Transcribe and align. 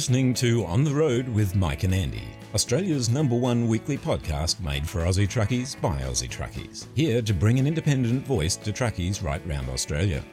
listening 0.00 0.32
to 0.32 0.64
On 0.64 0.82
the 0.82 0.94
Road 0.94 1.28
with 1.28 1.54
Mike 1.54 1.82
and 1.82 1.92
Andy, 1.92 2.26
Australia's 2.54 3.10
number 3.10 3.36
one 3.36 3.68
weekly 3.68 3.98
podcast 3.98 4.58
made 4.58 4.88
for 4.88 5.00
Aussie 5.00 5.28
truckies 5.28 5.78
by 5.78 6.00
Aussie 6.00 6.26
truckies. 6.26 6.86
Here 6.94 7.20
to 7.20 7.34
bring 7.34 7.58
an 7.58 7.66
independent 7.66 8.26
voice 8.26 8.56
to 8.56 8.72
truckies 8.72 9.22
right 9.22 9.46
round 9.46 9.68
Australia. 9.68 10.24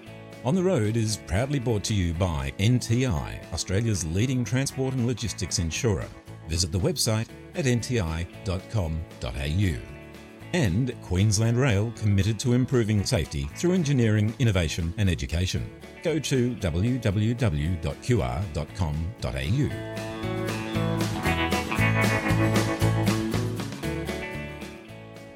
On 0.46 0.56
the 0.56 0.64
Road 0.64 0.96
is 0.96 1.18
proudly 1.28 1.60
brought 1.60 1.84
to 1.84 1.94
you 1.94 2.14
by 2.14 2.54
NTI, 2.60 3.52
Australia's 3.52 4.06
leading 4.06 4.46
transport 4.46 4.94
and 4.94 5.06
logistics 5.06 5.60
insurer. 5.60 6.08
Visit 6.48 6.72
the 6.72 6.80
website 6.80 7.28
at 7.54 7.66
nti.com.au. 7.66 8.38
And 10.54 10.96
Queensland 11.04 11.58
Rail 11.60 11.92
committed 11.96 12.40
to 12.40 12.54
improving 12.54 13.06
safety 13.06 13.50
through 13.56 13.74
engineering, 13.74 14.34
innovation 14.40 14.94
and 14.98 15.10
education. 15.10 15.70
Go 16.04 16.20
to 16.20 16.56
www.qr.com.au. 16.56 17.08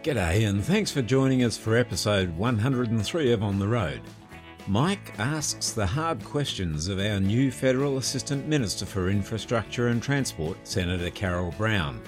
G'day, 0.03 0.49
and 0.49 0.63
thanks 0.63 0.89
for 0.89 1.03
joining 1.03 1.43
us 1.43 1.57
for 1.57 1.77
episode 1.77 2.35
103 2.35 3.31
of 3.33 3.43
On 3.43 3.59
the 3.59 3.67
Road. 3.67 4.01
Mike 4.67 5.13
asks 5.19 5.73
the 5.73 5.85
hard 5.85 6.23
questions 6.23 6.87
of 6.87 6.97
our 6.99 7.19
new 7.19 7.51
Federal 7.51 7.97
Assistant 7.97 8.47
Minister 8.47 8.85
for 8.85 9.09
Infrastructure 9.09 9.89
and 9.89 10.01
Transport, 10.01 10.57
Senator 10.63 11.09
Carol 11.11 11.53
Brown. 11.57 12.01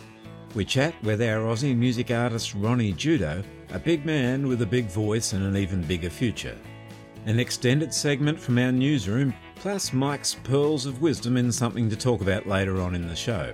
We 0.56 0.66
chat 0.66 0.94
with 1.02 1.20
our 1.20 1.40
Aussie 1.40 1.76
music 1.76 2.12
artist 2.12 2.54
Ronnie 2.54 2.94
Judo, 2.94 3.44
a 3.72 3.80
big 3.80 4.06
man 4.06 4.48
with 4.48 4.62
a 4.62 4.68
big 4.68 4.86
voice 4.86 5.34
and 5.34 5.44
an 5.44 5.58
even 5.58 5.82
bigger 5.82 6.12
future. 6.12 6.56
An 7.26 7.40
extended 7.40 7.92
segment 7.92 8.40
from 8.40 8.60
our 8.60 8.72
newsroom, 8.72 9.34
plus 9.56 9.94
Mike's 9.94 10.36
pearls 10.44 10.86
of 10.86 11.02
wisdom 11.02 11.38
and 11.38 11.54
something 11.54 11.90
to 11.90 11.96
talk 11.96 12.22
about 12.22 12.46
later 12.46 12.82
on 12.82 12.94
in 12.94 13.08
the 13.08 13.16
show. 13.16 13.52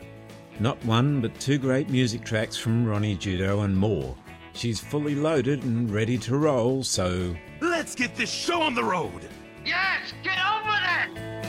Not 0.59 0.83
one, 0.83 1.21
but 1.21 1.39
two 1.39 1.57
great 1.57 1.89
music 1.89 2.25
tracks 2.25 2.57
from 2.57 2.85
Ronnie 2.85 3.15
Judo 3.15 3.61
and 3.61 3.77
more. 3.77 4.13
She's 4.51 4.81
fully 4.81 5.15
loaded 5.15 5.63
and 5.63 5.89
ready 5.89 6.17
to 6.17 6.35
roll, 6.35 6.83
so. 6.83 7.33
Let's 7.61 7.95
get 7.95 8.13
this 8.17 8.29
show 8.29 8.61
on 8.61 8.75
the 8.75 8.83
road! 8.83 9.29
Yes, 9.65 10.11
get 10.21 10.37
on 10.37 10.67
with 10.67 11.48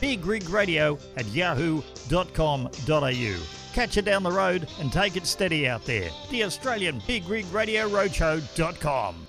bigrigradio 0.00 1.00
at 1.16 1.26
yahoo.com.au. 1.26 2.70
Catch 3.72 3.96
you 3.96 4.02
down 4.02 4.22
the 4.22 4.32
road 4.32 4.66
and 4.80 4.92
take 4.92 5.16
it 5.16 5.26
steady 5.26 5.68
out 5.68 5.84
there. 5.84 6.10
The 6.30 6.44
Australian 6.44 7.00
Big 7.06 7.28
Rig 7.28 7.46
Radio 7.52 7.88
Roadshow.com. 7.88 9.26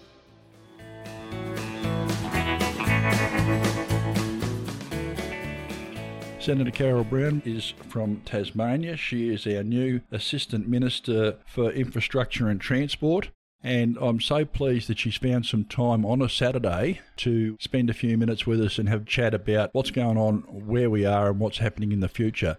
Senator 6.40 6.72
Carol 6.72 7.04
Brown 7.04 7.44
is 7.46 7.76
from 7.88 8.22
Tasmania. 8.26 8.98
She 8.98 9.30
is 9.30 9.46
our 9.46 9.62
new 9.62 10.02
Assistant 10.12 10.68
Minister 10.68 11.38
for 11.46 11.72
Infrastructure 11.72 12.50
and 12.50 12.60
Transport. 12.60 13.30
And 13.64 13.98
I'm 14.02 14.20
so 14.20 14.44
pleased 14.44 14.90
that 14.90 15.00
she's 15.00 15.18
found 15.18 15.46
some 15.46 15.66
time 15.66 16.06
on 16.06 16.22
a 16.22 16.30
Saturday 16.30 17.02
to 17.18 17.58
spend 17.60 17.90
a 17.90 17.94
few 17.94 18.18
minutes 18.18 18.48
with 18.48 18.60
us 18.60 18.80
and 18.80 18.90
have 18.90 19.04
a 19.04 19.06
chat 19.06 19.36
about 19.36 19.70
what's 19.74 19.92
going 19.92 20.18
on, 20.18 20.40
where 20.50 20.90
we 20.90 21.06
are, 21.06 21.30
and 21.30 21.40
what's 21.40 21.60
happening 21.60 21.92
in 21.92 22.00
the 22.00 22.10
future. 22.10 22.58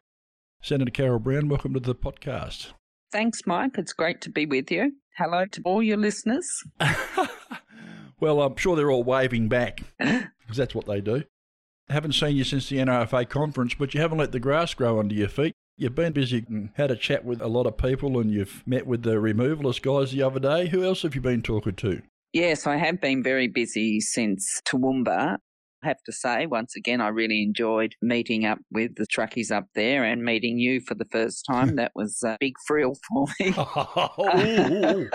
Senator 0.62 0.93
Carol 0.93 1.19
Brown, 1.19 1.49
welcome 1.49 1.75
to 1.75 1.81
the 1.81 1.95
podcast. 1.95 2.69
Thanks, 3.11 3.41
Mike. 3.47 3.79
It's 3.79 3.93
great 3.93 4.21
to 4.23 4.31
be 4.31 4.47
with 4.47 4.71
you. 4.71 4.93
Hello 5.19 5.45
to 5.45 5.61
all 5.65 5.83
your 5.83 5.97
listeners. 5.97 6.49
well, 8.21 8.41
I'm 8.41 8.57
sure 8.57 8.77
they're 8.77 8.91
all 8.91 9.03
waving 9.03 9.49
back 9.49 9.83
because 9.99 10.57
that's 10.57 10.75
what 10.75 10.87
they 10.87 11.01
do. 11.01 11.25
I 11.91 11.95
haven't 11.95 12.12
seen 12.12 12.37
you 12.37 12.45
since 12.45 12.69
the 12.69 12.77
NRFA 12.77 13.29
conference, 13.29 13.75
but 13.75 13.93
you 13.93 14.01
haven't 14.01 14.19
let 14.19 14.31
the 14.31 14.41
grass 14.41 14.73
grow 14.73 15.01
under 15.01 15.15
your 15.15 15.29
feet. 15.29 15.55
You've 15.77 15.94
been 15.94 16.12
busy 16.12 16.44
and 16.49 16.71
had 16.75 16.91
a 16.91 16.97
chat 16.97 17.25
with 17.25 17.41
a 17.41 17.49
lot 17.49 17.66
of 17.66 17.77
people, 17.77 18.19
and 18.19 18.31
you've 18.31 18.62
met 18.66 18.87
with 18.87 19.03
the 19.03 19.15
removalist 19.15 19.83
guys 19.83 20.12
the 20.12 20.22
other 20.22 20.38
day. 20.38 20.69
Who 20.69 20.84
else 20.84 21.03
have 21.03 21.15
you 21.15 21.21
been 21.21 21.43
talking 21.43 21.75
to? 21.77 22.03
Yes, 22.33 22.66
I 22.66 22.77
have 22.77 23.00
been 23.00 23.22
very 23.22 23.49
busy 23.49 24.00
since 24.00 24.61
Toowoomba. 24.66 25.38
I 25.84 25.87
have 25.87 26.03
to 26.06 26.12
say, 26.12 26.47
once 26.47 26.77
again, 26.77 27.00
I 27.00 27.09
really 27.09 27.43
enjoyed 27.43 27.97
meeting 28.00 28.44
up 28.44 28.59
with 28.71 28.94
the 28.97 29.06
truckies 29.06 29.50
up 29.50 29.66
there 29.75 30.05
and 30.05 30.22
meeting 30.22 30.59
you 30.59 30.81
for 30.81 30.94
the 30.94 31.06
first 31.11 31.44
time. 31.50 31.77
that 31.77 31.93
was 31.94 32.22
a 32.25 32.37
big 32.38 32.55
thrill 32.66 32.94
for 33.09 33.27
me. 33.41 33.53
oh, 33.56 35.06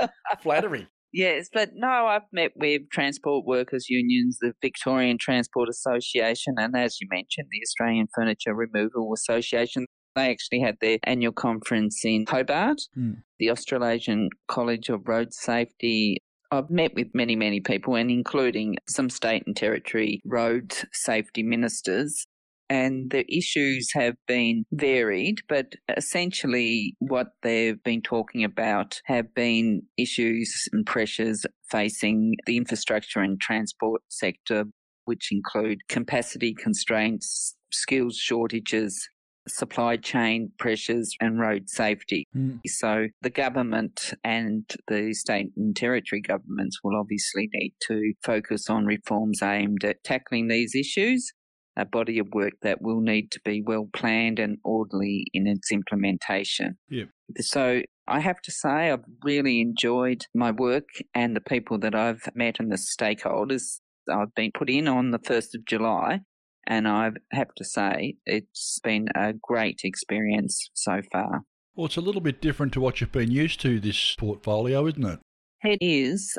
flattery. 0.41 0.87
Yes, 1.13 1.49
but 1.53 1.69
no, 1.73 1.87
I've 1.87 2.27
met 2.33 2.51
with 2.57 2.81
transport 2.91 3.45
workers 3.45 3.89
unions, 3.89 4.39
the 4.41 4.53
Victorian 4.61 5.17
Transport 5.17 5.69
Association, 5.69 6.55
and 6.57 6.75
as 6.75 6.99
you 6.99 7.07
mentioned, 7.09 7.47
the 7.49 7.61
Australian 7.63 8.07
Furniture 8.13 8.53
Removal 8.53 9.13
Association. 9.13 9.87
They 10.17 10.31
actually 10.31 10.61
had 10.61 10.77
their 10.81 10.97
annual 11.03 11.31
conference 11.31 12.03
in 12.03 12.25
Hobart, 12.27 12.79
mm. 12.97 13.21
the 13.37 13.51
Australasian 13.51 14.29
College 14.47 14.89
of 14.89 15.07
Road 15.07 15.31
Safety. 15.31 16.17
I've 16.49 16.71
met 16.71 16.95
with 16.95 17.09
many, 17.13 17.35
many 17.35 17.59
people, 17.59 17.93
and 17.95 18.09
including 18.09 18.77
some 18.89 19.11
state 19.11 19.43
and 19.45 19.55
territory 19.55 20.21
road 20.25 20.73
safety 20.91 21.43
ministers 21.43 22.25
and 22.67 23.11
the 23.11 23.25
issues 23.31 23.91
have 23.93 24.15
been 24.27 24.65
varied, 24.71 25.37
but 25.47 25.73
essentially 25.95 26.95
what 26.99 27.27
they've 27.43 27.81
been 27.83 28.01
talking 28.01 28.43
about 28.43 28.99
have 29.05 29.33
been 29.35 29.83
issues 29.97 30.67
and 30.73 30.85
pressures 30.85 31.45
facing 31.69 32.35
the 32.45 32.57
infrastructure 32.57 33.19
and 33.19 33.39
transport 33.39 34.01
sector, 34.09 34.65
which 35.05 35.29
include 35.31 35.87
capacity 35.87 36.53
constraints, 36.53 37.55
skills 37.71 38.17
shortages, 38.17 39.07
supply 39.47 39.97
chain 39.97 40.51
pressures 40.59 41.15
and 41.19 41.39
road 41.39 41.69
safety. 41.69 42.25
Mm. 42.35 42.59
So 42.65 43.07
the 43.21 43.29
government 43.29 44.13
and 44.23 44.69
the 44.87 45.13
state 45.13 45.47
and 45.55 45.75
territory 45.75 46.21
governments 46.21 46.79
will 46.83 46.97
obviously 46.99 47.49
need 47.53 47.73
to 47.87 48.13
focus 48.23 48.69
on 48.69 48.85
reforms 48.85 49.41
aimed 49.41 49.83
at 49.83 50.03
tackling 50.03 50.47
these 50.47 50.75
issues 50.75 51.31
a 51.77 51.85
body 51.85 52.17
of 52.19 52.27
work 52.33 52.53
that 52.63 52.81
will 52.81 53.01
need 53.01 53.31
to 53.31 53.39
be 53.45 53.61
well 53.65 53.87
planned 53.93 54.39
and 54.39 54.57
orderly 54.63 55.25
in 55.33 55.47
its 55.47 55.71
implementation. 55.71 56.77
Yep. 56.89 57.09
So 57.39 57.81
I 58.07 58.19
have 58.19 58.41
to 58.41 58.51
say, 58.51 58.91
I've 58.91 59.05
really 59.23 59.61
enjoyed 59.61 60.23
my 60.33 60.51
work 60.51 60.87
and 61.13 61.35
the 61.35 61.41
people 61.41 61.77
that 61.79 61.93
I've 61.93 62.27
met 62.33 62.59
and 62.59 62.71
the 62.71 62.77
stakeholders. 62.77 63.79
I've 64.11 64.33
been 64.33 64.51
put 64.57 64.69
in 64.69 64.87
on 64.87 65.11
the 65.11 65.19
1st 65.19 65.55
of 65.55 65.65
July, 65.65 66.21
and 66.67 66.87
I 66.87 67.11
have 67.31 67.53
to 67.55 67.63
say, 67.63 68.15
it's 68.25 68.79
been 68.83 69.07
a 69.15 69.33
great 69.33 69.81
experience 69.83 70.69
so 70.73 71.01
far. 71.11 71.43
Well, 71.75 71.85
it's 71.85 71.97
a 71.97 72.01
little 72.01 72.21
bit 72.21 72.41
different 72.41 72.73
to 72.73 72.81
what 72.81 72.99
you've 72.99 73.11
been 73.11 73.31
used 73.31 73.61
to, 73.61 73.79
this 73.79 74.15
portfolio, 74.15 74.87
isn't 74.87 75.05
it? 75.05 75.19
It 75.63 75.77
is. 75.81 76.37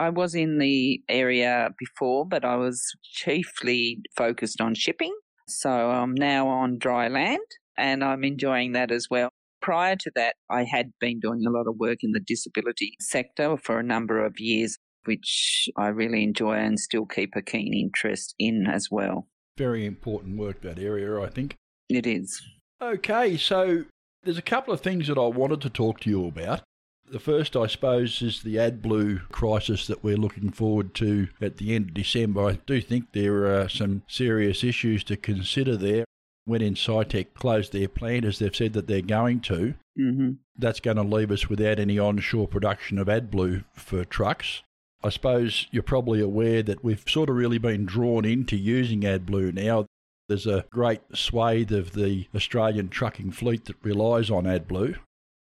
I 0.00 0.10
was 0.10 0.34
in 0.34 0.58
the 0.58 1.02
area 1.08 1.70
before, 1.78 2.26
but 2.26 2.44
I 2.44 2.56
was 2.56 2.82
chiefly 3.02 4.00
focused 4.16 4.60
on 4.60 4.74
shipping. 4.74 5.14
So 5.48 5.70
I'm 5.70 6.14
now 6.14 6.48
on 6.48 6.78
dry 6.78 7.08
land 7.08 7.40
and 7.76 8.04
I'm 8.04 8.24
enjoying 8.24 8.72
that 8.72 8.90
as 8.90 9.08
well. 9.10 9.30
Prior 9.60 9.96
to 9.96 10.10
that, 10.14 10.36
I 10.50 10.64
had 10.64 10.92
been 11.00 11.20
doing 11.20 11.44
a 11.46 11.50
lot 11.50 11.66
of 11.66 11.76
work 11.78 11.98
in 12.02 12.12
the 12.12 12.20
disability 12.20 12.94
sector 13.00 13.56
for 13.56 13.78
a 13.78 13.82
number 13.82 14.24
of 14.24 14.38
years, 14.38 14.78
which 15.04 15.68
I 15.76 15.88
really 15.88 16.22
enjoy 16.22 16.54
and 16.54 16.78
still 16.78 17.06
keep 17.06 17.34
a 17.34 17.42
keen 17.42 17.74
interest 17.74 18.34
in 18.38 18.66
as 18.66 18.88
well. 18.90 19.26
Very 19.58 19.84
important 19.84 20.38
work, 20.38 20.60
that 20.62 20.78
area, 20.78 21.20
I 21.20 21.28
think. 21.28 21.56
It 21.88 22.06
is. 22.06 22.40
Okay, 22.80 23.36
so 23.36 23.84
there's 24.22 24.38
a 24.38 24.42
couple 24.42 24.72
of 24.72 24.80
things 24.80 25.08
that 25.08 25.18
I 25.18 25.26
wanted 25.26 25.60
to 25.62 25.70
talk 25.70 25.98
to 26.00 26.10
you 26.10 26.26
about. 26.26 26.62
The 27.10 27.18
first, 27.18 27.56
I 27.56 27.66
suppose, 27.66 28.22
is 28.22 28.42
the 28.42 28.54
AdBlue 28.54 29.30
crisis 29.30 29.88
that 29.88 30.04
we're 30.04 30.16
looking 30.16 30.50
forward 30.50 30.94
to 30.96 31.26
at 31.40 31.56
the 31.56 31.74
end 31.74 31.88
of 31.88 31.94
December. 31.94 32.46
I 32.46 32.58
do 32.66 32.80
think 32.80 33.06
there 33.12 33.60
are 33.60 33.68
some 33.68 34.02
serious 34.06 34.62
issues 34.62 35.02
to 35.04 35.16
consider 35.16 35.76
there. 35.76 36.04
When 36.44 36.60
Incitec 36.60 37.34
closed 37.34 37.72
their 37.72 37.88
plant, 37.88 38.24
as 38.26 38.38
they've 38.38 38.54
said 38.54 38.74
that 38.74 38.86
they're 38.86 39.02
going 39.02 39.40
to, 39.40 39.74
mm-hmm. 39.98 40.32
that's 40.56 40.80
going 40.80 40.98
to 40.98 41.02
leave 41.02 41.32
us 41.32 41.48
without 41.48 41.80
any 41.80 41.98
onshore 41.98 42.46
production 42.46 42.98
of 42.98 43.08
AdBlue 43.08 43.64
for 43.72 44.04
trucks. 44.04 44.62
I 45.02 45.10
suppose 45.10 45.66
you're 45.70 45.82
probably 45.82 46.20
aware 46.20 46.62
that 46.62 46.82
we've 46.82 47.04
sort 47.08 47.28
of 47.28 47.36
really 47.36 47.58
been 47.58 47.86
drawn 47.86 48.24
into 48.24 48.56
using 48.56 49.02
AdBlue 49.02 49.54
now. 49.54 49.86
There's 50.28 50.46
a 50.46 50.66
great 50.70 51.00
swathe 51.14 51.72
of 51.72 51.92
the 51.92 52.26
Australian 52.34 52.88
trucking 52.88 53.30
fleet 53.30 53.66
that 53.66 53.82
relies 53.82 54.30
on 54.30 54.44
AdBlue. 54.44 54.96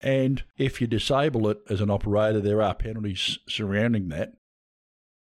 And 0.01 0.43
if 0.59 0.81
you 0.81 0.87
disable 0.87 1.49
it 1.49 1.61
as 1.71 1.81
an 1.81 1.91
operator, 1.91 2.41
there 2.41 2.63
are 2.63 2.75
penalties 2.75 3.39
surrounding 3.49 4.09
that. 4.09 4.33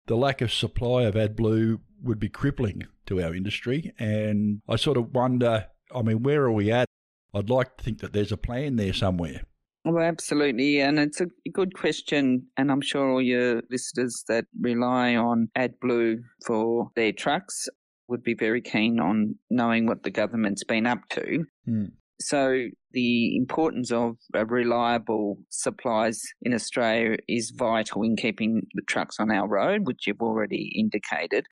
The 0.07 0.17
lack 0.17 0.41
of 0.41 0.53
supply 0.53 1.03
of 1.03 1.15
AdBlue 1.15 1.81
would 2.03 2.19
be 2.19 2.29
crippling 2.29 2.87
to 3.07 3.23
our 3.23 3.35
industry. 3.35 3.93
And 3.99 4.61
I 4.69 4.77
sort 4.77 4.97
of 4.97 5.15
wonder 5.15 5.67
I 5.95 6.03
mean, 6.03 6.23
where 6.23 6.43
are 6.43 6.53
we 6.53 6.71
at? 6.71 6.87
I'd 7.35 7.51
like 7.51 7.77
to 7.77 7.85
think 7.85 7.99
that 7.99 8.13
there's 8.13 8.33
a 8.33 8.37
plan 8.37 8.77
there 8.77 8.93
somewhere. 8.93 9.43
Well, 9.85 9.97
oh, 9.97 10.07
absolutely. 10.07 10.81
And 10.81 10.99
it's 10.99 11.21
a 11.21 11.29
good 11.53 11.75
question. 11.75 12.47
And 12.57 12.71
I'm 12.71 12.83
sure 12.83 13.11
all 13.11 13.23
your 13.23 13.63
listeners 13.71 14.25
that 14.29 14.45
rely 14.61 15.17
on 15.17 15.49
AdBlue 15.57 16.19
for 16.45 16.91
their 16.97 17.13
trucks 17.13 17.67
would 18.09 18.23
be 18.23 18.35
very 18.35 18.61
keen 18.61 19.01
on 19.01 19.37
knowing 19.49 19.87
what 19.87 20.03
the 20.03 20.11
government's 20.11 20.65
been 20.65 20.87
up 20.87 21.09
to. 21.11 21.45
Mm. 21.67 21.93
So, 22.21 22.67
the 22.93 23.37
importance 23.37 23.91
of 23.91 24.17
reliable 24.35 25.39
supplies 25.49 26.21
in 26.43 26.53
Australia 26.53 27.17
is 27.29 27.53
vital 27.57 28.03
in 28.03 28.17
keeping 28.17 28.67
the 28.75 28.83
trucks 28.83 29.17
on 29.19 29.31
our 29.31 29.49
road, 29.49 29.87
which 29.87 30.07
you've 30.07 30.21
already 30.21 30.71
indicated. 30.77 31.47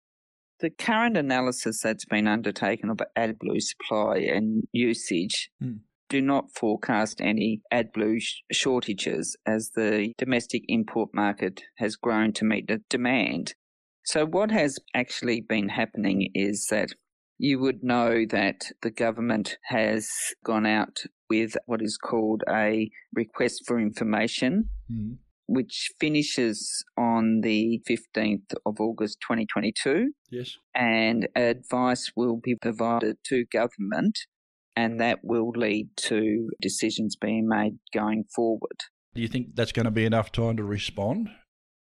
The 0.60 0.69
current 0.69 1.16
analysis 1.16 1.80
that's 1.80 2.04
been 2.04 2.26
undertaken 2.26 2.90
of 2.90 2.98
AdBlue 3.16 3.62
supply 3.62 4.19
and 4.19 4.64
usage 4.72 5.50
mm. 5.62 5.78
Do 6.08 6.20
not 6.20 6.50
forecast 6.55 7.20
any 7.20 7.60
AdBlue 7.72 8.20
sh- 8.20 8.43
shortages 8.52 9.37
as 9.46 9.70
the 9.75 10.12
domestic 10.19 10.62
import 10.69 11.10
market 11.12 11.62
has 11.76 11.96
grown 11.96 12.32
to 12.34 12.44
meet 12.44 12.69
the 12.69 12.82
demand. 12.88 13.55
So, 14.05 14.25
what 14.25 14.50
has 14.50 14.78
actually 14.94 15.40
been 15.40 15.69
happening 15.69 16.31
is 16.34 16.66
that 16.70 16.90
you 17.38 17.58
would 17.60 17.84
know 17.84 18.25
that 18.31 18.72
the 18.82 18.90
government 18.90 19.58
has 19.64 20.08
gone 20.44 20.66
out 20.66 21.05
with 21.28 21.56
what 21.66 21.82
is 21.82 21.99
called 21.99 22.43
a 22.49 22.90
request 23.14 23.64
for 23.66 23.78
information. 23.78 24.70
Mm 24.90 25.19
which 25.49 25.90
finishes 25.99 26.84
on 26.96 27.40
the 27.40 27.82
15th 27.88 28.54
of 28.66 28.81
August 28.81 29.19
2022. 29.22 30.12
Yes. 30.31 30.56
And 30.75 31.26
advice 31.34 32.12
will 32.14 32.37
be 32.37 32.54
provided 32.54 33.16
to 33.25 33.46
government, 33.50 34.19
and 34.78 35.00
that 35.00 35.19
will 35.25 35.50
lead 35.56 35.88
to 35.96 36.48
decisions 36.62 37.16
being 37.16 37.48
made 37.48 37.76
going 37.92 38.22
forward. 38.32 38.78
Do 39.12 39.20
you 39.20 39.26
think 39.26 39.56
that's 39.56 39.72
going 39.72 39.86
to 39.86 39.90
be 39.90 40.04
enough 40.04 40.30
time 40.30 40.56
to 40.56 40.62
respond? 40.62 41.30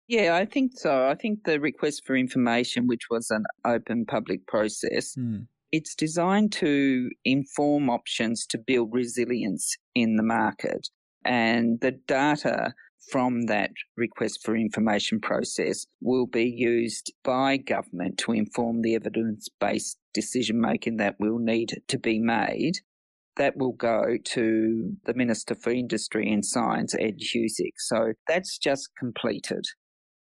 Yeah, 0.09 0.35
I 0.35 0.47
think 0.47 0.73
so. 0.75 1.07
I 1.07 1.15
think 1.15 1.45
the 1.45 1.61
request 1.61 2.03
for 2.05 2.17
information, 2.17 2.89
which 2.89 3.09
was 3.09 3.31
an 3.31 3.45
open 3.65 4.05
public 4.05 4.49
process, 4.49 5.15
mm. 5.15 5.47
it's 5.71 5.95
designed 5.95 6.51
to 6.55 7.09
inform 7.25 7.89
options 7.89 8.47
to 8.47 8.59
build 8.59 8.93
resilience 8.93 9.77
in 9.95 10.17
the 10.17 10.25
market. 10.25 10.89
And 11.25 11.81
the 11.83 11.93
data 11.93 12.75
from 13.11 13.47
that 13.47 13.71
request 13.97 14.41
for 14.45 14.57
information 14.57 15.21
process 15.21 15.87
will 16.01 16.27
be 16.27 16.45
used 16.45 17.13
by 17.25 17.57
government 17.57 18.19
to 18.19 18.33
inform 18.33 18.83
the 18.83 18.95
evidence 18.95 19.49
based 19.61 19.99
decision 20.15 20.61
making 20.61 20.97
that 20.97 21.17
will 21.19 21.39
need 21.39 21.83
to 21.89 21.99
be 21.99 22.19
made. 22.19 22.79
That 23.37 23.57
will 23.57 23.73
go 23.73 24.19
to 24.23 24.97
the 25.05 25.15
Minister 25.15 25.55
for 25.55 25.71
Industry 25.71 26.31
and 26.31 26.45
Science, 26.45 26.95
Ed 26.99 27.19
Husic. 27.19 27.73
So 27.79 28.13
that's 28.29 28.59
just 28.59 28.91
completed. 28.99 29.65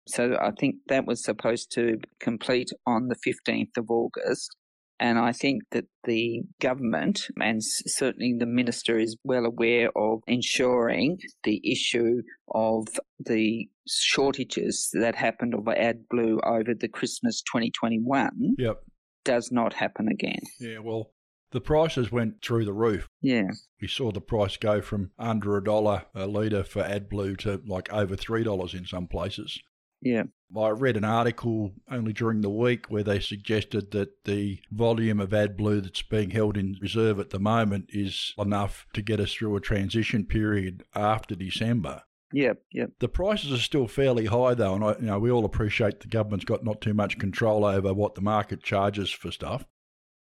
So 0.06 0.36
I 0.40 0.52
think 0.58 0.76
that 0.88 1.06
was 1.06 1.22
supposed 1.24 1.72
to 1.72 1.98
complete 2.20 2.70
on 2.86 3.08
the 3.08 3.16
15th 3.16 3.76
of 3.76 3.90
August. 3.90 4.56
And 5.02 5.18
I 5.18 5.32
think 5.32 5.64
that 5.72 5.86
the 6.04 6.42
government 6.60 7.26
and 7.40 7.60
certainly 7.60 8.36
the 8.38 8.46
minister 8.46 8.96
is 8.96 9.16
well 9.24 9.44
aware 9.44 9.90
of 9.96 10.20
ensuring 10.28 11.18
the 11.42 11.60
issue 11.68 12.22
of 12.54 12.86
the 13.18 13.68
shortages 13.88 14.90
that 14.92 15.16
happened 15.16 15.54
of 15.54 15.64
AdBlue 15.64 16.38
over 16.46 16.72
the 16.72 16.86
Christmas 16.86 17.42
2021 17.42 18.54
yep. 18.58 18.84
does 19.24 19.50
not 19.50 19.72
happen 19.72 20.06
again. 20.06 20.38
Yeah, 20.60 20.78
well, 20.78 21.10
the 21.50 21.60
prices 21.60 22.12
went 22.12 22.40
through 22.40 22.64
the 22.64 22.72
roof. 22.72 23.08
Yeah. 23.20 23.50
We 23.80 23.88
saw 23.88 24.12
the 24.12 24.20
price 24.20 24.56
go 24.56 24.80
from 24.80 25.10
under 25.18 25.56
a 25.56 25.64
dollar 25.64 26.04
a 26.14 26.28
litre 26.28 26.62
for 26.62 26.84
AdBlue 26.84 27.38
to 27.38 27.60
like 27.66 27.92
over 27.92 28.14
$3 28.14 28.74
in 28.74 28.86
some 28.86 29.08
places. 29.08 29.58
Yeah. 30.02 30.24
I 30.54 30.68
read 30.68 30.98
an 30.98 31.04
article 31.04 31.72
only 31.90 32.12
during 32.12 32.42
the 32.42 32.50
week 32.50 32.86
where 32.90 33.02
they 33.02 33.20
suggested 33.20 33.90
that 33.92 34.24
the 34.24 34.60
volume 34.70 35.18
of 35.18 35.30
AdBlue 35.30 35.82
that's 35.82 36.02
being 36.02 36.30
held 36.30 36.58
in 36.58 36.76
reserve 36.80 37.18
at 37.18 37.30
the 37.30 37.38
moment 37.38 37.86
is 37.88 38.34
enough 38.36 38.86
to 38.92 39.00
get 39.00 39.20
us 39.20 39.32
through 39.32 39.56
a 39.56 39.60
transition 39.60 40.26
period 40.26 40.84
after 40.94 41.34
December. 41.34 42.02
Yep, 42.34 42.62
yep. 42.72 42.90
The 42.98 43.08
prices 43.08 43.52
are 43.52 43.62
still 43.62 43.86
fairly 43.86 44.26
high 44.26 44.54
though, 44.54 44.74
and 44.74 44.84
I, 44.84 44.96
you 44.98 45.06
know 45.06 45.18
we 45.18 45.30
all 45.30 45.44
appreciate 45.44 46.00
the 46.00 46.08
government's 46.08 46.44
got 46.44 46.64
not 46.64 46.80
too 46.80 46.94
much 46.94 47.18
control 47.18 47.64
over 47.64 47.94
what 47.94 48.14
the 48.14 48.22
market 48.22 48.62
charges 48.62 49.10
for 49.10 49.30
stuff, 49.30 49.64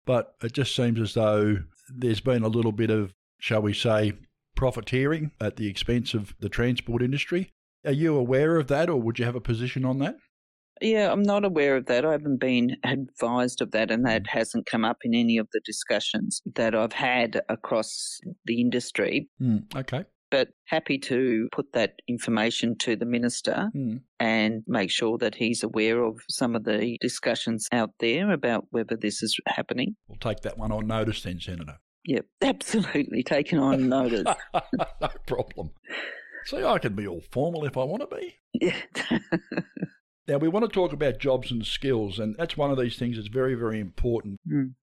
but 0.06 0.36
it 0.44 0.54
just 0.54 0.76
seems 0.76 1.00
as 1.00 1.14
though 1.14 1.58
there's 1.94 2.22
been 2.22 2.44
a 2.44 2.50
little 2.50 2.72
bit 2.74 2.90
of, 2.90 3.14
shall 3.40 3.62
we 3.62 3.74
say, 3.74 4.14
profiteering 4.56 5.32
at 5.40 5.56
the 5.56 5.68
expense 5.68 6.14
of 6.14 6.36
the 6.40 6.50
transport 6.50 7.02
industry. 7.02 7.54
Are 7.86 7.92
you 7.92 8.16
aware 8.16 8.58
of 8.58 8.68
that, 8.68 8.90
or 8.90 9.02
would 9.02 9.20
you 9.20 9.26
have 9.26 9.36
a 9.36 9.42
position 9.42 9.86
on 9.86 10.00
that? 10.00 10.16
Yeah, 10.82 11.12
I'm 11.12 11.22
not 11.22 11.46
aware 11.46 11.78
of 11.78 11.86
that. 11.86 12.06
I 12.06 12.12
haven't 12.12 12.40
been 12.40 12.78
advised 12.84 13.62
of 13.62 13.72
that, 13.72 13.92
and 13.92 14.06
that 14.06 14.28
hasn't 14.28 14.66
come 14.66 14.84
up 14.84 14.98
in 15.04 15.14
any 15.14 15.38
of 15.38 15.48
the 15.54 15.62
discussions 15.64 16.42
that 16.56 16.74
I've 16.74 16.94
had 16.94 17.42
across 17.50 18.20
the 18.46 18.60
industry. 18.60 19.30
Mm, 19.42 19.76
okay. 19.76 20.06
But 20.32 20.50
happy 20.66 20.98
to 21.00 21.50
put 21.52 21.74
that 21.74 21.96
information 22.08 22.78
to 22.80 22.96
the 22.96 23.06
minister 23.06 23.70
mm. 23.76 24.00
and 24.20 24.64
make 24.66 24.90
sure 24.90 25.18
that 25.18 25.36
he's 25.36 25.62
aware 25.62 26.04
of 26.04 26.22
some 26.30 26.56
of 26.56 26.64
the 26.64 26.98
discussions 27.02 27.68
out 27.72 27.92
there 28.00 28.32
about 28.32 28.66
whether 28.72 28.96
this 28.96 29.22
is 29.22 29.38
happening. 29.46 29.96
We'll 30.08 30.20
take 30.20 30.40
that 30.42 30.58
one 30.58 30.72
on 30.72 30.88
notice 30.88 31.22
then, 31.22 31.40
Senator. 31.40 31.80
Yep, 32.06 32.26
absolutely 32.42 33.24
taken 33.24 33.60
on 33.60 33.90
notice. 33.90 34.24
no 35.02 35.10
problem. 35.28 35.72
See, 36.46 36.64
I 36.64 36.80
can 36.80 36.94
be 36.94 37.08
all 37.08 37.22
formal 37.32 37.66
if 37.66 37.78
I 37.78 37.84
want 37.84 38.10
to 38.10 38.16
be. 38.16 38.36
Yeah. 38.54 38.76
now, 40.28 40.38
we 40.38 40.48
want 40.48 40.66
to 40.66 40.74
talk 40.74 40.94
about 40.94 41.20
jobs 41.20 41.52
and 41.52 41.66
skills, 41.66 42.20
and 42.20 42.36
that's 42.38 42.58
one 42.58 42.72
of 42.72 42.80
these 42.80 42.98
things 42.98 43.18
that's 43.18 43.28
very, 43.28 43.56
very 43.56 43.80
important. 43.80 44.40
Mm. 44.48 44.74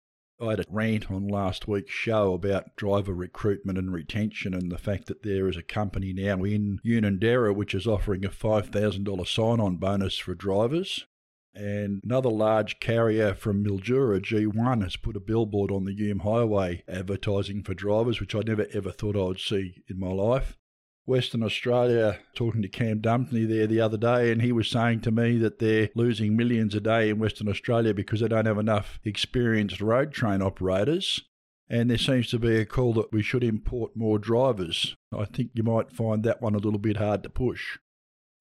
I 0.41 0.51
had 0.51 0.61
a 0.61 0.65
rant 0.71 1.11
on 1.11 1.27
last 1.27 1.67
week's 1.67 1.93
show 1.93 2.33
about 2.33 2.77
driver 2.77 3.13
recruitment 3.13 3.77
and 3.77 3.93
retention 3.93 4.55
and 4.55 4.71
the 4.71 4.79
fact 4.79 5.07
that 5.07 5.25
there 5.25 5.49
is 5.49 5.57
a 5.57 5.65
company 5.65 6.13
now 6.13 6.45
in 6.45 6.79
Unanderra 6.87 7.53
which 7.53 7.75
is 7.75 7.89
offering 7.89 8.25
a 8.25 8.31
$5,000 8.31 9.27
sign 9.27 9.59
on 9.59 9.77
bonus 9.79 10.17
for 10.17 10.37
drivers. 10.37 11.07
And 11.55 12.01
another 12.05 12.29
large 12.29 12.79
carrier 12.79 13.35
from 13.35 13.65
Mildura, 13.65 14.21
G1, 14.21 14.85
has 14.85 14.97
put 14.97 15.17
a 15.17 15.21
billboard 15.21 15.73
on 15.73 15.87
the 15.87 15.95
Hume 15.95 16.21
Highway 16.21 16.85
advertising 16.87 17.65
for 17.65 17.75
drivers, 17.75 18.21
which 18.21 18.35
I 18.37 18.41
never 18.47 18.67
ever 18.73 18.93
thought 18.93 19.17
I 19.17 19.25
would 19.25 19.41
see 19.41 19.83
in 19.89 19.99
my 19.99 20.13
life. 20.13 20.57
Western 21.09 21.43
Australia, 21.43 22.19
talking 22.35 22.61
to 22.61 22.69
Cam 22.69 23.01
Dumesny 23.01 23.49
there 23.49 23.67
the 23.67 23.81
other 23.81 23.97
day, 23.97 24.31
and 24.31 24.43
he 24.43 24.53
was 24.53 24.69
saying 24.69 25.01
to 25.01 25.11
me 25.11 25.39
that 25.39 25.59
they're 25.59 25.89
losing 25.95 26.37
millions 26.37 26.75
a 26.75 26.81
day 26.81 27.09
in 27.09 27.19
Western 27.19 27.49
Australia 27.49 27.95
because 27.95 28.21
they 28.21 28.29
don't 28.29 28.45
have 28.45 28.59
enough 28.59 29.01
experienced 29.05 29.81
road 29.81 30.13
train 30.13 30.43
operators. 30.43 31.23
And 31.71 31.91
there 31.91 31.99
seems 31.99 32.29
to 32.29 32.39
be 32.39 32.57
a 32.57 32.67
call 32.67 32.93
that 32.95 33.11
we 33.11 33.23
should 33.23 33.43
import 33.43 33.97
more 33.97 34.19
drivers. 34.19 34.97
I 35.17 35.25
think 35.25 35.51
you 35.55 35.63
might 35.63 35.93
find 35.93 36.23
that 36.25 36.43
one 36.43 36.55
a 36.55 36.59
little 36.59 36.79
bit 36.79 36.99
hard 36.99 37.23
to 37.23 37.31
push. 37.31 37.79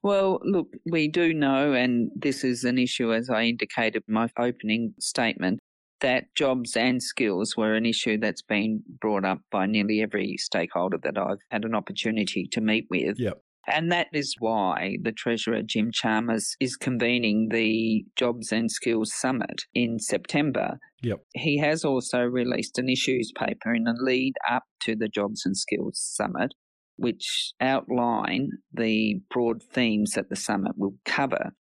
Well, 0.03 0.39
look, 0.43 0.67
we 0.85 1.07
do 1.07 1.33
know, 1.33 1.73
and 1.73 2.11
this 2.15 2.43
is 2.43 2.65
an 2.65 2.77
issue 2.77 3.13
as 3.13 3.29
I 3.29 3.43
indicated 3.43 4.03
in 4.07 4.13
my 4.13 4.29
opening 4.37 4.93
statement, 4.99 5.59
that 6.01 6.33
jobs 6.35 6.75
and 6.75 7.01
skills 7.01 7.55
were 7.57 7.73
an 7.73 7.85
issue 7.85 8.17
that's 8.17 8.41
been 8.41 8.83
brought 8.99 9.25
up 9.25 9.39
by 9.51 9.65
nearly 9.65 10.01
every 10.01 10.35
stakeholder 10.37 10.97
that 11.03 11.17
I've 11.17 11.39
had 11.51 11.65
an 11.65 11.75
opportunity 11.75 12.47
to 12.51 12.61
meet 12.61 12.87
with. 12.89 13.19
Yep. 13.19 13.41
And 13.69 13.91
that 13.91 14.07
is 14.13 14.35
why 14.39 14.97
the 15.01 15.11
Treasurer, 15.11 15.61
Jim 15.61 15.91
Chalmers, 15.91 16.55
is 16.59 16.77
convening 16.77 17.49
the 17.51 18.05
Jobs 18.15 18.53
and 18.53 18.71
Skills 18.71 19.13
Summit 19.13 19.63
in 19.73 19.99
September. 19.99 20.79
Yep. 21.03 21.19
He 21.33 21.57
has 21.57 21.83
also 21.83 22.19
released 22.19 22.77
an 22.77 22.87
issues 22.87 23.31
paper 23.37 23.73
in 23.73 23.83
the 23.83 23.95
lead 23.99 24.35
up 24.49 24.63
to 24.83 24.95
the 24.95 25.09
Jobs 25.09 25.45
and 25.45 25.57
Skills 25.57 25.99
Summit, 26.01 26.53
which 26.95 27.53
outline 27.59 28.51
the 28.73 29.19
broad 29.29 29.61
themes 29.61 30.11
that 30.11 30.29
the 30.29 30.37
summit 30.37 30.73
will 30.77 30.95
cover. 31.03 31.51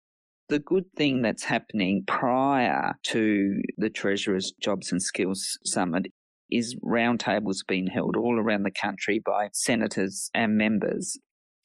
The 0.48 0.58
good 0.60 0.84
thing 0.96 1.22
that's 1.22 1.42
happening 1.44 2.04
prior 2.06 2.94
to 3.04 3.60
the 3.78 3.90
Treasurer's 3.90 4.52
Jobs 4.60 4.92
and 4.92 5.02
Skills 5.02 5.58
Summit 5.64 6.06
is 6.50 6.76
roundtables 6.84 7.66
being 7.66 7.88
held 7.88 8.16
all 8.16 8.38
around 8.38 8.62
the 8.62 8.70
country 8.70 9.20
by 9.24 9.48
senators 9.52 10.30
and 10.34 10.56
members. 10.56 11.18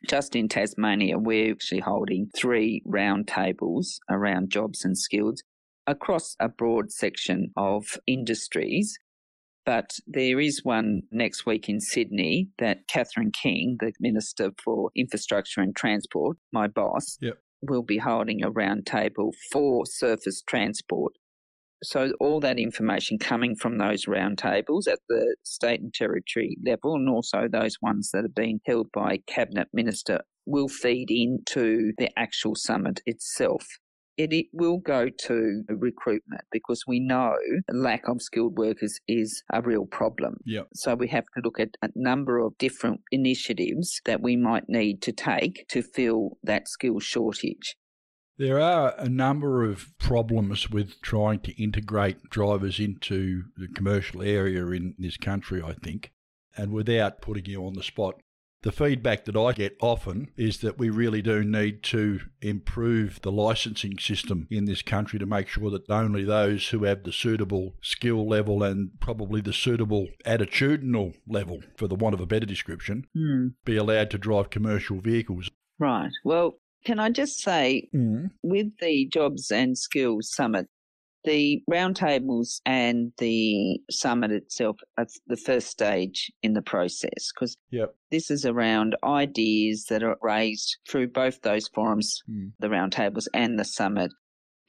just 0.07 0.35
in 0.35 0.47
Tasmania, 0.49 1.19
we're 1.19 1.51
actually 1.51 1.81
holding 1.81 2.27
three 2.35 2.81
roundtables 2.87 3.97
around 4.09 4.49
jobs 4.49 4.83
and 4.83 4.97
skills 4.97 5.43
across 5.85 6.35
a 6.39 6.49
broad 6.49 6.91
section 6.91 7.51
of 7.55 7.99
industries. 8.07 8.97
But 9.63 9.99
there 10.07 10.39
is 10.39 10.61
one 10.63 11.03
next 11.11 11.45
week 11.45 11.69
in 11.69 11.79
Sydney 11.79 12.49
that 12.57 12.87
Catherine 12.87 13.31
King, 13.31 13.77
the 13.79 13.93
Minister 13.99 14.51
for 14.63 14.89
Infrastructure 14.95 15.61
and 15.61 15.75
Transport, 15.75 16.37
my 16.51 16.67
boss, 16.67 17.19
Yep. 17.21 17.37
Will 17.61 17.83
be 17.83 17.97
holding 17.97 18.43
a 18.43 18.51
roundtable 18.51 19.31
for 19.51 19.85
surface 19.85 20.41
transport. 20.41 21.13
So, 21.83 22.13
all 22.19 22.39
that 22.41 22.59
information 22.59 23.17
coming 23.17 23.55
from 23.55 23.79
those 23.79 24.05
roundtables 24.05 24.87
at 24.87 24.99
the 25.09 25.35
state 25.43 25.81
and 25.81 25.91
territory 25.91 26.57
level, 26.63 26.93
and 26.95 27.09
also 27.09 27.47
those 27.47 27.77
ones 27.81 28.11
that 28.13 28.23
have 28.23 28.35
been 28.35 28.61
held 28.65 28.91
by 28.91 29.21
Cabinet 29.25 29.67
Minister, 29.73 30.21
will 30.45 30.67
feed 30.67 31.09
into 31.09 31.93
the 31.97 32.09
actual 32.17 32.55
summit 32.55 33.01
itself. 33.07 33.65
It, 34.21 34.33
it 34.33 34.47
will 34.53 34.77
go 34.77 35.09
to 35.09 35.63
recruitment 35.67 36.43
because 36.51 36.83
we 36.85 36.99
know 36.99 37.35
lack 37.69 38.07
of 38.07 38.21
skilled 38.21 38.55
workers 38.55 38.99
is 39.07 39.41
a 39.51 39.61
real 39.61 39.85
problem. 39.85 40.35
Yep. 40.45 40.67
So 40.75 40.93
we 40.93 41.07
have 41.07 41.25
to 41.35 41.41
look 41.43 41.59
at 41.59 41.75
a 41.81 41.89
number 41.95 42.37
of 42.37 42.55
different 42.59 43.01
initiatives 43.11 43.99
that 44.05 44.21
we 44.21 44.35
might 44.35 44.69
need 44.69 45.01
to 45.03 45.11
take 45.11 45.65
to 45.69 45.81
fill 45.81 46.37
that 46.43 46.67
skill 46.67 46.99
shortage. 46.99 47.75
There 48.37 48.59
are 48.59 48.93
a 48.97 49.09
number 49.09 49.63
of 49.63 49.87
problems 49.97 50.69
with 50.69 51.01
trying 51.01 51.39
to 51.41 51.61
integrate 51.61 52.29
drivers 52.29 52.79
into 52.79 53.45
the 53.57 53.67
commercial 53.67 54.21
area 54.21 54.65
in 54.67 54.95
this 54.99 55.17
country, 55.17 55.61
I 55.63 55.73
think. 55.73 56.11
And 56.55 56.71
without 56.71 57.21
putting 57.21 57.45
you 57.45 57.65
on 57.65 57.73
the 57.73 57.83
spot, 57.83 58.21
the 58.63 58.71
feedback 58.71 59.25
that 59.25 59.35
I 59.35 59.53
get 59.53 59.75
often 59.81 60.29
is 60.37 60.59
that 60.59 60.77
we 60.77 60.89
really 60.89 61.21
do 61.21 61.43
need 61.43 61.81
to 61.83 62.19
improve 62.41 63.19
the 63.21 63.31
licensing 63.31 63.97
system 63.97 64.47
in 64.51 64.65
this 64.65 64.81
country 64.81 65.17
to 65.19 65.25
make 65.25 65.47
sure 65.47 65.71
that 65.71 65.89
only 65.89 66.23
those 66.23 66.69
who 66.69 66.83
have 66.83 67.03
the 67.03 67.11
suitable 67.11 67.73
skill 67.81 68.27
level 68.27 68.61
and 68.63 68.91
probably 68.99 69.41
the 69.41 69.53
suitable 69.53 70.07
attitudinal 70.25 71.15
level, 71.27 71.61
for 71.75 71.87
the 71.87 71.95
want 71.95 72.13
of 72.13 72.21
a 72.21 72.25
better 72.27 72.45
description, 72.45 73.05
Hmm. 73.13 73.47
be 73.65 73.77
allowed 73.77 74.11
to 74.11 74.17
drive 74.17 74.49
commercial 74.49 74.99
vehicles. 75.01 75.49
Right. 75.79 76.11
Well, 76.23 76.59
can 76.85 76.99
I 76.99 77.09
just 77.09 77.39
say, 77.39 77.89
with 78.43 78.67
the 78.79 79.07
Jobs 79.07 79.51
and 79.51 79.77
Skills 79.77 80.29
Summit, 80.31 80.67
the 81.23 81.61
roundtables 81.69 82.61
and 82.65 83.11
the 83.17 83.79
summit 83.89 84.31
itself 84.31 84.77
are 84.97 85.05
the 85.27 85.37
first 85.37 85.67
stage 85.67 86.31
in 86.41 86.53
the 86.53 86.61
process 86.61 87.31
because 87.33 87.55
Yep. 87.71 87.95
this 88.09 88.31
is 88.31 88.45
around 88.45 88.95
ideas 89.03 89.85
that 89.89 90.03
are 90.03 90.17
raised 90.21 90.77
through 90.89 91.07
both 91.09 91.41
those 91.41 91.67
forums, 91.69 92.21
Mm. 92.29 92.51
the 92.59 92.67
roundtables 92.69 93.27
and 93.33 93.59
the 93.59 93.65
summit, 93.65 94.11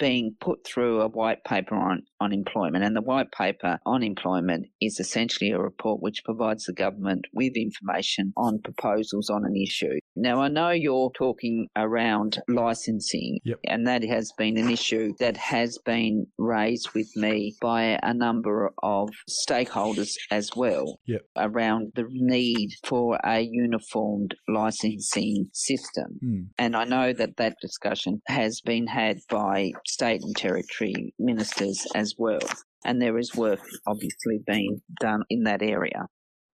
being 0.03 0.35
put 0.41 0.67
through 0.67 1.01
a 1.01 1.07
white 1.07 1.45
paper 1.45 1.77
on, 1.77 2.03
on 2.21 2.33
employment. 2.33 2.83
And 2.85 2.97
the 2.97 3.01
white 3.01 3.31
paper 3.31 3.79
on 3.87 4.03
employment 4.03 4.67
is 4.81 4.99
essentially 4.99 5.53
a 5.53 5.61
report 5.61 6.03
which 6.03 6.25
provides 6.25 6.65
the 6.65 6.73
government 6.73 7.27
with 7.33 7.53
information 7.55 8.33
on 8.37 8.59
proposals 8.61 9.31
on 9.31 9.45
an 9.45 9.55
issue. 9.57 9.99
Now, 10.17 10.43
I 10.43 10.49
know 10.49 10.71
you're 10.71 11.13
talking 11.15 11.69
around 11.77 12.43
licensing, 12.49 13.39
Yep. 13.45 13.61
and 13.69 13.87
that 13.87 14.03
has 14.03 14.33
been 14.37 14.57
an 14.59 14.69
issue 14.71 15.13
that 15.21 15.37
has 15.37 15.79
been 15.87 16.27
raised 16.37 16.91
with 16.95 17.09
me 17.17 17.55
by 17.63 17.99
a 18.03 18.13
number 18.13 18.73
of 18.83 19.09
stakeholders 19.49 20.17
as 20.33 20.51
well 20.57 20.99
Yep. 21.07 21.23
around 21.37 21.93
the 21.95 22.07
need 22.11 22.71
for 22.85 23.21
a 23.25 23.41
uniformed 23.41 24.35
licensing 24.49 25.49
system. 25.53 26.19
Mm. 26.25 26.47
And 26.59 26.77
I 26.77 26.85
know 26.85 27.13
that 27.13 27.37
that 27.37 27.55
discussion 27.63 28.21
has 28.27 28.61
been 28.61 28.89
had 28.89 29.19
by 29.31 29.71
state 29.93 30.23
and 30.23 30.35
territory 30.35 31.15
ministers 31.19 31.87
as 31.95 32.15
well. 32.17 32.41
And 32.85 33.01
there 33.01 33.19
is 33.19 33.37
work 33.37 33.61
obviously 33.87 34.41
being 34.47 34.81
done 35.01 35.23
in 35.29 35.45
that 35.45 35.63
area. 35.63 36.09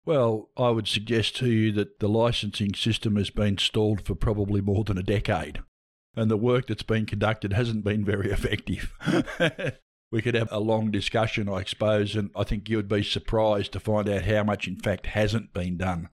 Well, 0.04 0.50
I 0.57 0.71
would 0.71 0.88
suggest 0.88 1.37
to 1.37 1.49
you 1.49 1.71
that 1.73 2.00
the 2.00 2.09
licensing 2.09 2.75
system 2.75 3.16
has 3.16 3.30
been 3.30 3.59
stalled 3.59 4.04
for 4.04 4.14
probably 4.14 4.61
more 4.61 4.85
than 4.85 4.99
a 4.99 5.02
decade, 5.02 5.61
and 6.16 6.30
the 6.30 6.37
work 6.37 6.66
that's 6.66 6.83
been 6.83 7.07
conducted 7.07 7.52
hasn't 7.52 7.85
been 7.85 8.04
very 8.04 8.30
effective. 8.33 8.95
we 10.11 10.23
could 10.23 10.35
have 10.35 10.49
a 10.50 10.61
long 10.61 10.90
discussion, 10.90 11.49
I 11.49 11.64
suppose, 11.64 12.16
and 12.16 12.30
I 12.35 12.45
think 12.45 12.68
you 12.68 12.76
would 12.78 12.88
be 12.88 13.02
surprised 13.02 13.73
to 13.73 13.80
find 13.80 14.09
out 14.09 14.23
how 14.23 14.45
much, 14.45 14.66
in 14.66 14.76
fact, 14.76 15.07
hasn't 15.07 15.52
been 15.52 15.76
done. 15.76 16.09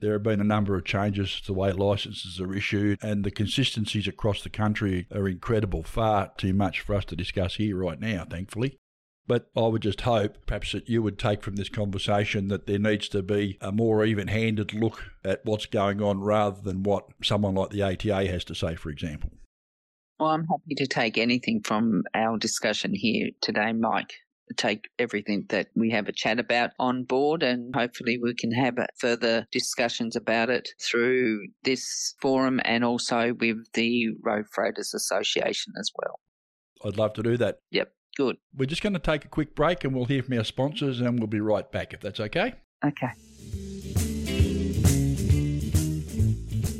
There 0.00 0.12
have 0.12 0.22
been 0.22 0.40
a 0.40 0.44
number 0.44 0.76
of 0.76 0.84
changes 0.84 1.40
to 1.40 1.46
the 1.46 1.52
way 1.54 1.72
licences 1.72 2.38
are 2.38 2.54
issued, 2.54 2.98
and 3.02 3.24
the 3.24 3.30
consistencies 3.30 4.06
across 4.06 4.42
the 4.42 4.50
country 4.50 5.06
are 5.10 5.26
incredible, 5.26 5.82
far 5.82 6.32
too 6.36 6.52
much 6.52 6.80
for 6.80 6.94
us 6.94 7.06
to 7.06 7.16
discuss 7.16 7.54
here 7.54 7.76
right 7.78 7.98
now, 7.98 8.26
thankfully. 8.28 8.78
But 9.26 9.50
I 9.56 9.62
would 9.62 9.82
just 9.82 10.02
hope, 10.02 10.36
perhaps, 10.46 10.72
that 10.72 10.88
you 10.88 11.02
would 11.02 11.18
take 11.18 11.42
from 11.42 11.56
this 11.56 11.70
conversation 11.70 12.48
that 12.48 12.66
there 12.66 12.78
needs 12.78 13.08
to 13.08 13.22
be 13.22 13.58
a 13.60 13.72
more 13.72 14.04
even 14.04 14.28
handed 14.28 14.74
look 14.74 15.02
at 15.24 15.44
what's 15.44 15.66
going 15.66 16.02
on 16.02 16.20
rather 16.20 16.60
than 16.60 16.82
what 16.82 17.06
someone 17.24 17.54
like 17.54 17.70
the 17.70 17.82
ATA 17.82 18.28
has 18.28 18.44
to 18.44 18.54
say, 18.54 18.76
for 18.76 18.90
example. 18.90 19.30
Well, 20.20 20.30
I'm 20.30 20.46
happy 20.46 20.74
to 20.76 20.86
take 20.86 21.18
anything 21.18 21.62
from 21.62 22.04
our 22.14 22.38
discussion 22.38 22.94
here 22.94 23.30
today, 23.40 23.72
Mike. 23.72 24.14
Take 24.56 24.88
everything 24.98 25.46
that 25.48 25.68
we 25.74 25.90
have 25.90 26.08
a 26.08 26.12
chat 26.12 26.38
about 26.38 26.70
on 26.78 27.04
board, 27.04 27.42
and 27.42 27.74
hopefully, 27.74 28.18
we 28.18 28.34
can 28.34 28.52
have 28.52 28.78
further 28.98 29.46
discussions 29.50 30.16
about 30.16 30.50
it 30.50 30.68
through 30.80 31.46
this 31.64 32.14
forum 32.20 32.60
and 32.64 32.84
also 32.84 33.34
with 33.34 33.58
the 33.72 34.10
Road 34.22 34.46
Freighters 34.52 34.94
Association 34.94 35.72
as 35.78 35.90
well. 35.96 36.20
I'd 36.84 36.96
love 36.96 37.14
to 37.14 37.22
do 37.22 37.36
that. 37.38 37.58
Yep, 37.70 37.92
good. 38.16 38.36
We're 38.56 38.66
just 38.66 38.82
going 38.82 38.92
to 38.92 38.98
take 38.98 39.24
a 39.24 39.28
quick 39.28 39.54
break 39.54 39.84
and 39.84 39.94
we'll 39.94 40.04
hear 40.04 40.22
from 40.22 40.38
our 40.38 40.44
sponsors 40.44 41.00
and 41.00 41.18
we'll 41.18 41.26
be 41.26 41.40
right 41.40 41.70
back 41.70 41.92
if 41.92 42.00
that's 42.00 42.20
okay. 42.20 42.54
Okay. 42.84 43.10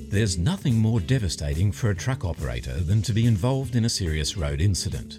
There's 0.08 0.38
nothing 0.38 0.78
more 0.78 1.00
devastating 1.00 1.72
for 1.72 1.90
a 1.90 1.94
truck 1.94 2.24
operator 2.24 2.72
than 2.72 3.02
to 3.02 3.12
be 3.12 3.26
involved 3.26 3.76
in 3.76 3.84
a 3.84 3.88
serious 3.90 4.36
road 4.36 4.62
incident. 4.62 5.18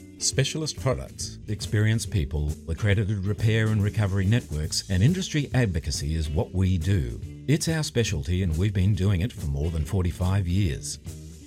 Specialist 0.21 0.79
products, 0.79 1.39
experienced 1.47 2.11
people, 2.11 2.53
accredited 2.67 3.25
repair 3.25 3.69
and 3.69 3.83
recovery 3.83 4.23
networks, 4.23 4.87
and 4.87 5.01
industry 5.01 5.49
advocacy 5.55 6.13
is 6.13 6.29
what 6.29 6.53
we 6.53 6.77
do. 6.77 7.19
It's 7.47 7.67
our 7.67 7.81
specialty, 7.81 8.43
and 8.43 8.55
we've 8.55 8.71
been 8.71 8.93
doing 8.93 9.21
it 9.21 9.33
for 9.33 9.47
more 9.47 9.71
than 9.71 9.83
45 9.83 10.47
years. 10.47 10.99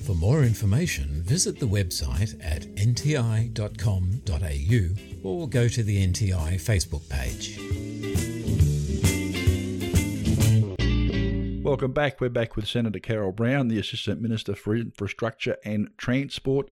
For 0.04 0.16
more 0.16 0.42
information, 0.42 1.22
visit 1.22 1.60
the 1.60 1.66
website 1.66 2.34
at 2.44 2.62
nti.com.au 2.74 3.60
or 5.22 5.48
go 5.48 5.68
to 5.68 5.82
the 5.84 6.06
NTI 6.08 6.54
Facebook 6.56 7.08
page. 7.08 7.60
Welcome 11.64 11.92
back. 11.92 12.20
We're 12.20 12.28
back 12.28 12.56
with 12.56 12.66
Senator 12.66 12.98
Carol 12.98 13.30
Brown, 13.30 13.68
the 13.68 13.78
Assistant 13.78 14.20
Minister 14.20 14.56
for 14.56 14.74
Infrastructure 14.74 15.58
and 15.64 15.90
Transport. 15.96 16.70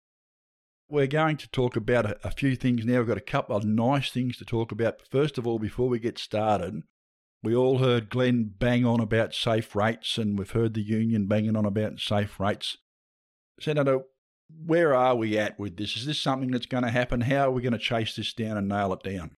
We're 0.91 1.07
going 1.07 1.37
to 1.37 1.49
talk 1.49 1.75
about 1.75 2.07
a, 2.07 2.27
a 2.27 2.31
few 2.31 2.55
things 2.55 2.83
now. 2.83 2.97
We've 2.97 3.07
got 3.07 3.17
a 3.17 3.21
couple 3.21 3.55
of 3.55 3.63
nice 3.63 4.09
things 4.09 4.37
to 4.37 4.45
talk 4.45 4.71
about. 4.71 5.01
First 5.11 5.37
of 5.37 5.45
all, 5.45 5.59
before 5.59 5.87
we 5.87 5.99
get 5.99 6.17
started, 6.17 6.81
we 7.43 7.55
all 7.55 7.77
heard 7.77 8.09
Glenn 8.09 8.51
bang 8.57 8.85
on 8.85 8.99
about 8.99 9.35
safe 9.35 9.75
rates, 9.75 10.17
and 10.17 10.37
we've 10.37 10.51
heard 10.51 10.73
the 10.73 10.81
union 10.81 11.27
banging 11.27 11.55
on 11.55 11.65
about 11.65 11.99
safe 11.99 12.39
rates. 12.39 12.77
Senator, 13.59 13.99
where 14.65 14.95
are 14.95 15.15
we 15.15 15.37
at 15.37 15.59
with 15.59 15.77
this? 15.77 15.95
Is 15.95 16.07
this 16.07 16.19
something 16.19 16.49
that's 16.49 16.65
going 16.65 16.83
to 16.83 16.89
happen? 16.89 17.21
How 17.21 17.47
are 17.47 17.51
we 17.51 17.61
going 17.61 17.73
to 17.73 17.79
chase 17.79 18.15
this 18.15 18.33
down 18.33 18.57
and 18.57 18.67
nail 18.67 18.91
it 18.93 19.03
down? 19.03 19.35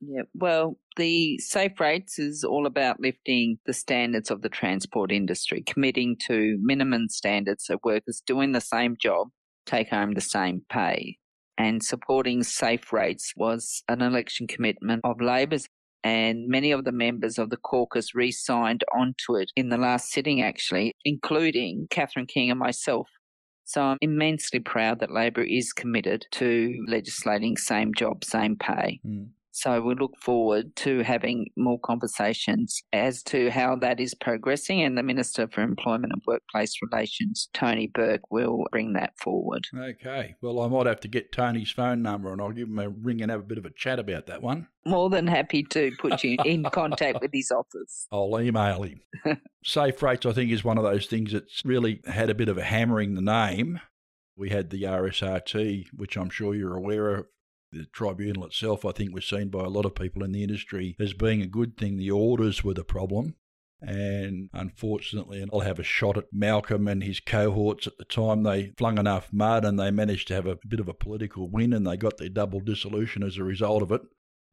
Yeah, 0.00 0.24
well, 0.34 0.78
the 0.96 1.38
safe 1.38 1.80
rates 1.80 2.18
is 2.18 2.44
all 2.44 2.66
about 2.66 3.00
lifting 3.00 3.58
the 3.64 3.72
standards 3.72 4.30
of 4.30 4.42
the 4.42 4.50
transport 4.50 5.10
industry, 5.10 5.62
committing 5.66 6.18
to 6.26 6.58
minimum 6.60 7.08
standards 7.08 7.70
of 7.70 7.80
workers 7.82 8.22
doing 8.26 8.52
the 8.52 8.60
same 8.60 8.96
job 9.00 9.28
take 9.66 9.90
home 9.90 10.12
the 10.14 10.20
same 10.20 10.62
pay. 10.68 11.18
And 11.56 11.82
supporting 11.82 12.42
safe 12.42 12.92
rates 12.92 13.32
was 13.36 13.82
an 13.88 14.02
election 14.02 14.46
commitment 14.46 15.02
of 15.04 15.20
Labor's, 15.20 15.68
and 16.02 16.48
many 16.48 16.72
of 16.72 16.84
the 16.84 16.92
members 16.92 17.38
of 17.38 17.50
the 17.50 17.56
caucus 17.56 18.14
re 18.14 18.30
signed 18.32 18.84
onto 18.94 19.36
it 19.36 19.50
in 19.56 19.68
the 19.68 19.78
last 19.78 20.10
sitting, 20.10 20.42
actually, 20.42 20.94
including 21.04 21.86
Catherine 21.90 22.26
King 22.26 22.50
and 22.50 22.58
myself. 22.58 23.08
So 23.64 23.82
I'm 23.82 23.98
immensely 24.02 24.60
proud 24.60 25.00
that 25.00 25.10
Labor 25.10 25.42
is 25.42 25.72
committed 25.72 26.26
to 26.32 26.84
legislating 26.86 27.56
same 27.56 27.94
job, 27.94 28.24
same 28.24 28.56
pay. 28.56 29.00
Mm. 29.06 29.28
So 29.54 29.80
we 29.80 29.94
look 29.94 30.18
forward 30.20 30.74
to 30.76 31.04
having 31.04 31.46
more 31.56 31.78
conversations 31.78 32.82
as 32.92 33.22
to 33.24 33.50
how 33.50 33.76
that 33.76 34.00
is 34.00 34.12
progressing, 34.12 34.82
and 34.82 34.98
the 34.98 35.02
Minister 35.04 35.46
for 35.46 35.62
Employment 35.62 36.12
and 36.12 36.22
Workplace 36.26 36.74
Relations, 36.82 37.48
Tony 37.54 37.86
Burke, 37.86 38.32
will 38.32 38.64
bring 38.72 38.94
that 38.94 39.12
forward. 39.16 39.64
Okay. 39.72 40.34
Well, 40.42 40.60
I 40.60 40.66
might 40.66 40.86
have 40.86 40.98
to 41.00 41.08
get 41.08 41.30
Tony's 41.30 41.70
phone 41.70 42.02
number 42.02 42.32
and 42.32 42.42
I'll 42.42 42.50
give 42.50 42.66
him 42.66 42.80
a 42.80 42.88
ring 42.88 43.22
and 43.22 43.30
have 43.30 43.40
a 43.40 43.44
bit 43.44 43.58
of 43.58 43.64
a 43.64 43.70
chat 43.70 44.00
about 44.00 44.26
that 44.26 44.42
one. 44.42 44.66
More 44.84 45.08
than 45.08 45.28
happy 45.28 45.62
to 45.62 45.92
put 46.00 46.24
you 46.24 46.36
in 46.44 46.64
contact 46.72 47.20
with 47.20 47.30
his 47.32 47.52
office. 47.52 48.08
I'll 48.10 48.40
email 48.40 48.82
him. 48.82 49.02
Safe 49.64 50.02
rates, 50.02 50.26
I 50.26 50.32
think, 50.32 50.50
is 50.50 50.64
one 50.64 50.78
of 50.78 50.84
those 50.84 51.06
things 51.06 51.32
that's 51.32 51.62
really 51.64 52.00
had 52.06 52.28
a 52.28 52.34
bit 52.34 52.48
of 52.48 52.58
a 52.58 52.64
hammering 52.64 53.14
the 53.14 53.22
name. 53.22 53.80
We 54.36 54.50
had 54.50 54.70
the 54.70 54.82
RSRT, 54.82 55.86
which 55.94 56.16
I'm 56.16 56.30
sure 56.30 56.56
you're 56.56 56.76
aware 56.76 57.14
of. 57.14 57.26
The 57.74 57.86
tribunal 57.86 58.44
itself, 58.44 58.84
I 58.84 58.92
think, 58.92 59.14
was 59.14 59.26
seen 59.26 59.48
by 59.48 59.64
a 59.64 59.68
lot 59.68 59.84
of 59.84 59.94
people 59.94 60.22
in 60.22 60.32
the 60.32 60.42
industry 60.42 60.96
as 61.00 61.12
being 61.12 61.42
a 61.42 61.46
good 61.46 61.76
thing. 61.76 61.96
The 61.96 62.10
orders 62.10 62.62
were 62.62 62.74
the 62.74 62.84
problem. 62.84 63.34
And 63.80 64.48
unfortunately, 64.52 65.42
and 65.42 65.50
I'll 65.52 65.60
have 65.60 65.78
a 65.78 65.84
shot 65.84 66.16
at 66.16 66.32
Malcolm 66.32 66.88
and 66.88 67.02
his 67.02 67.20
cohorts 67.20 67.86
at 67.86 67.98
the 67.98 68.04
time. 68.04 68.42
They 68.42 68.72
flung 68.78 68.98
enough 68.98 69.30
mud 69.32 69.64
and 69.64 69.78
they 69.78 69.90
managed 69.90 70.28
to 70.28 70.34
have 70.34 70.46
a 70.46 70.58
bit 70.66 70.80
of 70.80 70.88
a 70.88 70.94
political 70.94 71.50
win 71.50 71.72
and 71.72 71.86
they 71.86 71.96
got 71.96 72.16
their 72.16 72.30
double 72.30 72.60
dissolution 72.60 73.22
as 73.22 73.36
a 73.36 73.44
result 73.44 73.82
of 73.82 73.92
it. 73.92 74.00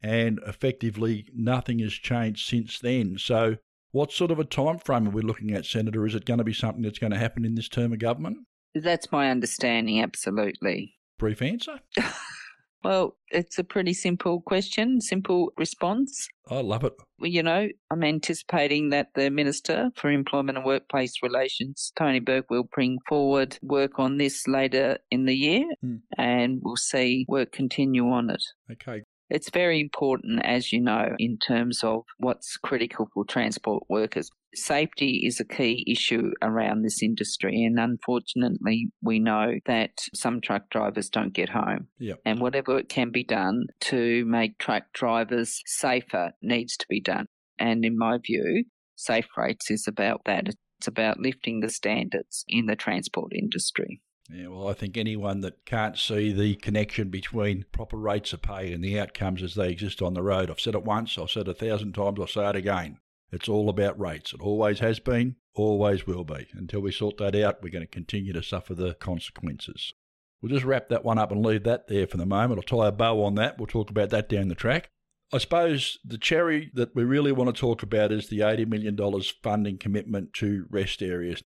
And 0.03 0.39
effectively, 0.45 1.27
nothing 1.33 1.79
has 1.79 1.93
changed 1.93 2.47
since 2.47 2.79
then. 2.79 3.17
So, 3.19 3.57
what 3.91 4.11
sort 4.11 4.31
of 4.31 4.39
a 4.39 4.45
time 4.45 4.79
frame 4.79 5.07
are 5.07 5.11
we 5.11 5.21
looking 5.21 5.51
at, 5.51 5.65
Senator? 5.65 6.05
Is 6.05 6.15
it 6.15 6.25
going 6.25 6.39
to 6.39 6.43
be 6.43 6.53
something 6.53 6.81
that's 6.81 6.99
going 6.99 7.11
to 7.11 7.19
happen 7.19 7.45
in 7.45 7.55
this 7.55 7.69
term 7.69 7.93
of 7.93 7.99
government? 7.99 8.37
That's 8.73 9.11
my 9.11 9.29
understanding, 9.29 10.01
absolutely. 10.01 10.95
Brief 11.19 11.41
answer. 11.41 11.79
Well, 12.83 13.15
it's 13.29 13.59
a 13.59 13.63
pretty 13.63 13.93
simple 13.93 14.41
question, 14.41 15.01
simple 15.01 15.53
response. 15.57 16.27
I 16.49 16.61
love 16.61 16.83
it. 16.83 16.93
Well, 17.19 17.29
you 17.29 17.43
know, 17.43 17.69
I'm 17.91 18.03
anticipating 18.03 18.89
that 18.89 19.09
the 19.13 19.29
Minister 19.29 19.91
for 19.95 20.09
Employment 20.09 20.57
and 20.57 20.65
Workplace 20.65 21.13
Relations, 21.21 21.93
Tony 21.95 22.19
Burke, 22.19 22.49
will 22.49 22.63
bring 22.73 22.97
forward 23.07 23.59
work 23.61 23.99
on 23.99 24.17
this 24.17 24.47
later 24.47 24.97
in 25.11 25.25
the 25.25 25.35
year 25.35 25.65
Hmm. 25.81 25.97
and 26.17 26.59
we'll 26.63 26.75
see 26.75 27.25
work 27.27 27.51
continue 27.51 28.07
on 28.07 28.29
it. 28.31 28.43
Okay. 28.71 29.03
It's 29.31 29.49
very 29.49 29.79
important, 29.79 30.41
as 30.45 30.73
you 30.73 30.81
know, 30.81 31.15
in 31.17 31.37
terms 31.37 31.83
of 31.83 32.03
what's 32.17 32.57
critical 32.57 33.07
for 33.13 33.23
transport 33.23 33.83
workers. 33.89 34.29
Safety 34.53 35.21
is 35.25 35.39
a 35.39 35.45
key 35.45 35.85
issue 35.87 36.31
around 36.41 36.81
this 36.81 37.01
industry, 37.01 37.63
and 37.63 37.79
unfortunately, 37.79 38.91
we 39.01 39.19
know 39.19 39.53
that 39.65 39.91
some 40.13 40.41
truck 40.41 40.69
drivers 40.69 41.09
don't 41.09 41.33
get 41.33 41.47
home. 41.47 41.87
Yep. 41.99 42.19
And 42.25 42.41
whatever 42.41 42.77
it 42.77 42.89
can 42.89 43.11
be 43.11 43.23
done 43.23 43.67
to 43.81 44.25
make 44.25 44.57
truck 44.57 44.83
drivers 44.93 45.61
safer 45.65 46.33
needs 46.41 46.75
to 46.75 46.85
be 46.89 46.99
done. 46.99 47.27
And 47.57 47.85
in 47.85 47.97
my 47.97 48.17
view, 48.17 48.65
Safe 48.97 49.29
Rates 49.37 49.71
is 49.71 49.87
about 49.87 50.21
that. 50.25 50.49
It's 50.49 50.87
about 50.87 51.19
lifting 51.19 51.61
the 51.61 51.69
standards 51.69 52.43
in 52.49 52.65
the 52.65 52.75
transport 52.75 53.31
industry. 53.33 54.01
Yeah, 54.33 54.47
well, 54.47 54.69
I 54.69 54.73
think 54.73 54.95
anyone 54.95 55.41
that 55.41 55.65
can't 55.65 55.97
see 55.97 56.31
the 56.31 56.55
connection 56.55 57.09
between 57.09 57.65
proper 57.71 57.97
rates 57.97 58.31
of 58.31 58.41
pay 58.41 58.71
and 58.71 58.83
the 58.83 58.99
outcomes 58.99 59.43
as 59.43 59.55
they 59.55 59.69
exist 59.69 60.01
on 60.01 60.13
the 60.13 60.23
road, 60.23 60.49
I've 60.49 60.59
said 60.59 60.75
it 60.75 60.83
once, 60.83 61.17
I've 61.17 61.29
said 61.29 61.47
it 61.47 61.51
a 61.51 61.53
thousand 61.53 61.93
times, 61.93 62.19
I'll 62.19 62.27
say 62.27 62.49
it 62.49 62.55
again. 62.55 62.99
It's 63.31 63.49
all 63.49 63.69
about 63.69 63.99
rates. 63.99 64.33
It 64.33 64.41
always 64.41 64.79
has 64.79 64.99
been, 64.99 65.35
always 65.53 66.07
will 66.07 66.23
be. 66.23 66.47
Until 66.53 66.81
we 66.81 66.91
sort 66.91 67.17
that 67.17 67.35
out, 67.35 67.61
we're 67.61 67.71
going 67.71 67.85
to 67.85 67.87
continue 67.87 68.33
to 68.33 68.43
suffer 68.43 68.73
the 68.73 68.93
consequences. 68.95 69.93
We'll 70.41 70.51
just 70.51 70.65
wrap 70.65 70.89
that 70.89 71.05
one 71.05 71.17
up 71.17 71.31
and 71.31 71.45
leave 71.45 71.63
that 71.63 71.87
there 71.87 72.07
for 72.07 72.17
the 72.17 72.25
moment. 72.25 72.59
I'll 72.59 72.77
tie 72.77 72.87
a 72.87 72.91
bow 72.91 73.23
on 73.23 73.35
that. 73.35 73.57
We'll 73.57 73.67
talk 73.67 73.89
about 73.89 74.09
that 74.09 74.27
down 74.27 74.47
the 74.47 74.55
track. 74.55 74.89
I 75.33 75.37
suppose 75.37 75.97
the 76.03 76.17
cherry 76.17 76.71
that 76.73 76.93
we 76.95 77.03
really 77.03 77.31
want 77.31 77.53
to 77.53 77.59
talk 77.59 77.83
about 77.83 78.11
is 78.11 78.27
the 78.27 78.39
$80 78.39 78.67
million 78.67 78.97
funding 79.41 79.77
commitment 79.77 80.33
to 80.35 80.65
rest 80.69 81.01
areas. 81.01 81.41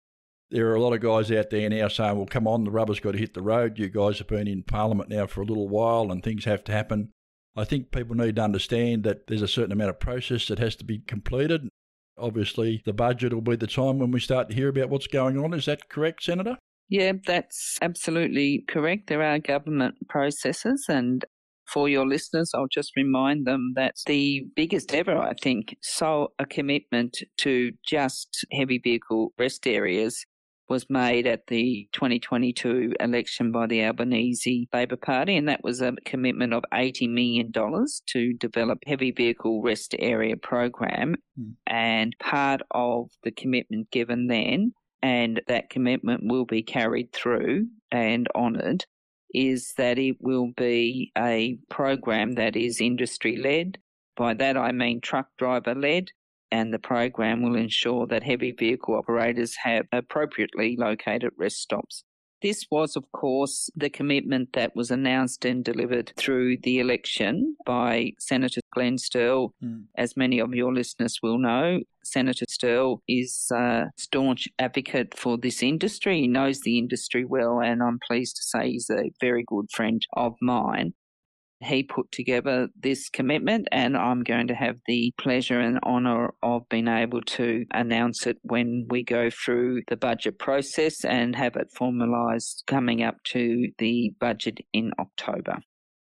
There 0.50 0.68
are 0.70 0.74
a 0.74 0.80
lot 0.80 0.92
of 0.92 1.00
guys 1.00 1.30
out 1.30 1.50
there 1.50 1.68
now 1.70 1.88
saying, 1.88 2.16
well, 2.16 2.26
come 2.26 2.48
on, 2.48 2.64
the 2.64 2.70
rubber's 2.70 2.98
got 2.98 3.12
to 3.12 3.18
hit 3.18 3.34
the 3.34 3.42
road. 3.42 3.78
You 3.78 3.88
guys 3.88 4.18
have 4.18 4.26
been 4.26 4.48
in 4.48 4.64
Parliament 4.64 5.08
now 5.08 5.26
for 5.26 5.42
a 5.42 5.46
little 5.46 5.68
while 5.68 6.10
and 6.10 6.22
things 6.22 6.44
have 6.44 6.64
to 6.64 6.72
happen. 6.72 7.10
I 7.56 7.64
think 7.64 7.92
people 7.92 8.16
need 8.16 8.36
to 8.36 8.42
understand 8.42 9.04
that 9.04 9.26
there's 9.26 9.42
a 9.42 9.48
certain 9.48 9.72
amount 9.72 9.90
of 9.90 10.00
process 10.00 10.48
that 10.48 10.58
has 10.58 10.76
to 10.76 10.84
be 10.84 11.00
completed. 11.00 11.68
Obviously, 12.18 12.82
the 12.84 12.92
budget 12.92 13.32
will 13.32 13.40
be 13.40 13.56
the 13.56 13.66
time 13.66 13.98
when 13.98 14.10
we 14.10 14.20
start 14.20 14.48
to 14.48 14.54
hear 14.54 14.68
about 14.68 14.90
what's 14.90 15.06
going 15.06 15.38
on. 15.38 15.54
Is 15.54 15.66
that 15.66 15.88
correct, 15.88 16.22
Senator? 16.22 16.56
Yeah, 16.88 17.12
that's 17.24 17.78
absolutely 17.80 18.64
correct. 18.68 19.06
There 19.06 19.22
are 19.22 19.38
government 19.38 19.94
processes, 20.08 20.86
and 20.88 21.24
for 21.72 21.88
your 21.88 22.06
listeners, 22.06 22.50
I'll 22.52 22.66
just 22.66 22.96
remind 22.96 23.46
them 23.46 23.72
that 23.76 23.94
the 24.06 24.44
biggest 24.56 24.92
ever, 24.92 25.16
I 25.16 25.34
think, 25.34 25.76
saw 25.82 26.26
a 26.38 26.46
commitment 26.46 27.18
to 27.38 27.70
just 27.86 28.44
heavy 28.52 28.78
vehicle 28.78 29.32
rest 29.38 29.66
areas 29.66 30.24
was 30.70 30.88
made 30.88 31.26
at 31.26 31.48
the 31.48 31.88
2022 31.92 32.94
election 33.00 33.50
by 33.50 33.66
the 33.66 33.85
Albanese 33.85 34.68
Labor 34.72 34.96
Party, 34.96 35.37
and 35.37 35.48
that 35.48 35.64
was 35.64 35.83
a 35.83 35.92
commitment 36.04 36.54
of 36.54 36.62
$80 36.72 37.11
million 37.11 37.52
to 37.52 38.33
develop 38.35 38.78
heavy 38.87 39.11
vehicle 39.11 39.62
rest 39.62 39.96
area 39.98 40.37
program. 40.37 41.16
Hmm. 41.37 41.50
And 41.66 42.16
part 42.20 42.62
of 42.70 43.11
the 43.24 43.33
commitment 43.33 43.90
given 43.90 44.28
then, 44.28 44.72
and 45.02 45.42
that 45.48 45.70
commitment 45.70 46.22
will 46.24 46.44
be 46.44 46.62
carried 46.62 47.12
through 47.12 47.66
and 47.90 48.28
honoured, 48.37 48.85
is 49.35 49.74
that 49.76 49.98
it 49.98 50.18
will 50.20 50.52
be 50.56 51.11
a 51.18 51.59
program 51.68 52.33
that 52.35 52.54
is 52.54 52.80
industry 52.80 53.37
led. 53.37 53.78
By 54.16 54.35
that 54.35 54.56
I 54.56 54.70
mean 54.70 55.00
truck 55.00 55.28
driver 55.37 55.74
led, 55.74 56.12
and 56.50 56.72
the 56.72 56.78
program 56.78 57.42
will 57.42 57.56
ensure 57.56 58.06
that 58.06 58.22
heavy 58.22 58.52
vehicle 58.52 58.94
operators 58.94 59.56
have 59.62 59.86
appropriately 59.92 60.76
located 60.76 61.30
rest 61.36 61.58
stops. 61.58 62.04
This 62.42 62.64
was, 62.70 62.96
of 62.96 63.04
course, 63.12 63.68
the 63.76 63.90
commitment 63.90 64.54
that 64.54 64.74
was 64.74 64.90
announced 64.90 65.44
and 65.44 65.62
delivered 65.62 66.12
through 66.16 66.56
the 66.62 66.78
election 66.78 67.56
by 67.66 68.12
Senator 68.18 68.62
Glenn 68.72 68.96
Sterle. 68.96 69.50
Mm. 69.62 69.84
As 69.96 70.16
many 70.16 70.38
of 70.38 70.54
your 70.54 70.72
listeners 70.72 71.18
will 71.22 71.38
know, 71.38 71.80
Senator 72.02 72.46
Sterle 72.46 73.00
is 73.06 73.48
a 73.54 73.90
staunch 73.96 74.48
advocate 74.58 75.16
for 75.18 75.36
this 75.36 75.62
industry. 75.62 76.20
He 76.20 76.28
knows 76.28 76.60
the 76.60 76.78
industry 76.78 77.26
well, 77.26 77.60
and 77.60 77.82
I'm 77.82 77.98
pleased 78.06 78.36
to 78.36 78.42
say 78.42 78.70
he's 78.70 78.88
a 78.88 79.10
very 79.20 79.44
good 79.46 79.66
friend 79.70 80.00
of 80.14 80.34
mine. 80.40 80.94
He 81.62 81.82
put 81.82 82.10
together 82.10 82.68
this 82.74 83.10
commitment, 83.10 83.68
and 83.70 83.94
I'm 83.94 84.22
going 84.22 84.46
to 84.48 84.54
have 84.54 84.78
the 84.86 85.12
pleasure 85.18 85.60
and 85.60 85.78
honour 85.80 86.32
of 86.42 86.66
being 86.70 86.88
able 86.88 87.20
to 87.22 87.66
announce 87.72 88.26
it 88.26 88.38
when 88.42 88.86
we 88.88 89.04
go 89.04 89.28
through 89.28 89.82
the 89.88 89.96
budget 89.96 90.38
process 90.38 91.04
and 91.04 91.36
have 91.36 91.56
it 91.56 91.68
formalised 91.78 92.64
coming 92.66 93.02
up 93.02 93.16
to 93.32 93.68
the 93.76 94.12
budget 94.18 94.60
in 94.72 94.92
October. 94.98 95.58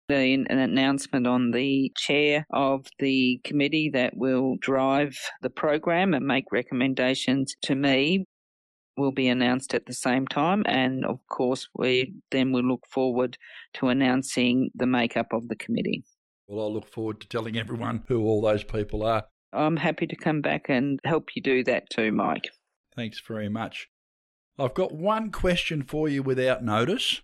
An 0.10 0.46
announcement 0.50 1.26
on 1.26 1.52
the 1.52 1.92
chair 1.96 2.46
of 2.52 2.86
the 3.00 3.40
committee 3.46 3.90
that 3.94 4.16
will 4.18 4.58
drive 4.60 5.16
the 5.42 5.50
program 5.50 6.14
and 6.14 6.26
make 6.26 6.46
recommendations 6.52 7.56
to 7.62 7.76
me 7.76 8.26
will 9.02 9.12
be 9.12 9.28
announced 9.28 9.74
at 9.74 9.88
the 9.88 9.94
same 9.94 10.28
time. 10.28 10.64
And 10.68 11.04
of 11.06 11.20
course, 11.28 11.68
we 11.76 12.14
then 12.30 12.52
will 12.52 12.64
look 12.64 12.86
forward 12.88 13.38
to 13.74 13.88
announcing 13.88 14.70
the 14.76 14.86
makeup 14.86 15.34
of 15.34 15.48
the 15.48 15.56
committee. 15.56 16.04
Well, 16.48 16.66
I 16.66 16.70
look 16.70 16.88
forward 16.88 17.20
to 17.22 17.28
telling 17.28 17.58
everyone 17.58 18.04
who 18.08 18.22
all 18.24 18.42
those 18.42 18.64
people 18.64 19.04
are. 19.04 19.26
I'm 19.54 19.78
happy 19.78 20.08
to 20.08 20.16
come 20.16 20.42
back 20.42 20.70
and 20.70 21.00
help 21.04 21.30
you 21.36 21.42
do 21.42 21.64
that 21.66 21.90
too, 21.90 22.12
Mike. 22.12 22.50
Thanks 22.96 23.22
very 23.26 23.50
much. 23.50 23.90
I've 24.60 24.74
got 24.74 24.94
one 24.94 25.32
question 25.32 25.82
for 25.82 26.08
you 26.08 26.24
without 26.24 26.64
notice. 26.64 27.22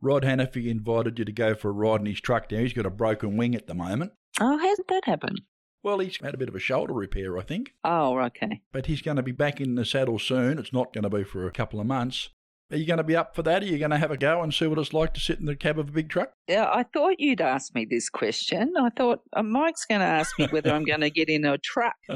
Rod 0.00 0.22
Hannifey 0.22 0.68
invited 0.68 1.18
you 1.18 1.24
to 1.24 1.32
go 1.32 1.54
for 1.54 1.70
a 1.70 1.72
ride 1.72 2.00
in 2.00 2.06
his 2.06 2.20
truck 2.20 2.50
now. 2.50 2.58
He's 2.58 2.74
got 2.74 2.84
a 2.84 2.90
broken 2.90 3.36
wing 3.36 3.54
at 3.54 3.66
the 3.66 3.74
moment. 3.74 4.12
Oh, 4.40 4.58
how 4.58 4.74
did 4.74 4.86
that 4.88 5.04
happen? 5.06 5.36
Well, 5.84 5.98
he's 5.98 6.16
had 6.16 6.32
a 6.32 6.38
bit 6.38 6.48
of 6.48 6.54
a 6.54 6.60
shoulder 6.60 6.94
repair, 6.94 7.36
I 7.36 7.42
think. 7.42 7.74
Oh, 7.84 8.18
okay. 8.18 8.62
But 8.72 8.86
he's 8.86 9.02
going 9.02 9.18
to 9.18 9.22
be 9.22 9.32
back 9.32 9.60
in 9.60 9.74
the 9.74 9.84
saddle 9.84 10.18
soon. 10.18 10.58
It's 10.58 10.72
not 10.72 10.94
going 10.94 11.04
to 11.04 11.10
be 11.10 11.24
for 11.24 11.46
a 11.46 11.52
couple 11.52 11.78
of 11.78 11.86
months. 11.86 12.30
Are 12.72 12.78
you 12.78 12.86
going 12.86 12.98
to 12.98 13.04
be 13.04 13.14
up 13.14 13.36
for 13.36 13.42
that? 13.42 13.62
Are 13.62 13.66
you 13.66 13.76
going 13.76 13.90
to 13.90 13.98
have 13.98 14.10
a 14.10 14.16
go 14.16 14.42
and 14.42 14.52
see 14.52 14.66
what 14.66 14.78
it's 14.78 14.94
like 14.94 15.12
to 15.14 15.20
sit 15.20 15.38
in 15.38 15.44
the 15.44 15.54
cab 15.54 15.78
of 15.78 15.90
a 15.90 15.92
big 15.92 16.08
truck? 16.08 16.32
Yeah, 16.48 16.70
I 16.72 16.84
thought 16.84 17.16
you'd 17.20 17.42
ask 17.42 17.74
me 17.74 17.86
this 17.88 18.08
question. 18.08 18.72
I 18.80 18.88
thought 18.96 19.20
uh, 19.34 19.42
Mike's 19.42 19.84
going 19.84 20.00
to 20.00 20.06
ask 20.06 20.38
me 20.38 20.48
whether 20.50 20.72
I'm 20.72 20.86
going 20.86 21.02
to 21.02 21.10
get 21.10 21.28
in 21.28 21.44
a 21.44 21.58
truck. 21.58 21.96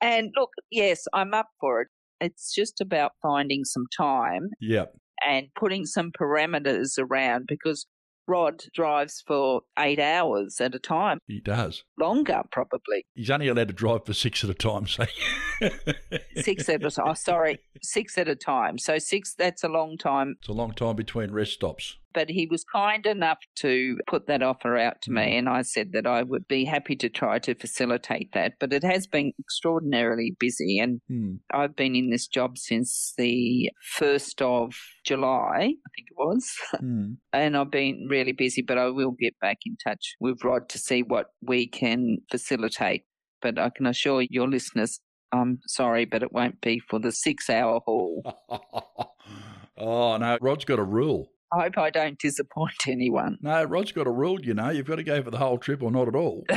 and 0.00 0.30
look, 0.34 0.50
yes, 0.70 1.04
I'm 1.12 1.34
up 1.34 1.48
for 1.60 1.82
it. 1.82 1.88
It's 2.22 2.54
just 2.54 2.80
about 2.80 3.12
finding 3.20 3.64
some 3.64 3.84
time 3.94 4.48
yep. 4.58 4.94
and 5.26 5.48
putting 5.54 5.84
some 5.84 6.12
parameters 6.18 6.98
around 6.98 7.44
because 7.46 7.86
Rod 8.30 8.62
drives 8.72 9.24
for 9.26 9.62
eight 9.78 9.98
hours 9.98 10.60
at 10.60 10.74
a 10.74 10.78
time, 10.78 11.18
He 11.26 11.40
does. 11.40 11.82
longer 11.98 12.42
probably. 12.52 13.04
He's 13.14 13.28
only 13.30 13.48
allowed 13.48 13.68
to 13.68 13.74
drive 13.74 14.06
for 14.06 14.12
six 14.14 14.44
at 14.44 14.50
a 14.50 14.54
time, 14.54 14.86
so. 14.86 15.04
Six 16.36 16.68
at 16.68 16.82
a 16.84 16.90
time. 16.90 17.06
Oh, 17.08 17.14
sorry, 17.14 17.58
six 17.82 18.16
at 18.16 18.28
a 18.28 18.36
time. 18.36 18.78
So 18.78 18.98
six, 18.98 19.34
that's 19.34 19.64
a 19.64 19.68
long 19.68 19.98
time. 19.98 20.36
It's 20.40 20.48
a 20.48 20.52
long 20.52 20.72
time 20.72 20.96
between 20.96 21.32
rest 21.32 21.52
stops. 21.54 21.98
But 22.12 22.28
he 22.28 22.46
was 22.46 22.64
kind 22.64 23.06
enough 23.06 23.38
to 23.56 23.98
put 24.08 24.26
that 24.26 24.42
offer 24.42 24.76
out 24.76 25.00
to 25.02 25.12
me, 25.12 25.36
and 25.36 25.48
I 25.48 25.62
said 25.62 25.92
that 25.92 26.06
I 26.06 26.22
would 26.22 26.48
be 26.48 26.64
happy 26.64 26.96
to 26.96 27.08
try 27.08 27.38
to 27.40 27.54
facilitate 27.54 28.32
that. 28.32 28.54
But 28.58 28.72
it 28.72 28.82
has 28.82 29.06
been 29.06 29.32
extraordinarily 29.38 30.36
busy, 30.38 30.78
and 30.78 31.00
Hmm. 31.08 31.34
I've 31.52 31.76
been 31.76 31.94
in 31.94 32.10
this 32.10 32.26
job 32.26 32.58
since 32.58 33.14
the 33.16 33.70
1st 33.98 34.42
of 34.42 34.74
July, 35.04 35.56
I 35.58 35.90
think 35.94 36.08
it 36.10 36.16
was. 36.16 36.52
Hmm. 36.80 37.12
and 37.32 37.56
I've 37.56 37.70
been 37.70 38.06
really 38.08 38.32
busy, 38.32 38.62
but 38.62 38.78
I 38.78 38.88
will 38.88 39.12
get 39.18 39.38
back 39.40 39.58
in 39.66 39.76
touch 39.82 40.14
with 40.20 40.42
Rod 40.44 40.68
to 40.70 40.78
see 40.78 41.02
what 41.02 41.26
we 41.42 41.66
can 41.66 42.18
facilitate. 42.30 43.04
But 43.42 43.58
I 43.58 43.70
can 43.70 43.86
assure 43.86 44.22
your 44.28 44.48
listeners, 44.48 45.00
I'm 45.32 45.60
sorry, 45.66 46.04
but 46.04 46.22
it 46.22 46.32
won't 46.32 46.60
be 46.60 46.80
for 46.88 46.98
the 46.98 47.12
six 47.12 47.48
hour 47.48 47.80
haul. 47.86 48.22
oh, 49.78 50.16
no. 50.16 50.38
Rod's 50.40 50.64
got 50.64 50.78
a 50.78 50.84
rule. 50.84 51.30
I 51.52 51.62
hope 51.62 51.78
I 51.78 51.90
don't 51.90 52.18
disappoint 52.18 52.86
anyone. 52.86 53.38
No, 53.40 53.64
Rod's 53.64 53.92
got 53.92 54.06
a 54.06 54.10
rule, 54.10 54.40
you 54.40 54.54
know. 54.54 54.70
You've 54.70 54.86
got 54.86 54.96
to 54.96 55.02
go 55.02 55.22
for 55.22 55.30
the 55.30 55.38
whole 55.38 55.58
trip 55.58 55.82
or 55.82 55.90
not 55.90 56.08
at 56.08 56.14
all. 56.14 56.44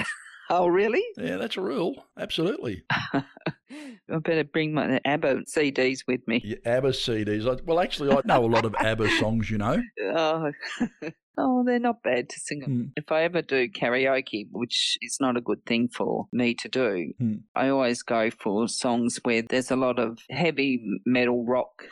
Oh, 0.49 0.67
really? 0.67 1.03
yeah, 1.17 1.37
that's 1.37 1.57
a 1.57 1.61
rule. 1.61 2.05
Absolutely. 2.19 2.83
I 3.13 4.17
better 4.19 4.43
bring 4.43 4.73
my 4.73 4.99
ABBA 5.05 5.43
CDs 5.45 5.99
with 6.07 6.21
me. 6.27 6.41
Your 6.43 6.57
ABBA 6.65 6.89
CDs. 6.89 7.47
I- 7.49 7.61
Well, 7.65 7.79
actually, 7.79 8.11
I 8.11 8.21
know 8.25 8.45
a 8.45 8.47
lot 8.47 8.65
of 8.65 8.75
ABBA 8.75 9.09
songs, 9.19 9.49
you 9.49 9.57
know. 9.57 9.81
Oh. 10.15 10.51
oh, 11.37 11.63
they're 11.65 11.79
not 11.79 12.03
bad 12.03 12.29
to 12.29 12.39
sing. 12.39 12.61
Hmm. 12.61 12.83
If 12.95 13.11
I 13.11 13.23
ever 13.23 13.41
do 13.41 13.67
karaoke, 13.69 14.47
which 14.51 14.97
is 15.01 15.17
not 15.19 15.37
a 15.37 15.41
good 15.41 15.65
thing 15.65 15.87
for 15.87 16.27
me 16.31 16.53
to 16.55 16.67
do, 16.69 17.13
Hmm. 17.17 17.35
I 17.55 17.69
always 17.69 18.03
go 18.03 18.29
for 18.29 18.67
songs 18.67 19.19
where 19.23 19.41
there's 19.41 19.71
a 19.71 19.75
lot 19.75 19.97
of 19.97 20.19
heavy 20.29 20.83
metal 21.05 21.45
rock 21.45 21.83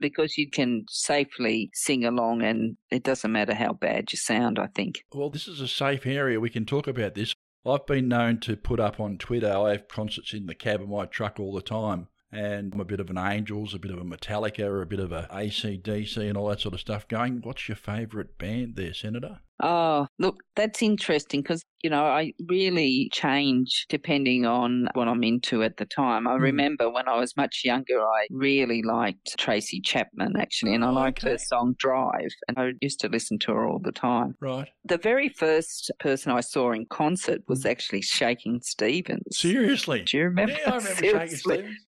because 0.00 0.36
you 0.36 0.50
can 0.50 0.84
safely 0.90 1.70
sing 1.72 2.04
along 2.04 2.42
and 2.42 2.76
it 2.90 3.02
doesn't 3.04 3.32
matter 3.32 3.54
how 3.54 3.72
bad 3.72 4.12
you 4.12 4.18
sound, 4.18 4.58
I 4.58 4.66
think. 4.74 4.96
Well, 5.14 5.30
this 5.30 5.48
is 5.48 5.60
a 5.62 5.68
safe 5.68 6.04
area. 6.06 6.38
We 6.40 6.50
can 6.50 6.66
talk 6.66 6.86
about 6.86 7.14
this. 7.14 7.32
I've 7.68 7.86
been 7.86 8.08
known 8.08 8.38
to 8.40 8.56
put 8.56 8.80
up 8.80 8.98
on 8.98 9.18
Twitter. 9.18 9.52
I 9.52 9.72
have 9.72 9.88
concerts 9.88 10.32
in 10.32 10.46
the 10.46 10.54
cab 10.54 10.80
of 10.80 10.88
my 10.88 11.06
truck 11.06 11.38
all 11.38 11.52
the 11.52 11.62
time. 11.62 12.08
And 12.30 12.74
I'm 12.74 12.80
a 12.80 12.84
bit 12.84 13.00
of 13.00 13.10
an 13.10 13.18
Angels, 13.18 13.74
a 13.74 13.78
bit 13.78 13.90
of 13.90 13.98
a 13.98 14.04
Metallica, 14.04 14.82
a 14.82 14.86
bit 14.86 15.00
of 15.00 15.12
a 15.12 15.28
ACDC 15.32 16.28
and 16.28 16.36
all 16.36 16.48
that 16.48 16.60
sort 16.60 16.74
of 16.74 16.80
stuff 16.80 17.08
going. 17.08 17.40
What's 17.42 17.68
your 17.68 17.76
favourite 17.76 18.36
band 18.38 18.76
there, 18.76 18.92
Senator? 18.92 19.40
Oh, 19.60 20.06
look, 20.18 20.42
that's 20.54 20.82
interesting 20.82 21.42
because, 21.42 21.62
you 21.82 21.90
know, 21.90 22.04
I 22.04 22.32
really 22.46 23.08
change 23.12 23.86
depending 23.88 24.46
on 24.46 24.88
what 24.94 25.08
I'm 25.08 25.24
into 25.24 25.62
at 25.64 25.78
the 25.78 25.84
time. 25.86 26.28
I 26.28 26.32
Mm. 26.36 26.40
remember 26.40 26.88
when 26.90 27.08
I 27.08 27.16
was 27.18 27.36
much 27.36 27.62
younger, 27.64 28.00
I 28.00 28.28
really 28.30 28.82
liked 28.82 29.36
Tracy 29.38 29.80
Chapman, 29.80 30.36
actually, 30.38 30.74
and 30.74 30.84
I 30.84 30.90
Oh, 30.90 30.92
liked 30.92 31.22
her 31.22 31.38
song 31.38 31.74
Drive, 31.78 32.30
and 32.46 32.58
I 32.58 32.72
used 32.80 33.00
to 33.00 33.08
listen 33.08 33.38
to 33.40 33.52
her 33.52 33.66
all 33.66 33.80
the 33.80 33.92
time. 33.92 34.36
Right. 34.40 34.68
The 34.84 34.98
very 34.98 35.28
first 35.28 35.90
person 35.98 36.30
I 36.32 36.40
saw 36.40 36.70
in 36.72 36.86
concert 36.86 37.42
was 37.48 37.64
Mm. 37.64 37.70
actually 37.70 38.02
Shakin' 38.02 38.62
Stevens. 38.62 39.36
Seriously? 39.38 40.02
Do 40.02 40.18
you 40.18 40.24
remember? 40.24 40.52
Yeah, 40.52 40.72
I 40.72 40.76
remember 40.76 40.94
Shaking 41.02 41.10
Seriously. 41.10 41.56
Stevens. 41.56 41.86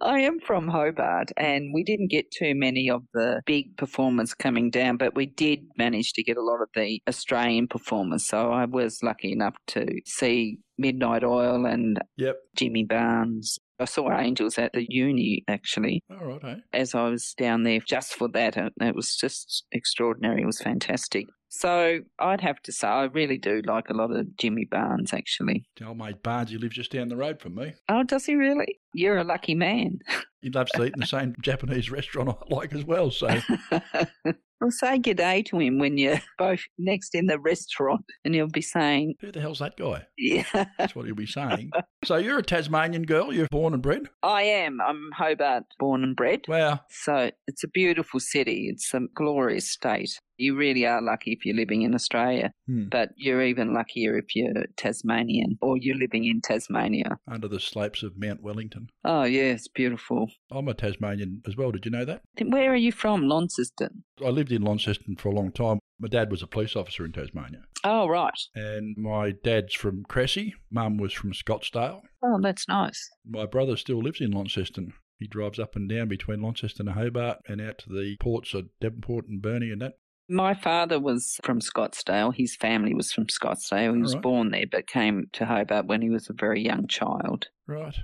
I 0.00 0.20
am 0.20 0.40
from 0.40 0.68
Hobart, 0.68 1.30
and 1.36 1.72
we 1.74 1.84
didn't 1.84 2.10
get 2.10 2.30
too 2.30 2.54
many 2.54 2.90
of 2.90 3.02
the 3.14 3.42
big 3.46 3.76
performers 3.76 4.34
coming 4.34 4.70
down, 4.70 4.96
but 4.96 5.14
we 5.14 5.26
did 5.26 5.60
manage 5.76 6.12
to 6.14 6.22
get 6.22 6.36
a 6.36 6.42
lot 6.42 6.60
of 6.62 6.68
the 6.74 7.00
Australian 7.08 7.68
performers. 7.68 8.26
So 8.26 8.52
I 8.52 8.64
was 8.64 9.02
lucky 9.02 9.32
enough 9.32 9.56
to 9.68 9.86
see 10.06 10.58
Midnight 10.78 11.24
Oil 11.24 11.66
and 11.66 11.98
Yep. 12.16 12.36
Jimmy 12.56 12.84
Barnes. 12.84 13.58
I 13.78 13.86
saw 13.86 14.12
Angels 14.12 14.58
at 14.58 14.74
the 14.74 14.86
uni 14.90 15.42
actually 15.48 16.02
All 16.10 16.38
right, 16.42 16.44
eh? 16.44 16.60
as 16.74 16.94
I 16.94 17.08
was 17.08 17.32
down 17.38 17.62
there 17.62 17.80
just 17.80 18.12
for 18.14 18.28
that. 18.28 18.56
It 18.56 18.94
was 18.94 19.16
just 19.16 19.64
extraordinary. 19.72 20.42
It 20.42 20.46
was 20.46 20.60
fantastic. 20.60 21.26
So 21.52 21.98
I'd 22.20 22.40
have 22.40 22.62
to 22.62 22.72
say 22.72 22.86
I 22.86 23.04
really 23.04 23.36
do 23.36 23.60
like 23.66 23.90
a 23.90 23.94
lot 23.94 24.12
of 24.14 24.36
Jimmy 24.36 24.64
Barnes 24.64 25.12
actually. 25.12 25.64
Tell 25.76 25.94
mate 25.94 26.22
Barnes 26.22 26.50
he 26.50 26.56
lives 26.58 26.76
just 26.76 26.92
down 26.92 27.08
the 27.08 27.16
road 27.16 27.40
from 27.40 27.56
me. 27.56 27.74
Oh, 27.88 28.04
does 28.04 28.24
he 28.24 28.36
really? 28.36 28.78
You're 28.94 29.18
a 29.18 29.24
lucky 29.24 29.54
man. 29.54 29.98
He 30.42 30.48
loves 30.48 30.72
to 30.72 30.84
eat 30.86 30.94
in 30.94 31.00
the 31.00 31.06
same 31.06 31.34
Japanese 31.42 31.90
restaurant 31.90 32.30
I 32.30 32.54
like 32.54 32.72
as 32.72 32.82
well. 32.82 33.10
So 33.10 33.26
well, 33.70 34.70
say 34.70 34.98
good 34.98 35.18
day 35.18 35.42
to 35.42 35.58
him 35.58 35.78
when 35.78 35.98
you're 35.98 36.22
both 36.38 36.60
next 36.78 37.14
in 37.14 37.26
the 37.26 37.38
restaurant, 37.38 38.06
and 38.24 38.34
he'll 38.34 38.48
be 38.48 38.62
saying, 38.62 39.16
who 39.20 39.32
the 39.32 39.40
hell's 39.42 39.58
that 39.58 39.76
guy? 39.76 40.06
"Yeah, 40.16 40.44
That's 40.78 40.94
what 40.96 41.04
he'll 41.04 41.14
be 41.14 41.26
saying. 41.26 41.70
so 42.04 42.16
you're 42.16 42.38
a 42.38 42.42
Tasmanian 42.42 43.02
girl. 43.02 43.34
You're 43.34 43.48
born 43.50 43.74
and 43.74 43.82
bred. 43.82 44.08
I 44.22 44.44
am. 44.44 44.80
I'm 44.80 45.10
Hobart 45.14 45.64
born 45.78 46.02
and 46.04 46.16
bred." 46.16 46.40
Wow. 46.48 46.80
So 46.88 47.30
it's 47.46 47.62
a 47.64 47.68
beautiful 47.68 48.18
city. 48.18 48.70
It's 48.72 48.94
a 48.94 49.00
glorious 49.14 49.70
state. 49.70 50.18
You 50.40 50.56
really 50.56 50.86
are 50.86 51.02
lucky 51.02 51.32
if 51.32 51.44
you're 51.44 51.54
living 51.56 51.82
in 51.82 51.94
Australia, 51.94 52.52
Hmm. 52.66 52.84
but 52.90 53.10
you're 53.16 53.42
even 53.42 53.74
luckier 53.74 54.16
if 54.16 54.34
you're 54.34 54.64
Tasmanian 54.76 55.58
or 55.60 55.76
you're 55.76 55.96
living 55.98 56.24
in 56.24 56.40
Tasmania. 56.40 57.18
Under 57.28 57.46
the 57.48 57.60
slopes 57.60 58.02
of 58.02 58.16
Mount 58.16 58.42
Wellington. 58.42 58.88
Oh, 59.04 59.24
yeah, 59.24 59.52
it's 59.52 59.68
beautiful. 59.68 60.30
I'm 60.50 60.68
a 60.68 60.74
Tasmanian 60.74 61.42
as 61.46 61.56
well. 61.56 61.70
Did 61.72 61.84
you 61.84 61.90
know 61.90 62.06
that? 62.06 62.22
Where 62.42 62.72
are 62.72 62.76
you 62.76 62.90
from? 62.92 63.28
Launceston. 63.28 64.04
I 64.24 64.30
lived 64.30 64.50
in 64.52 64.62
Launceston 64.62 65.16
for 65.16 65.28
a 65.28 65.34
long 65.34 65.52
time. 65.52 65.78
My 65.98 66.08
dad 66.08 66.30
was 66.30 66.42
a 66.42 66.46
police 66.46 66.74
officer 66.74 67.04
in 67.04 67.12
Tasmania. 67.12 67.64
Oh, 67.84 68.08
right. 68.08 68.32
And 68.54 68.96
my 68.96 69.32
dad's 69.44 69.74
from 69.74 70.04
Cressy. 70.08 70.54
Mum 70.70 70.96
was 70.96 71.12
from 71.12 71.32
Scottsdale. 71.32 72.00
Oh, 72.22 72.38
that's 72.42 72.66
nice. 72.66 73.10
My 73.28 73.44
brother 73.44 73.76
still 73.76 73.98
lives 74.02 74.20
in 74.22 74.30
Launceston. 74.30 74.94
He 75.18 75.26
drives 75.26 75.58
up 75.58 75.76
and 75.76 75.86
down 75.86 76.08
between 76.08 76.40
Launceston 76.40 76.88
and 76.88 76.96
Hobart 76.96 77.38
and 77.46 77.60
out 77.60 77.76
to 77.80 77.90
the 77.90 78.16
ports 78.20 78.54
of 78.54 78.68
Devonport 78.80 79.26
and 79.28 79.42
Burnie 79.42 79.70
and 79.70 79.82
that. 79.82 79.94
My 80.32 80.54
father 80.54 81.00
was 81.00 81.40
from 81.42 81.58
Scottsdale. 81.58 82.32
His 82.32 82.54
family 82.54 82.94
was 82.94 83.10
from 83.10 83.26
Scottsdale. 83.26 83.96
He 83.96 84.00
was 84.00 84.12
Alright. 84.12 84.22
born 84.22 84.50
there, 84.52 84.64
but 84.70 84.86
came 84.86 85.26
to 85.32 85.44
Hobart 85.44 85.86
when 85.86 86.02
he 86.02 86.08
was 86.08 86.30
a 86.30 86.32
very 86.32 86.62
young 86.62 86.86
child. 86.86 87.48
Right. 87.66 87.96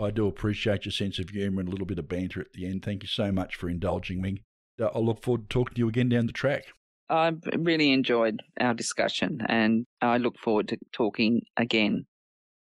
I 0.00 0.12
do 0.12 0.28
appreciate 0.28 0.84
your 0.84 0.92
sense 0.92 1.18
of 1.18 1.30
humour 1.30 1.58
and 1.58 1.68
a 1.68 1.72
little 1.72 1.86
bit 1.86 1.98
of 1.98 2.08
banter 2.08 2.40
at 2.40 2.52
the 2.52 2.64
end. 2.66 2.84
Thank 2.84 3.02
you 3.02 3.08
so 3.08 3.32
much 3.32 3.56
for 3.56 3.68
indulging 3.68 4.22
me. 4.22 4.44
Uh, 4.80 4.90
I 4.94 5.00
look 5.00 5.20
forward 5.24 5.50
to 5.50 5.54
talking 5.54 5.74
to 5.74 5.78
you 5.80 5.88
again 5.88 6.08
down 6.08 6.26
the 6.26 6.32
track. 6.32 6.66
I 7.10 7.32
really 7.58 7.90
enjoyed 7.90 8.40
our 8.60 8.72
discussion 8.72 9.40
and 9.48 9.84
I 10.00 10.18
look 10.18 10.38
forward 10.38 10.68
to 10.68 10.78
talking 10.92 11.42
again. 11.56 12.06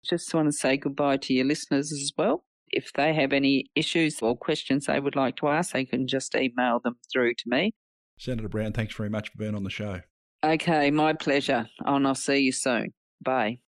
Just 0.04 0.34
want 0.34 0.48
to 0.48 0.52
say 0.52 0.78
goodbye 0.78 1.18
to 1.18 1.34
your 1.36 1.46
listeners 1.46 1.92
as 1.92 2.12
well. 2.18 2.46
If 2.72 2.92
they 2.94 3.14
have 3.14 3.32
any 3.32 3.66
issues 3.76 4.24
or 4.24 4.36
questions 4.36 4.88
they 4.88 5.00
would 5.00 5.16
like 5.16 5.36
to 5.38 5.50
ask, 5.50 5.74
they 5.74 5.86
can 5.86 6.08
just 6.08 6.34
email 6.34 6.80
them 6.84 6.96
through 7.14 7.36
to 7.36 7.44
me. 7.46 7.74
Senator 8.22 8.48
Brown, 8.48 8.72
thanks 8.72 8.94
very 8.94 9.10
much 9.10 9.30
for 9.30 9.38
being 9.40 9.56
on 9.56 9.64
the 9.64 9.72
show. 9.72 10.02
Okay, 10.44 10.92
my 10.92 11.14
pleasure. 11.14 11.68
And 11.84 12.06
I'll 12.06 12.14
see 12.14 12.38
you 12.38 12.52
soon. 12.52 12.94
Bye. 13.20 13.62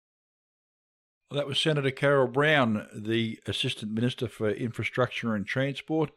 Well, 1.29 1.37
that 1.37 1.47
was 1.47 1.57
Senator 1.57 1.91
Carol 1.91 2.27
Brown, 2.27 2.85
the 2.93 3.39
Assistant 3.47 3.93
Minister 3.93 4.27
for 4.27 4.49
Infrastructure 4.49 5.35
and 5.35 5.47
Transport. 5.47 6.11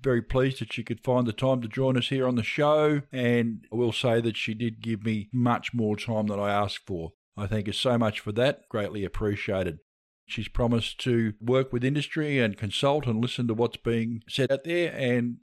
Very 0.00 0.22
pleased 0.22 0.60
that 0.60 0.72
she 0.72 0.82
could 0.82 1.04
find 1.04 1.24
the 1.24 1.32
time 1.32 1.62
to 1.62 1.68
join 1.68 1.96
us 1.96 2.08
here 2.08 2.26
on 2.26 2.34
the 2.34 2.42
show, 2.42 3.02
and 3.12 3.64
I 3.72 3.76
will 3.76 3.92
say 3.92 4.20
that 4.22 4.36
she 4.36 4.54
did 4.54 4.80
give 4.82 5.04
me 5.04 5.28
much 5.32 5.72
more 5.72 5.96
time 5.96 6.26
than 6.26 6.40
I 6.40 6.50
asked 6.50 6.84
for. 6.84 7.12
I 7.36 7.46
thank 7.46 7.68
her 7.68 7.72
so 7.72 7.96
much 7.96 8.18
for 8.18 8.32
that, 8.32 8.62
greatly 8.68 9.04
appreciated. 9.04 9.78
She's 10.26 10.48
promised 10.48 10.98
to 11.02 11.34
work 11.40 11.72
with 11.72 11.84
industry 11.84 12.40
and 12.40 12.56
consult 12.56 13.06
and 13.06 13.22
listen 13.22 13.46
to 13.46 13.54
what's 13.54 13.76
being 13.76 14.24
said 14.28 14.50
out 14.50 14.64
there, 14.64 14.92
and 14.92 15.36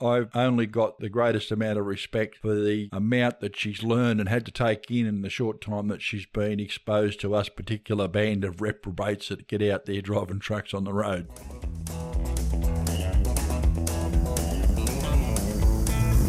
I've 0.00 0.30
only 0.36 0.66
got 0.66 1.00
the 1.00 1.08
greatest 1.08 1.50
amount 1.50 1.76
of 1.76 1.84
respect 1.86 2.36
for 2.36 2.54
the 2.54 2.88
amount 2.92 3.40
that 3.40 3.56
she's 3.56 3.82
learned 3.82 4.20
and 4.20 4.28
had 4.28 4.46
to 4.46 4.52
take 4.52 4.88
in 4.92 5.06
in 5.06 5.22
the 5.22 5.30
short 5.30 5.60
time 5.60 5.88
that 5.88 6.02
she's 6.02 6.24
been 6.24 6.60
exposed 6.60 7.20
to 7.20 7.34
us 7.34 7.48
particular 7.48 8.06
band 8.06 8.44
of 8.44 8.60
reprobates 8.60 9.28
that 9.28 9.48
get 9.48 9.60
out 9.60 9.86
there 9.86 10.00
driving 10.00 10.38
trucks 10.38 10.72
on 10.72 10.84
the 10.84 10.92
road. 10.92 11.26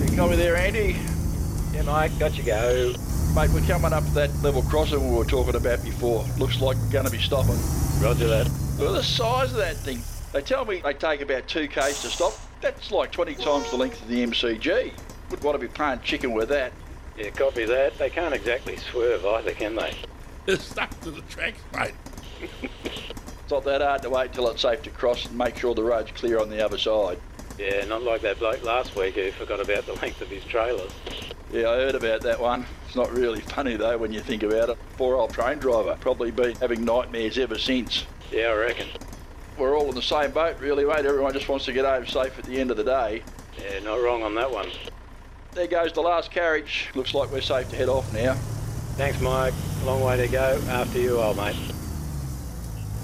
You 0.09 0.17
got 0.17 0.31
me 0.31 0.35
there, 0.35 0.57
Andy? 0.57 0.95
Yeah, 1.71 1.83
mate, 1.83 2.17
got 2.17 2.35
you 2.39 2.43
go. 2.43 2.95
Mate, 3.35 3.51
we're 3.51 3.61
coming 3.67 3.93
up 3.93 4.03
to 4.03 4.13
that 4.15 4.33
level 4.41 4.63
crossing 4.63 5.11
we 5.11 5.15
were 5.15 5.25
talking 5.25 5.55
about 5.55 5.83
before. 5.83 6.25
Looks 6.39 6.59
like 6.59 6.75
we're 6.77 6.91
going 6.91 7.05
to 7.05 7.11
be 7.11 7.19
stopping. 7.19 7.59
Roger 8.01 8.27
that. 8.29 8.49
Look 8.79 8.89
at 8.89 8.93
the 8.93 9.03
size 9.03 9.51
of 9.51 9.57
that 9.57 9.75
thing. 9.77 10.01
They 10.33 10.41
tell 10.41 10.65
me 10.65 10.81
they 10.83 10.93
take 10.93 11.21
about 11.21 11.47
two 11.47 11.67
k's 11.67 12.01
to 12.01 12.07
stop. 12.07 12.33
That's 12.61 12.91
like 12.91 13.11
20 13.11 13.35
times 13.35 13.69
the 13.69 13.77
length 13.77 14.01
of 14.01 14.07
the 14.07 14.25
MCG. 14.25 14.91
Would 15.29 15.43
want 15.43 15.55
to 15.55 15.59
be 15.59 15.71
playing 15.71 16.01
chicken 16.01 16.33
with 16.33 16.49
that. 16.49 16.73
Yeah, 17.17 17.29
copy 17.29 17.65
that. 17.65 17.97
They 17.97 18.09
can't 18.09 18.33
exactly 18.33 18.77
swerve 18.77 19.25
either, 19.25 19.51
can 19.51 19.75
they? 19.75 19.93
It's 20.47 20.63
stuck 20.63 20.89
to 21.01 21.11
the 21.11 21.21
tracks, 21.23 21.61
mate. 21.73 21.93
it's 22.41 23.51
not 23.51 23.63
that 23.65 23.81
hard 23.81 24.01
to 24.01 24.09
wait 24.09 24.33
till 24.33 24.49
it's 24.49 24.61
safe 24.61 24.81
to 24.83 24.89
cross 24.89 25.25
and 25.25 25.37
make 25.37 25.57
sure 25.57 25.75
the 25.75 25.83
road's 25.83 26.11
clear 26.11 26.39
on 26.39 26.49
the 26.49 26.63
other 26.63 26.77
side. 26.77 27.19
Yeah, 27.57 27.83
not 27.85 28.03
like 28.03 28.21
that 28.21 28.39
bloke 28.39 28.63
last 28.63 28.95
week 28.95 29.15
who 29.15 29.31
forgot 29.31 29.59
about 29.59 29.85
the 29.85 29.93
length 29.95 30.21
of 30.21 30.29
his 30.29 30.43
trailers. 30.45 30.91
Yeah, 31.51 31.69
I 31.69 31.75
heard 31.75 31.95
about 31.95 32.21
that 32.21 32.39
one. 32.39 32.65
It's 32.87 32.95
not 32.95 33.11
really 33.11 33.41
funny 33.41 33.75
though 33.75 33.97
when 33.97 34.13
you 34.13 34.21
think 34.21 34.43
about 34.43 34.69
it. 34.69 34.77
Poor 34.97 35.17
old 35.17 35.33
train 35.33 35.57
driver, 35.57 35.97
probably 35.99 36.31
been 36.31 36.55
having 36.55 36.85
nightmares 36.85 37.37
ever 37.37 37.57
since. 37.57 38.05
Yeah, 38.31 38.47
I 38.47 38.53
reckon. 38.53 38.87
We're 39.59 39.77
all 39.77 39.89
in 39.89 39.95
the 39.95 40.01
same 40.01 40.31
boat, 40.31 40.57
really, 40.59 40.85
mate. 40.85 41.05
Everyone 41.05 41.33
just 41.33 41.49
wants 41.49 41.65
to 41.65 41.73
get 41.73 41.85
home 41.85 42.07
safe 42.07 42.39
at 42.39 42.45
the 42.45 42.59
end 42.59 42.71
of 42.71 42.77
the 42.77 42.83
day. 42.83 43.21
Yeah, 43.57 43.79
not 43.79 44.01
wrong 44.01 44.23
on 44.23 44.33
that 44.35 44.49
one. 44.49 44.69
There 45.51 45.67
goes 45.67 45.91
the 45.91 46.01
last 46.01 46.31
carriage. 46.31 46.89
Looks 46.95 47.13
like 47.13 47.29
we're 47.31 47.41
safe 47.41 47.69
to 47.69 47.75
head 47.75 47.89
off 47.89 48.11
now. 48.13 48.35
Thanks, 48.95 49.19
Mike. 49.19 49.53
Long 49.83 50.01
way 50.01 50.17
to 50.17 50.27
go. 50.27 50.61
After 50.67 50.99
you, 50.99 51.19
old 51.19 51.37
mate. 51.37 51.55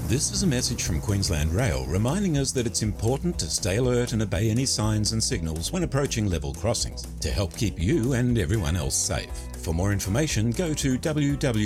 This 0.08 0.32
is 0.32 0.44
a 0.44 0.48
message 0.48 0.84
from 0.84 1.02
Queensland 1.02 1.52
Rail 1.52 1.84
reminding 1.88 2.38
us 2.38 2.52
that 2.52 2.68
it's 2.68 2.84
important 2.84 3.39
to 3.39 3.50
stay 3.50 3.78
alert 3.78 4.13
and 4.13 4.22
obey 4.22 4.52
any 4.52 4.68
signs 4.68 5.13
and 5.13 5.24
signals 5.24 5.72
when 5.74 5.82
approaching 5.82 6.30
level 6.30 6.54
crossings 6.54 7.02
to 7.22 7.32
help 7.32 7.58
keep 7.58 7.80
you 7.80 8.13
and 8.13 8.38
everyone 8.38 8.76
else 8.76 8.96
safe. 8.96 9.32
For 9.63 9.74
more 9.74 9.91
information, 9.91 10.52
go 10.52 10.76
to 10.76 11.00
www.qr.com.au. 11.00 11.65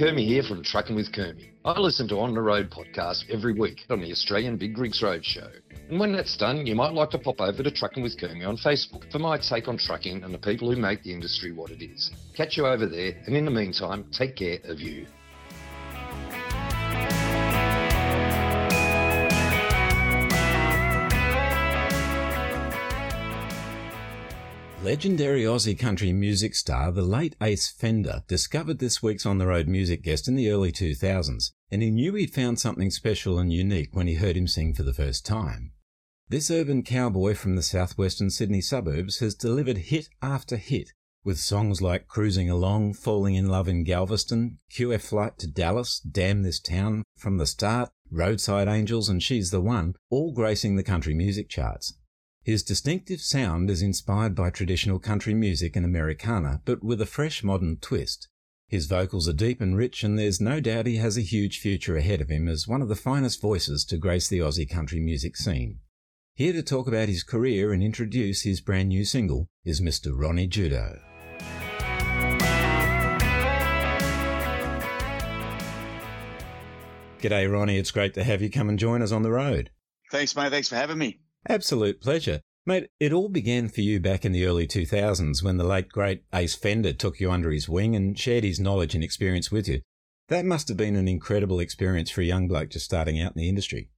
Kermie 0.00 0.26
here 0.26 0.42
from 0.42 0.64
Trucking 0.64 0.96
with 0.96 1.12
Kermie. 1.12 1.50
I 1.62 1.78
listen 1.78 2.08
to 2.08 2.20
On 2.20 2.32
the 2.32 2.40
Road 2.40 2.70
podcast 2.70 3.28
every 3.28 3.52
week 3.52 3.84
on 3.90 4.00
the 4.00 4.10
Australian 4.10 4.56
Big 4.56 4.78
Rigs 4.78 5.02
Road 5.02 5.22
Show. 5.22 5.50
And 5.90 6.00
when 6.00 6.10
that's 6.10 6.38
done, 6.38 6.66
you 6.66 6.74
might 6.74 6.94
like 6.94 7.10
to 7.10 7.18
pop 7.18 7.38
over 7.38 7.62
to 7.62 7.70
Trucking 7.70 8.02
with 8.02 8.18
Kermie 8.18 8.48
on 8.48 8.56
Facebook 8.56 9.12
for 9.12 9.18
my 9.18 9.36
take 9.36 9.68
on 9.68 9.76
trucking 9.76 10.24
and 10.24 10.32
the 10.32 10.38
people 10.38 10.70
who 10.70 10.80
make 10.80 11.02
the 11.02 11.12
industry 11.12 11.52
what 11.52 11.70
it 11.70 11.84
is. 11.84 12.12
Catch 12.34 12.56
you 12.56 12.66
over 12.66 12.86
there, 12.86 13.12
and 13.26 13.36
in 13.36 13.44
the 13.44 13.50
meantime, 13.50 14.06
take 14.10 14.36
care 14.36 14.60
of 14.64 14.80
you. 14.80 15.06
Legendary 24.82 25.42
Aussie 25.42 25.78
country 25.78 26.10
music 26.10 26.54
star, 26.54 26.90
the 26.90 27.02
late 27.02 27.36
Ace 27.42 27.70
Fender, 27.70 28.24
discovered 28.26 28.78
this 28.78 29.02
week's 29.02 29.26
On 29.26 29.36
the 29.36 29.46
Road 29.46 29.68
music 29.68 30.02
guest 30.02 30.26
in 30.26 30.36
the 30.36 30.50
early 30.50 30.72
2000s, 30.72 31.52
and 31.70 31.82
he 31.82 31.90
knew 31.90 32.14
he'd 32.14 32.32
found 32.32 32.58
something 32.58 32.90
special 32.90 33.38
and 33.38 33.52
unique 33.52 33.90
when 33.92 34.06
he 34.06 34.14
heard 34.14 34.38
him 34.38 34.46
sing 34.46 34.72
for 34.72 34.82
the 34.82 34.94
first 34.94 35.26
time. 35.26 35.72
This 36.30 36.50
urban 36.50 36.82
cowboy 36.82 37.34
from 37.34 37.56
the 37.56 37.62
southwestern 37.62 38.30
Sydney 38.30 38.62
suburbs 38.62 39.18
has 39.18 39.34
delivered 39.34 39.76
hit 39.76 40.08
after 40.22 40.56
hit 40.56 40.94
with 41.24 41.38
songs 41.38 41.82
like 41.82 42.08
Cruising 42.08 42.48
Along, 42.48 42.94
Falling 42.94 43.34
in 43.34 43.48
Love 43.48 43.68
in 43.68 43.84
Galveston, 43.84 44.60
QF 44.72 45.02
Flight 45.02 45.38
to 45.40 45.46
Dallas, 45.46 46.00
Damn 46.00 46.42
This 46.42 46.58
Town, 46.58 47.04
From 47.18 47.36
the 47.36 47.44
Start, 47.44 47.90
Roadside 48.10 48.66
Angels, 48.66 49.10
and 49.10 49.22
She's 49.22 49.50
the 49.50 49.60
One, 49.60 49.94
all 50.08 50.32
gracing 50.32 50.76
the 50.76 50.82
country 50.82 51.12
music 51.12 51.50
charts. 51.50 51.92
His 52.42 52.62
distinctive 52.62 53.20
sound 53.20 53.68
is 53.68 53.82
inspired 53.82 54.34
by 54.34 54.48
traditional 54.48 54.98
country 54.98 55.34
music 55.34 55.76
and 55.76 55.84
Americana, 55.84 56.62
but 56.64 56.82
with 56.82 57.02
a 57.02 57.06
fresh 57.06 57.44
modern 57.44 57.76
twist. 57.76 58.28
His 58.66 58.86
vocals 58.86 59.28
are 59.28 59.34
deep 59.34 59.60
and 59.60 59.76
rich, 59.76 60.02
and 60.02 60.18
there's 60.18 60.40
no 60.40 60.58
doubt 60.58 60.86
he 60.86 60.96
has 60.96 61.18
a 61.18 61.22
huge 61.22 61.58
future 61.58 61.98
ahead 61.98 62.22
of 62.22 62.30
him 62.30 62.48
as 62.48 62.66
one 62.66 62.80
of 62.80 62.88
the 62.88 62.96
finest 62.96 63.42
voices 63.42 63.84
to 63.86 63.98
grace 63.98 64.26
the 64.26 64.38
Aussie 64.38 64.68
country 64.68 65.00
music 65.00 65.36
scene. 65.36 65.80
Here 66.34 66.54
to 66.54 66.62
talk 66.62 66.88
about 66.88 67.10
his 67.10 67.22
career 67.22 67.74
and 67.74 67.82
introduce 67.82 68.42
his 68.42 68.62
brand 68.62 68.88
new 68.88 69.04
single 69.04 69.48
is 69.66 69.82
Mr. 69.82 70.10
Ronnie 70.14 70.46
Judo. 70.46 70.98
G'day, 77.20 77.52
Ronnie. 77.52 77.76
It's 77.76 77.90
great 77.90 78.14
to 78.14 78.24
have 78.24 78.40
you 78.40 78.50
come 78.50 78.70
and 78.70 78.78
join 78.78 79.02
us 79.02 79.12
on 79.12 79.22
the 79.22 79.30
road. 79.30 79.70
Thanks, 80.10 80.34
mate. 80.34 80.50
Thanks 80.50 80.68
for 80.68 80.76
having 80.76 80.96
me. 80.96 81.20
Absolute 81.48 82.00
pleasure. 82.00 82.40
Mate, 82.66 82.88
it 83.00 83.12
all 83.12 83.28
began 83.28 83.68
for 83.68 83.80
you 83.80 84.00
back 84.00 84.24
in 84.24 84.32
the 84.32 84.44
early 84.44 84.66
2000s 84.66 85.42
when 85.42 85.56
the 85.56 85.64
late 85.64 85.88
great 85.88 86.22
Ace 86.34 86.54
Fender 86.54 86.92
took 86.92 87.18
you 87.18 87.30
under 87.30 87.50
his 87.50 87.68
wing 87.68 87.96
and 87.96 88.18
shared 88.18 88.44
his 88.44 88.60
knowledge 88.60 88.94
and 88.94 89.02
experience 89.02 89.50
with 89.50 89.66
you. 89.66 89.80
That 90.28 90.44
must 90.44 90.68
have 90.68 90.76
been 90.76 90.94
an 90.94 91.08
incredible 91.08 91.58
experience 91.58 92.10
for 92.10 92.20
a 92.20 92.24
young 92.24 92.46
bloke 92.46 92.70
just 92.70 92.84
starting 92.84 93.20
out 93.20 93.32
in 93.34 93.40
the 93.40 93.48
industry. 93.48 93.90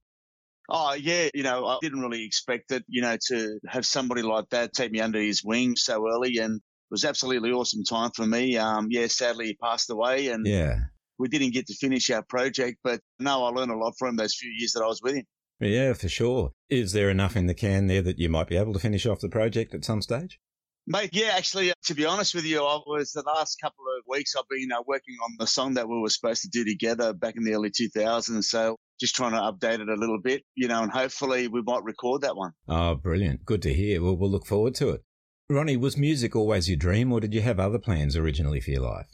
Oh, 0.69 0.93
yeah. 0.93 1.27
You 1.33 1.43
know, 1.43 1.65
I 1.67 1.77
didn't 1.81 1.99
really 1.99 2.25
expect 2.25 2.71
it, 2.71 2.83
you 2.87 3.01
know, 3.01 3.17
to 3.27 3.59
have 3.67 3.85
somebody 3.85 4.21
like 4.21 4.49
that 4.49 4.73
take 4.73 4.91
me 4.91 5.01
under 5.01 5.19
his 5.19 5.43
wing 5.43 5.75
so 5.75 6.07
early. 6.09 6.37
And 6.37 6.55
it 6.55 6.61
was 6.89 7.03
absolutely 7.05 7.51
awesome 7.51 7.83
time 7.83 8.11
for 8.15 8.25
me. 8.25 8.57
Um, 8.57 8.87
yeah, 8.89 9.07
sadly, 9.07 9.47
he 9.47 9.55
passed 9.55 9.89
away 9.89 10.29
and 10.29 10.47
Yeah. 10.47 10.77
we 11.19 11.27
didn't 11.27 11.53
get 11.53 11.67
to 11.67 11.75
finish 11.75 12.09
our 12.09 12.23
project. 12.23 12.77
But 12.83 13.01
no, 13.19 13.43
I 13.43 13.49
learned 13.49 13.71
a 13.71 13.77
lot 13.77 13.93
from 13.99 14.15
those 14.15 14.35
few 14.35 14.49
years 14.57 14.71
that 14.71 14.83
I 14.83 14.87
was 14.87 15.01
with 15.03 15.15
him. 15.15 15.25
Yeah, 15.65 15.93
for 15.93 16.09
sure. 16.09 16.51
Is 16.69 16.93
there 16.93 17.09
enough 17.09 17.35
in 17.35 17.47
the 17.47 17.53
can 17.53 17.87
there 17.87 18.01
that 18.01 18.19
you 18.19 18.29
might 18.29 18.47
be 18.47 18.57
able 18.57 18.73
to 18.73 18.79
finish 18.79 19.05
off 19.05 19.19
the 19.19 19.29
project 19.29 19.73
at 19.73 19.85
some 19.85 20.01
stage? 20.01 20.39
Mate, 20.85 21.11
yeah, 21.13 21.31
actually, 21.37 21.71
uh, 21.71 21.75
to 21.85 21.95
be 21.95 22.03
honest 22.03 22.35
with 22.35 22.43
you, 22.43 22.61
I 22.61 22.77
was 22.85 23.13
the 23.13 23.23
last 23.25 23.55
couple 23.61 23.85
of 23.97 24.03
weeks 24.05 24.35
I've 24.35 24.49
been 24.49 24.69
uh, 24.69 24.81
working 24.85 25.15
on 25.23 25.35
the 25.39 25.47
song 25.47 25.75
that 25.75 25.87
we 25.87 25.97
were 25.97 26.09
supposed 26.09 26.41
to 26.41 26.49
do 26.49 26.65
together 26.65 27.13
back 27.13 27.35
in 27.37 27.45
the 27.45 27.53
early 27.53 27.71
2000s. 27.71 28.43
So 28.43 28.75
just 28.99 29.15
trying 29.15 29.31
to 29.31 29.37
update 29.37 29.79
it 29.79 29.87
a 29.87 29.95
little 29.95 30.19
bit, 30.21 30.43
you 30.55 30.67
know, 30.67 30.83
and 30.83 30.91
hopefully 30.91 31.47
we 31.47 31.61
might 31.61 31.83
record 31.83 32.21
that 32.23 32.35
one. 32.35 32.51
Oh, 32.67 32.95
brilliant. 32.95 33.45
Good 33.45 33.61
to 33.61 33.73
hear. 33.73 34.03
Well, 34.03 34.17
we'll 34.17 34.29
look 34.29 34.45
forward 34.45 34.75
to 34.75 34.89
it. 34.89 35.03
Ronnie, 35.49 35.77
was 35.77 35.97
music 35.97 36.35
always 36.35 36.67
your 36.67 36.77
dream 36.77 37.13
or 37.13 37.21
did 37.21 37.33
you 37.33 37.41
have 37.41 37.59
other 37.59 37.79
plans 37.79 38.17
originally 38.17 38.59
for 38.59 38.71
your 38.71 38.81
life? 38.81 39.07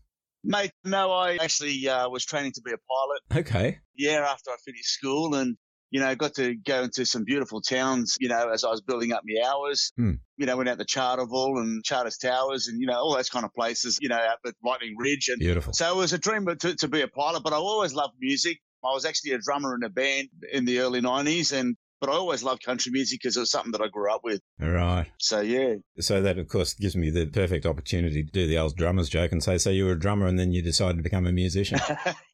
Mate, 0.43 0.71
no, 0.83 1.12
I 1.12 1.35
actually 1.35 1.88
uh, 1.88 2.09
was 2.09 2.25
training 2.25 2.53
to 2.53 2.62
be 2.62 2.71
a 2.71 2.77
pilot. 2.77 3.45
Okay. 3.45 3.79
Yeah, 3.95 4.25
after 4.27 4.49
I 4.49 4.55
finished 4.65 4.89
school 4.89 5.35
and, 5.35 5.55
you 5.91 5.99
know, 5.99 6.15
got 6.15 6.36
to 6.36 6.56
go 6.56 6.84
into 6.84 7.06
some 7.06 7.23
beautiful 7.23 7.62
towns, 7.62 8.17
you 8.19 8.30
know, 8.30 8.49
as 8.49 8.63
I 8.63 8.69
was 8.69 8.82
building 8.82 9.12
up 9.12 9.23
my 9.25 9.47
hours. 9.47 9.91
Hmm. 9.95 10.13
You 10.38 10.45
know, 10.45 10.56
went 10.56 10.69
out 10.69 10.80
to 10.80 10.86
Charleville 10.86 11.60
and 11.60 11.84
Charters 11.84 12.17
Towers 12.17 12.67
and, 12.67 12.80
you 12.80 12.88
know, 12.88 12.93
all 12.93 13.15
those 13.15 13.30
kind 13.30 13.43
of 13.43 13.54
places, 13.54 13.97
you 14.02 14.10
know, 14.10 14.15
out 14.15 14.38
at 14.45 14.54
Lightning 14.63 14.95
Ridge. 14.97 15.28
And 15.30 15.39
Beautiful. 15.39 15.73
so 15.73 15.93
it 15.93 15.97
was 15.97 16.13
a 16.13 16.17
dream 16.17 16.45
to, 16.45 16.75
to 16.75 16.88
be 16.88 17.02
a 17.02 17.08
pilot, 17.08 17.43
but 17.43 17.54
I 17.54 17.58
always 17.58 17.93
loved 17.93 18.13
music. 18.19 18.60
I 18.84 18.93
was 18.93 19.04
actually 19.06 19.32
a 19.32 19.39
drummer 19.39 19.75
in 19.75 19.84
a 19.84 19.89
band 19.89 20.30
in 20.54 20.63
the 20.65 20.80
early 20.80 21.02
90s 21.02 21.52
and 21.52 21.75
but 21.99 22.10
I 22.10 22.13
always 22.13 22.43
loved 22.43 22.63
country 22.63 22.91
music 22.93 23.19
because 23.21 23.36
it 23.36 23.41
was 23.41 23.52
something 23.52 23.73
that 23.73 23.82
I 23.82 23.88
grew 23.89 24.10
up 24.10 24.21
with. 24.23 24.39
All 24.62 24.69
right. 24.69 25.08
So 25.17 25.41
yeah, 25.41 25.75
So 25.99 26.21
that, 26.21 26.38
of 26.38 26.47
course, 26.47 26.73
gives 26.73 26.95
me 26.95 27.10
the 27.10 27.25
perfect 27.25 27.65
opportunity 27.65 28.23
to 28.23 28.32
do 28.32 28.47
the 28.47 28.58
old 28.58 28.78
drummer's 28.78 29.10
joke 29.10 29.34
and 29.34 29.43
say, 29.43 29.58
so 29.58 29.69
you 29.69 29.86
were 29.86 29.91
a 29.91 29.99
drummer 29.99 30.25
and 30.25 30.39
then 30.39 30.54
you 30.54 30.62
decided 30.62 30.97
to 30.97 31.04
become 31.04 31.28
a 31.28 31.34
musician. 31.34 31.80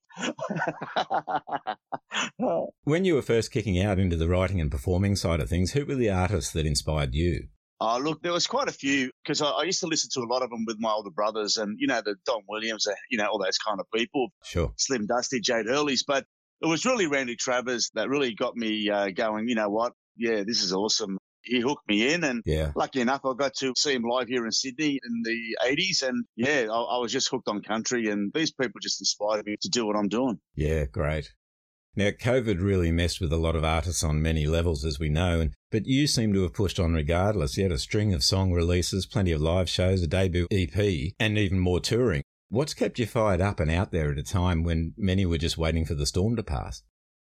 when 2.84 3.06
you 3.06 3.16
were 3.16 3.22
first 3.22 3.52
kicking 3.52 3.82
out 3.82 4.00
into 4.00 4.16
the 4.16 4.28
writing 4.28 4.62
and 4.62 4.72
performing 4.72 5.16
side 5.16 5.40
of 5.40 5.50
things, 5.50 5.72
who 5.72 5.86
were 5.86 5.96
the 5.96 6.10
artists 6.10 6.52
that 6.54 6.66
inspired 6.66 7.14
you? 7.14 7.48
Oh, 7.82 8.00
look, 8.00 8.22
there 8.22 8.32
was 8.32 8.48
quite 8.48 8.70
a 8.70 8.74
few 8.74 9.12
because 9.24 9.42
I, 9.42 9.48
I 9.50 9.64
used 9.64 9.82
to 9.82 9.88
listen 9.88 10.10
to 10.14 10.22
a 10.22 10.32
lot 10.32 10.44
of 10.44 10.50
them 10.50 10.64
with 10.66 10.78
my 10.80 10.92
older 10.92 11.10
brothers 11.10 11.58
and, 11.58 11.78
you 11.80 11.88
know, 11.88 12.02
the 12.04 12.16
Don 12.26 12.42
Williams, 12.48 12.88
you 13.10 13.18
know, 13.18 13.28
all 13.28 13.44
those 13.44 13.58
kind 13.58 13.80
of 13.80 13.86
people, 13.94 14.30
Sure. 14.44 14.74
Slim 14.78 15.08
Dusty, 15.08 15.42
Jade 15.42 15.66
Hurley's. 15.68 16.04
But 16.04 16.26
it 16.62 16.68
was 16.68 16.86
really 16.86 17.08
Randy 17.08 17.36
Travis 17.36 17.90
that 17.96 18.08
really 18.10 18.34
got 18.34 18.56
me 18.56 18.90
uh, 18.90 19.10
going, 19.10 19.50
you 19.50 19.56
know 19.56 19.70
what? 19.70 19.94
Yeah, 20.16 20.44
this 20.48 20.64
is 20.64 20.72
awesome. 20.74 21.18
He 21.46 21.60
hooked 21.62 21.88
me 21.88 22.14
in 22.14 22.24
and 22.24 22.42
Yeah. 22.46 22.72
lucky 22.76 23.02
enough, 23.02 23.22
I 23.24 23.34
got 23.38 23.54
to 23.56 23.74
see 23.78 23.94
him 23.94 24.04
live 24.04 24.28
here 24.28 24.46
in 24.46 24.52
Sydney 24.52 25.00
in 25.04 25.22
the 25.24 25.58
80s. 25.64 26.08
And 26.08 26.26
yeah, 26.36 26.68
I, 26.72 26.76
I 26.76 26.98
was 27.00 27.12
just 27.12 27.30
hooked 27.30 27.48
on 27.48 27.62
country 27.62 28.08
and 28.10 28.32
these 28.34 28.52
people 28.52 28.80
just 28.82 29.00
inspired 29.02 29.46
me 29.46 29.56
to 29.62 29.70
do 29.70 29.86
what 29.86 29.96
I'm 29.96 30.08
doing. 30.10 30.40
Yeah, 30.56 30.86
great. 30.86 31.32
Now, 31.98 32.10
COVID 32.10 32.62
really 32.62 32.92
messed 32.92 33.22
with 33.22 33.32
a 33.32 33.38
lot 33.38 33.56
of 33.56 33.64
artists 33.64 34.04
on 34.04 34.22
many 34.22 34.48
levels, 34.48 34.84
as 34.84 35.00
we 35.00 35.08
know, 35.08 35.40
and 35.40 35.54
but 35.72 35.86
you 35.86 36.08
seem 36.08 36.34
to 36.34 36.42
have 36.42 36.54
pushed 36.54 36.78
on 36.78 36.94
regardless. 36.94 37.56
You 37.56 37.64
had 37.64 37.72
a 37.72 37.78
string 37.78 38.14
of 38.14 38.22
song 38.22 38.52
releases, 38.52 39.06
plenty 39.06 39.32
of 39.32 39.40
live 39.40 39.70
shows, 39.70 40.04
a 40.04 40.08
debut 40.08 40.46
EP, 40.52 41.14
and 41.20 41.38
even 41.38 41.58
more 41.58 41.80
touring. 41.80 42.22
What's 42.50 42.74
kept 42.74 43.00
you 43.00 43.06
fired 43.06 43.40
up 43.40 43.62
and 43.62 43.72
out 43.72 43.92
there 43.92 44.12
at 44.12 44.18
a 44.18 44.24
time 44.24 44.64
when 44.64 44.94
many 44.98 45.26
were 45.26 45.38
just 45.38 45.58
waiting 45.58 45.86
for 45.86 45.96
the 45.96 46.06
storm 46.06 46.36
to 46.36 46.44
pass? 46.44 46.84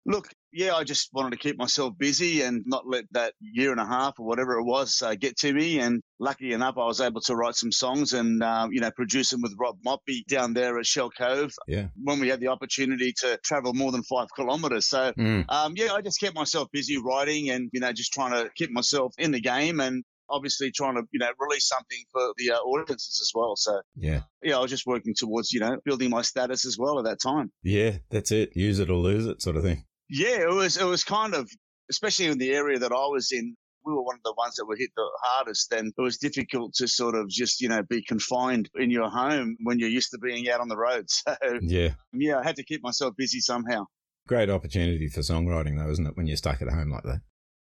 Look, 0.06 0.28
yeah, 0.52 0.76
I 0.76 0.84
just 0.84 1.10
wanted 1.13 1.30
to 1.32 1.38
keep 1.38 1.58
myself 1.58 1.94
busy 1.98 2.42
and 2.42 2.63
not 2.66 2.86
let 2.86 3.06
that 3.12 3.34
year 3.39 3.72
and 3.72 3.80
a 3.80 3.86
half 3.86 4.20
or 4.20 4.26
whatever 4.26 4.60
it 4.60 4.63
was 4.66 5.02
uh, 5.02 5.16
get 5.16 5.38
to 5.38 5.54
me. 5.54 5.80
And 5.80 6.02
lucky 6.20 6.52
enough, 6.52 6.76
I 6.78 6.86
was 6.86 7.00
able 7.00 7.22
to 7.22 7.36
write 7.36 7.56
some 7.56 7.72
songs 7.72 8.12
and, 8.12 8.44
um, 8.44 8.74
you 8.74 8.82
know, 8.82 8.92
produce 8.92 9.30
them 9.30 9.42
with 9.42 9.56
Rob 9.58 9.78
Moppy 9.86 10.26
down 10.28 10.54
there 10.54 10.78
at 10.78 10.86
Shell 10.86 11.12
Cove 11.18 11.54
Yeah. 11.70 11.88
when 11.96 12.20
we 12.20 12.28
had 12.28 12.42
the 12.42 12.50
opportunity 12.50 13.13
to 13.22 13.39
travel 13.46 13.74
more 13.74 13.94
than 13.94 14.04
five 14.04 14.28
kilometres. 14.36 14.89
So, 14.89 15.13
Mm. 15.18 15.46
um, 15.50 15.74
yeah, 15.78 15.94
I 15.94 16.02
just 16.02 16.20
kept 16.20 16.36
myself 16.36 16.68
busy 16.74 16.98
writing 16.98 17.50
and, 17.50 17.70
you 17.72 17.80
know, 17.80 17.94
just 17.94 18.12
trying 18.12 18.32
to 18.34 18.50
keep 18.56 18.72
myself 18.72 19.13
in 19.18 19.32
the 19.32 19.39
game 19.42 19.80
and 19.80 20.04
obviously 20.30 20.72
trying 20.72 20.96
to, 20.96 21.04
you 21.12 21.20
know, 21.20 21.30
release 21.39 21.68
something 21.68 22.00
for 22.12 22.34
the 22.38 22.52
uh, 22.52 22.56
audiences 22.58 23.20
as 23.22 23.32
well. 23.34 23.56
So, 23.56 23.80
Yeah. 23.96 24.24
yeah, 24.42 24.58
I 24.58 24.60
was 24.60 24.70
just 24.70 24.86
working 24.86 25.13
towards, 25.18 25.54
you 25.54 25.62
know, 25.62 25.78
building 25.86 26.10
my 26.10 26.24
status 26.24 26.66
as 26.66 26.78
well 26.78 27.00
at 27.00 27.06
that 27.06 27.22
time. 27.22 27.52
Yeah, 27.63 27.98
that's 28.10 28.32
it. 28.32 28.56
Use 28.56 28.80
it 28.80 28.89
or 28.89 28.98
lose 28.98 29.26
it, 29.28 29.42
sort 29.42 29.56
of 29.56 29.63
thing. 29.63 29.86
Yeah, 30.10 30.42
it 30.42 30.50
was 30.54 30.78
it 30.78 30.86
was 30.86 31.04
kind 31.04 31.34
of 31.34 31.50
especially 31.89 32.26
in 32.26 32.38
the 32.38 32.52
area 32.52 32.80
that 32.80 32.92
I 32.92 33.06
was 33.08 33.32
in. 33.32 33.56
We 33.86 33.94
were 33.94 34.02
one 34.04 34.16
of 34.16 34.24
the 34.24 34.34
ones 34.38 34.56
that 34.56 34.66
were 34.66 34.78
hit 34.78 34.92
the 34.96 35.10
hardest, 35.24 35.74
and 35.74 35.92
it 35.98 36.02
was 36.02 36.18
difficult 36.18 36.74
to 36.76 36.88
sort 36.88 37.16
of 37.16 37.28
just 37.28 37.60
you 37.60 37.68
know 37.68 37.84
be 37.84 38.02
confined 38.04 38.70
in 38.76 38.89
your 38.89 39.10
home 39.10 39.58
when 39.63 39.78
you're 39.80 39.89
used 39.89 40.12
to 40.12 40.18
being 40.20 40.50
out 40.50 40.62
on 40.62 40.70
the 40.70 40.78
road. 40.78 41.06
So 41.10 41.36
Yeah. 41.62 41.89
yeah, 42.13 42.39
I 42.39 42.44
had 42.44 42.56
to 42.58 42.63
keep 42.63 42.82
myself 42.84 43.16
busy 43.18 43.39
somehow. 43.39 43.86
Great 44.28 44.50
opportunity 44.50 45.10
for 45.10 45.20
songwriting, 45.20 45.78
though, 45.78 45.92
isn't 45.92 46.08
it, 46.08 46.16
when 46.16 46.28
you're 46.28 46.38
stuck 46.38 46.62
at 46.62 46.70
home 46.70 46.92
like 46.92 47.04
that? 47.04 47.20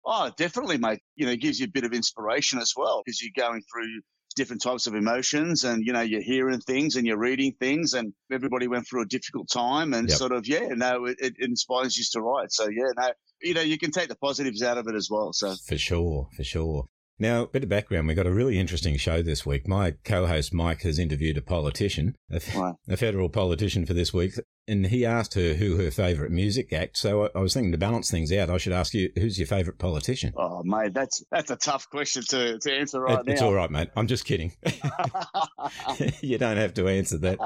Oh, 0.04 0.32
definitely, 0.36 0.80
mate. 0.80 1.00
You 1.15 1.28
know, 1.28 1.34
it 1.34 1.42
gives 1.42 1.60
you 1.60 1.65
a 1.65 1.72
bit 1.72 1.84
of 1.84 1.94
inspiration 1.94 2.58
as 2.58 2.74
well 2.76 3.04
because 3.06 3.22
you're 3.22 3.32
going 3.38 3.62
through 3.72 4.02
different 4.36 4.62
types 4.62 4.88
of 4.88 4.96
emotions 4.96 5.63
and, 5.63 5.86
you 5.86 5.94
know, 5.94 6.02
you're 6.02 6.22
hearing 6.22 6.60
things 6.60 6.96
and 6.96 7.06
you're 7.06 7.18
reading 7.18 7.54
things 7.60 7.94
and 7.94 8.13
everybody 8.32 8.68
went 8.68 8.88
through 8.88 9.02
a 9.02 9.06
difficult 9.06 9.50
time 9.50 9.94
and 9.94 10.10
Yep. 10.10 10.18
sort 10.18 10.32
of, 10.32 10.48
yeah, 10.48 10.68
no, 10.70 11.06
it, 11.06 11.18
it 11.20 11.34
inspires 11.39 11.98
you 11.98 12.04
to 12.13 12.22
write. 12.22 12.52
So, 12.52 12.68
yeah, 12.70 12.92
no, 12.98 13.10
you 13.42 13.54
know, 13.54 13.62
you 13.62 13.78
can 13.78 13.92
take 13.92 14.10
the 14.10 14.15
positives 14.15 14.62
out 14.62 14.78
of 14.78 14.88
it 14.88 14.96
as 14.96 15.10
well. 15.10 15.34
So, 15.34 15.56
For 15.68 15.78
sure, 15.78 16.30
for 16.36 16.44
sure. 16.44 16.86
Now, 17.21 17.43
a 17.43 17.47
bit 17.47 17.63
of 17.63 17.69
background. 17.69 18.08
We've 18.08 18.15
got 18.15 18.25
a 18.27 18.32
really 18.32 18.58
interesting 18.58 18.95
show 18.97 19.21
this 19.21 19.45
week. 19.45 19.67
My 19.67 19.91
co 20.05 20.25
host 20.25 20.53
Mike 20.53 20.84
has 20.84 20.97
interviewed 20.97 21.38
a 21.38 21.41
politician, 21.41 22.15
a, 22.32 22.36
f- 22.38 22.55
Right. 22.55 22.75
a 22.88 22.95
federal 22.95 23.27
politician 23.27 23.86
for 23.86 23.93
this 23.93 24.13
week, 24.13 24.34
and 24.69 24.86
he 24.88 25.05
asked 25.05 25.34
her 25.34 25.55
who 25.55 25.75
her 25.77 25.91
favourite 25.91 26.32
music 26.32 26.71
act. 26.71 26.97
So 26.97 27.25
I, 27.25 27.29
I 27.36 27.39
was 27.41 27.53
thinking 27.53 27.73
to 27.73 27.77
balance 27.77 28.10
things 28.10 28.32
out, 28.32 28.49
I 28.49 28.58
should 28.58 28.71
ask 28.71 28.93
you, 28.93 29.10
who's 29.15 29.38
your 29.38 29.47
favourite 29.47 29.77
politician? 29.79 30.34
oh, 30.38 30.62
mate, 30.63 30.93
that's 30.93 31.21
that's 31.29 31.51
a 31.51 31.58
tough 31.58 31.89
question 31.89 32.23
to, 32.29 32.58
to 32.58 32.73
answer 32.73 33.01
right 33.01 33.19
It- 33.19 33.25
now. 33.25 33.34
it's 33.34 33.41
all 33.41 33.53
right, 33.53 33.69
mate. 33.69 33.89
I'm 33.97 34.08
just 34.08 34.23
kidding. 34.25 34.53
you 36.21 36.38
don't 36.38 36.58
have 36.58 36.73
to 36.75 36.88
answer 36.88 37.17
that. 37.19 37.38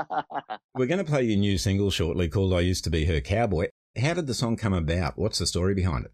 We're 0.76 0.86
going 0.88 1.04
to 1.04 1.10
play 1.10 1.24
your 1.24 1.38
new 1.40 1.58
single 1.58 1.90
shortly 1.92 2.28
called 2.30 2.54
I 2.54 2.60
Used 2.62 2.84
to 2.84 2.90
Be 2.90 3.06
Her 3.06 3.20
Cowboy. 3.22 3.70
How 4.00 4.14
did 4.14 4.28
the 4.28 4.34
song 4.34 4.56
come 4.58 4.74
about? 4.74 5.18
What's 5.18 5.40
the 5.40 5.46
story 5.48 5.74
behind 5.76 6.06
it? 6.06 6.12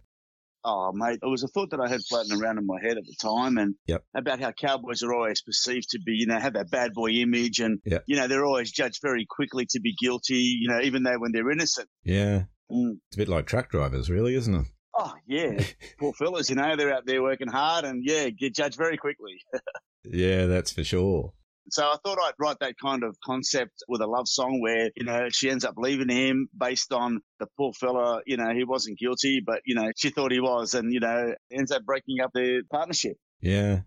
Oh, 0.64 0.92
mate, 0.94 1.20
it 1.24 1.26
was 1.30 1.44
a 1.44 1.48
thought 1.48 1.70
that 1.72 1.80
I 1.80 1.88
had 1.88 2.02
floating 2.08 2.40
around 2.42 2.58
in 2.58 2.66
my 2.66 2.80
head 2.82 2.98
at 2.98 3.06
the 3.06 3.16
time, 3.22 3.58
and 3.58 3.76
Yep. 3.88 4.04
about 4.14 4.40
how 4.42 4.52
cowboys 4.52 5.04
are 5.04 5.14
always 5.14 5.42
perceived 5.42 5.90
to 5.92 6.00
be, 6.06 6.14
you 6.14 6.28
know, 6.28 6.38
have 6.40 6.54
that 6.54 6.70
bad 6.70 6.94
boy 6.94 7.12
image, 7.12 7.60
and 7.60 7.80
Yep. 7.86 8.04
you 8.08 8.18
know 8.18 8.28
they're 8.28 8.46
always 8.46 8.72
judged 8.72 9.00
very 9.02 9.26
quickly 9.30 9.66
to 9.70 9.80
be 9.80 9.96
guilty, 9.98 10.58
you 10.60 10.68
know, 10.70 10.82
even 10.82 11.04
though 11.04 11.18
when 11.18 11.32
they're 11.32 11.50
innocent. 11.52 11.88
Yeah. 12.04 12.44
Mm. 12.72 12.98
It's 13.08 13.16
a 13.16 13.20
bit 13.20 13.30
like 13.30 13.46
truck 13.48 13.70
drivers, 13.72 14.10
really, 14.10 14.36
isn't 14.36 14.54
it? 14.54 14.66
Oh 14.98 15.14
yeah, 15.26 15.64
poor 16.00 16.12
fellas, 16.14 16.50
you 16.50 16.56
know, 16.58 16.76
they're 16.76 16.94
out 16.94 17.06
there 17.06 17.24
working 17.24 17.48
hard, 17.48 17.86
and 17.86 18.04
yeah, 18.06 18.30
get 18.30 18.54
judged 18.56 18.78
very 18.78 18.98
quickly. 18.98 19.38
Yeah, 20.06 20.46
that's 20.46 20.72
for 20.72 20.84
sure. 20.84 21.34
So 21.72 21.84
I 21.84 21.96
thought 22.04 22.18
I'd 22.22 22.34
write 22.40 22.58
that 22.60 22.76
kind 22.82 23.04
of 23.04 23.16
concept 23.26 23.84
with 23.88 24.02
a 24.02 24.08
love 24.08 24.28
song 24.28 24.62
where, 24.62 24.90
you 24.96 25.06
know, 25.06 25.28
she 25.30 25.50
ends 25.50 25.66
up 25.66 25.76
leaving 25.78 26.10
him 26.10 26.50
based 26.58 26.92
on 26.92 27.22
the 27.40 27.48
poor 27.58 27.74
fella, 27.74 28.22
you 28.26 28.38
know, 28.38 28.54
he 28.54 28.64
wasn't 28.64 29.00
guilty, 29.00 29.42
but, 29.46 29.62
you 29.66 29.76
know, 29.76 29.92
she 29.96 30.10
thought 30.10 30.32
he 30.32 30.40
was 30.40 30.74
and, 30.74 30.94
you 30.94 31.00
know, 31.00 31.34
ends 31.52 31.72
up 31.72 31.84
breaking 31.86 32.20
up 32.22 32.32
their 32.34 32.62
partnership. 32.72 33.18
Yeah. 33.42 33.82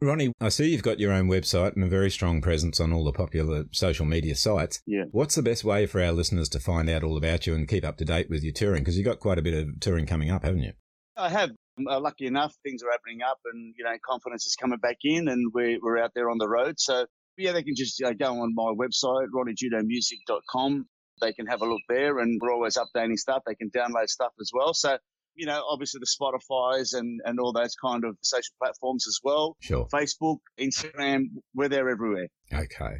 Ronnie, 0.00 0.32
I 0.40 0.48
see 0.50 0.70
you've 0.70 0.82
got 0.82 1.00
your 1.00 1.12
own 1.12 1.28
website 1.28 1.74
and 1.74 1.84
a 1.84 1.88
very 1.88 2.10
strong 2.10 2.42
presence 2.42 2.80
on 2.80 2.92
all 2.92 3.04
the 3.04 3.12
popular 3.12 3.64
social 3.72 4.04
media 4.04 4.34
sites. 4.34 4.80
Yeah. 4.86 5.04
What's 5.12 5.34
the 5.34 5.42
best 5.42 5.64
way 5.64 5.86
for 5.86 6.02
our 6.02 6.12
listeners 6.12 6.48
to 6.50 6.60
find 6.60 6.90
out 6.90 7.02
all 7.02 7.16
about 7.16 7.46
you 7.46 7.54
and 7.54 7.68
keep 7.68 7.84
up 7.84 7.96
to 7.98 8.04
date 8.04 8.28
with 8.28 8.42
your 8.42 8.52
touring? 8.52 8.82
Because 8.82 8.98
you've 8.98 9.06
got 9.06 9.20
quite 9.20 9.38
a 9.38 9.42
bit 9.42 9.54
of 9.54 9.80
touring 9.80 10.06
coming 10.06 10.30
up, 10.30 10.44
haven't 10.44 10.62
you? 10.62 10.72
I 11.16 11.30
have. 11.30 11.50
Uh, 11.78 12.00
lucky 12.00 12.26
enough, 12.26 12.54
things 12.62 12.82
are 12.82 12.92
opening 12.92 13.22
up 13.22 13.38
and, 13.52 13.74
you 13.76 13.84
know, 13.84 13.96
confidence 14.04 14.46
is 14.46 14.56
coming 14.56 14.78
back 14.78 14.98
in 15.02 15.28
and 15.28 15.52
we're, 15.52 15.78
we're 15.82 15.98
out 15.98 16.12
there 16.14 16.30
on 16.30 16.38
the 16.38 16.48
road. 16.48 16.74
So, 16.78 17.06
yeah, 17.36 17.52
they 17.52 17.62
can 17.62 17.74
just 17.76 18.00
uh, 18.02 18.12
go 18.12 18.40
on 18.40 18.54
my 18.54 18.72
website, 18.72 19.26
ronniejudomusic.com. 19.34 20.86
They 21.20 21.32
can 21.32 21.46
have 21.46 21.62
a 21.62 21.66
look 21.66 21.82
there 21.88 22.18
and 22.18 22.40
we're 22.40 22.52
always 22.52 22.76
updating 22.76 23.18
stuff. 23.18 23.42
They 23.46 23.54
can 23.54 23.70
download 23.70 24.08
stuff 24.08 24.32
as 24.40 24.50
well. 24.52 24.74
So, 24.74 24.98
you 25.34 25.46
know, 25.46 25.62
obviously 25.68 26.00
the 26.00 26.06
Spotify's 26.06 26.92
and, 26.92 27.20
and 27.24 27.40
all 27.40 27.52
those 27.52 27.74
kind 27.74 28.04
of 28.04 28.16
social 28.22 28.54
platforms 28.60 29.06
as 29.08 29.18
well. 29.22 29.56
Sure. 29.60 29.86
Facebook, 29.92 30.38
Instagram, 30.58 31.24
we're 31.54 31.68
there 31.68 31.88
everywhere. 31.88 32.28
Okay. 32.52 32.98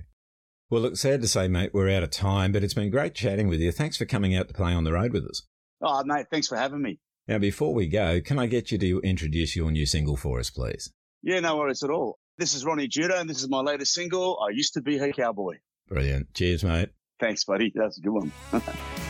Well, 0.70 0.82
look, 0.82 0.96
sad 0.96 1.22
to 1.22 1.28
say, 1.28 1.46
mate, 1.46 1.70
we're 1.72 1.90
out 1.90 2.02
of 2.02 2.10
time, 2.10 2.50
but 2.50 2.64
it's 2.64 2.74
been 2.74 2.90
great 2.90 3.14
chatting 3.14 3.48
with 3.48 3.60
you. 3.60 3.70
Thanks 3.70 3.96
for 3.96 4.06
coming 4.06 4.34
out 4.34 4.48
to 4.48 4.54
play 4.54 4.72
on 4.72 4.84
the 4.84 4.92
road 4.92 5.12
with 5.12 5.24
us. 5.24 5.46
Oh, 5.80 6.02
mate, 6.04 6.26
thanks 6.30 6.48
for 6.48 6.56
having 6.56 6.82
me. 6.82 6.98
Now, 7.26 7.38
before 7.38 7.72
we 7.72 7.87
go, 7.87 8.20
can 8.20 8.38
I 8.38 8.46
get 8.46 8.70
you 8.70 8.76
to 8.76 9.00
introduce 9.00 9.56
your 9.56 9.70
new 9.70 9.87
single 9.87 10.16
for 10.16 10.38
us, 10.40 10.50
please? 10.50 10.92
Yeah, 11.22 11.40
no 11.40 11.56
worries 11.56 11.82
at 11.82 11.88
all. 11.88 12.18
This 12.37 12.54
is 12.54 12.66
Ronnie 12.66 12.87
Judo 12.88 13.18
and 13.18 13.30
this 13.30 13.40
is 13.40 13.48
my 13.48 13.60
latest 13.60 13.94
single. 13.94 14.38
I 14.46 14.52
used 14.52 14.74
to 14.74 14.82
be 14.82 14.98
her 14.98 15.10
cowboy. 15.10 15.54
Brilliant. 15.88 16.34
Cheers, 16.34 16.64
mate. 16.64 16.90
Thanks, 17.20 17.44
buddy. 17.44 17.72
That's 17.74 17.96
a 17.96 18.02
good 18.02 18.12
one. 18.12 18.32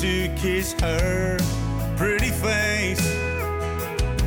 to 0.00 0.28
kiss 0.36 0.74
her 0.80 1.38
pretty 1.96 2.28
face. 2.28 3.00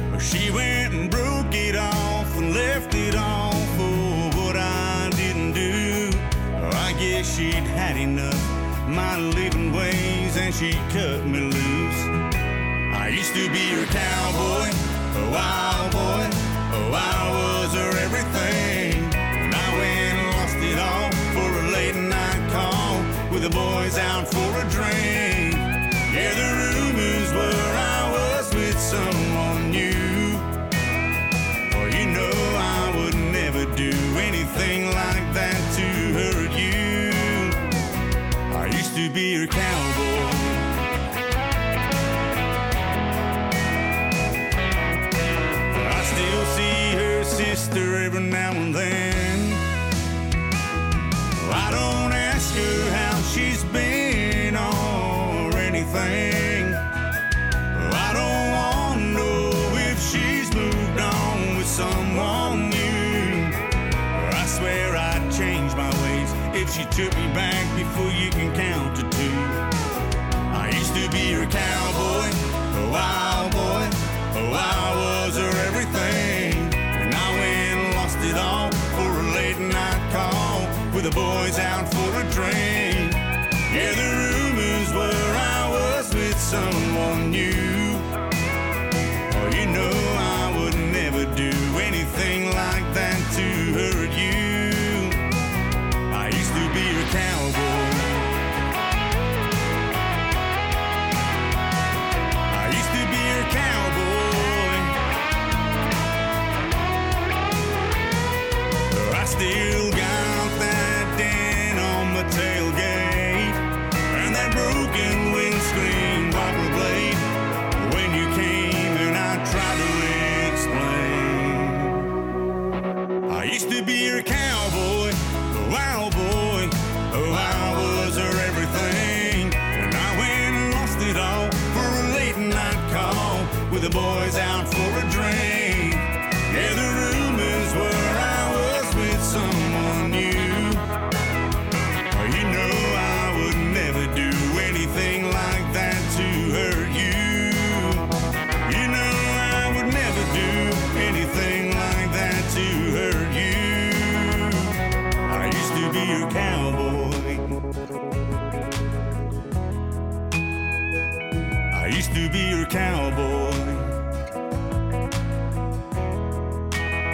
But 0.10 0.20
she 0.20 0.50
went 0.50 0.96
and 0.96 1.12
broke 1.12 1.54
it 1.54 1.76
off 1.76 2.36
and 2.38 2.56
left 2.56 2.96
it 2.96 3.16
all 3.16 3.54
for 3.78 4.38
what 4.38 4.56
I 4.56 5.12
didn't 5.16 5.54
do. 5.54 6.10
Oh, 6.56 6.72
I 6.74 6.94
guess 6.94 7.38
she'd 7.38 7.54
had 7.54 7.98
enough 7.98 8.42
my 8.88 9.20
living 9.20 9.72
ways 9.72 10.38
and 10.38 10.54
she 10.54 10.72
cut 10.90 11.24
me 11.26 11.40
loose. 11.40 12.02
I 12.96 13.10
used 13.16 13.36
to 13.36 13.48
be 13.52 13.70
her 13.78 13.86
cowboy, 13.86 14.70
a 15.22 15.32
wild 15.32 15.92
boy. 15.92 16.26
Oh, 16.74 16.92
I 16.96 17.20
was 17.38 17.74
her 17.76 17.92
everything. 18.06 19.04
And 19.14 19.54
I 19.54 19.78
went 19.78 20.18
and 20.18 20.30
lost 20.36 20.58
it 20.58 20.80
all 20.80 21.12
for 21.36 21.50
a 21.60 21.72
late 21.72 21.96
night 21.96 22.42
call 22.52 23.04
with 23.32 23.44
the 23.44 23.52
boys 23.52 24.00
out 24.00 24.28
for 24.28 24.49
be 39.14 39.34
her 39.36 39.48
cowboy. 39.48 40.30
I 45.88 46.04
still 46.04 46.46
see 46.56 46.96
her 46.98 47.24
sister 47.24 48.04
every 48.04 48.22
now 48.22 48.52
and 48.52 48.76
then. 48.76 49.54
I 51.52 51.72
don't 51.72 52.14
ask 52.14 52.54
her 52.56 52.92
how 52.92 53.22
she's 53.22 53.64
been 53.66 54.56
or 54.56 55.58
anything. 55.58 56.74
I 57.94 58.12
don't 58.14 58.52
want 58.52 59.00
to 59.00 59.06
know 59.18 59.50
if 59.90 60.00
she's 60.12 60.54
moved 60.54 61.00
on 61.00 61.58
with 61.58 61.68
someone 61.68 62.70
new. 62.70 63.50
I 64.42 64.46
swear 64.46 64.96
I'd 64.96 65.32
change 65.32 65.74
my 65.76 65.90
ways 66.04 66.32
if 66.54 66.70
she 66.74 66.84
took 66.86 67.16
me 67.18 67.29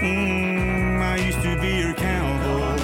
Mm, 0.05 1.01
I 1.01 1.17
used 1.17 1.41
to 1.41 1.59
be 1.61 1.71
your 1.81 1.95
cowboy. 1.95 2.77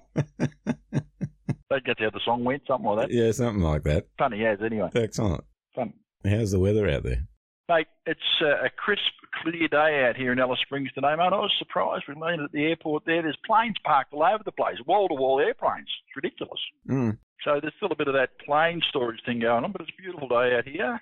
That's 1.70 1.99
how 1.99 2.09
the 2.09 2.20
song 2.24 2.43
went, 2.43 2.63
something 2.68 2.89
like 2.89 3.07
that. 3.09 3.13
Yeah, 3.13 3.32
something 3.32 3.61
like 3.63 3.84
that. 3.84 4.07
Funny 4.18 4.45
as, 4.45 4.59
anyway. 4.63 4.89
Excellent. 4.95 5.43
Fun. 5.76 5.93
How's 6.24 6.51
the 6.51 6.59
weather 6.59 6.89
out 6.89 7.03
there? 7.03 7.28
Mate, 7.68 7.88
it's 8.05 8.20
uh, 8.41 8.63
a 8.66 8.70
crisp, 8.70 9.01
clear 9.41 9.68
day 9.68 10.05
out 10.07 10.16
here 10.16 10.32
in 10.32 10.39
Alice 10.39 10.59
Springs 10.61 10.91
today, 10.93 11.16
mate. 11.18 11.34
I 11.34 11.38
was 11.39 11.51
surprised. 11.57 12.03
We 12.07 12.13
landed 12.16 12.45
at 12.45 12.51
the 12.51 12.63
airport 12.66 13.05
there. 13.05 13.22
There's 13.24 13.38
planes 13.45 13.76
parked 13.84 14.13
all 14.13 14.24
over 14.24 14.43
the 14.43 14.51
place, 14.51 14.78
wall 14.86 15.07
to 15.07 15.16
wall 15.16 15.39
airplanes. 15.39 15.88
It's 16.07 16.16
ridiculous. 16.16 16.59
Mm. 16.88 17.18
So 17.44 17.60
there's 17.62 17.74
still 17.78 17.92
a 17.92 17.96
bit 17.96 18.08
of 18.08 18.14
that 18.14 18.40
plane 18.46 18.82
storage 18.90 19.20
thing 19.26 19.40
going 19.40 19.64
on, 19.64 19.72
but 19.72 19.82
it's 19.82 19.92
a 19.98 20.02
beautiful 20.02 20.28
day 20.28 20.56
out 20.58 20.68
here. 20.68 21.00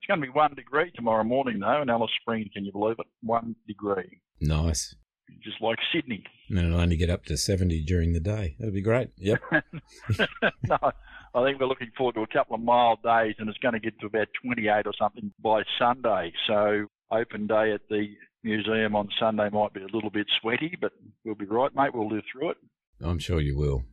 It's 0.00 0.08
going 0.08 0.20
to 0.20 0.26
be 0.26 0.32
one 0.32 0.54
degree 0.54 0.90
tomorrow 0.94 1.24
morning, 1.24 1.60
though, 1.60 1.80
in 1.80 1.88
Alice 1.88 2.10
Springs. 2.20 2.48
Can 2.52 2.64
you 2.64 2.72
believe 2.72 2.96
it? 2.98 3.06
One 3.22 3.56
degree. 3.66 4.20
Nice. 4.40 4.94
Just 5.42 5.60
like 5.62 5.78
Sydney. 5.94 6.24
And 6.50 6.58
it'll 6.58 6.80
only 6.80 6.96
get 6.96 7.08
up 7.10 7.24
to 7.26 7.36
70 7.36 7.84
during 7.84 8.12
the 8.12 8.20
day. 8.20 8.56
That'll 8.58 8.74
be 8.74 8.82
great. 8.82 9.08
Yep. 9.16 9.40
no, 10.68 10.78
I 11.34 11.44
think 11.44 11.58
we're 11.58 11.66
looking 11.66 11.90
forward 11.96 12.16
to 12.16 12.22
a 12.22 12.26
couple 12.26 12.54
of 12.54 12.60
mild 12.60 13.02
days, 13.02 13.36
and 13.38 13.48
it's 13.48 13.58
going 13.58 13.72
to 13.72 13.80
get 13.80 13.98
to 14.00 14.06
about 14.06 14.28
28 14.44 14.86
or 14.86 14.92
something 14.98 15.32
by 15.42 15.62
Sunday. 15.78 16.32
So 16.46 16.86
open 17.10 17.46
day 17.46 17.72
at 17.72 17.80
the 17.88 18.08
museum 18.42 18.94
on 18.94 19.08
Sunday 19.18 19.48
might 19.50 19.72
be 19.72 19.80
a 19.80 19.94
little 19.94 20.10
bit 20.10 20.26
sweaty, 20.40 20.76
but 20.80 20.92
we'll 21.24 21.34
be 21.34 21.46
right, 21.46 21.74
mate. 21.74 21.94
We'll 21.94 22.08
live 22.08 22.24
through 22.30 22.50
it. 22.50 22.56
I'm 23.00 23.18
sure 23.18 23.40
you 23.40 23.56
will. 23.56 23.84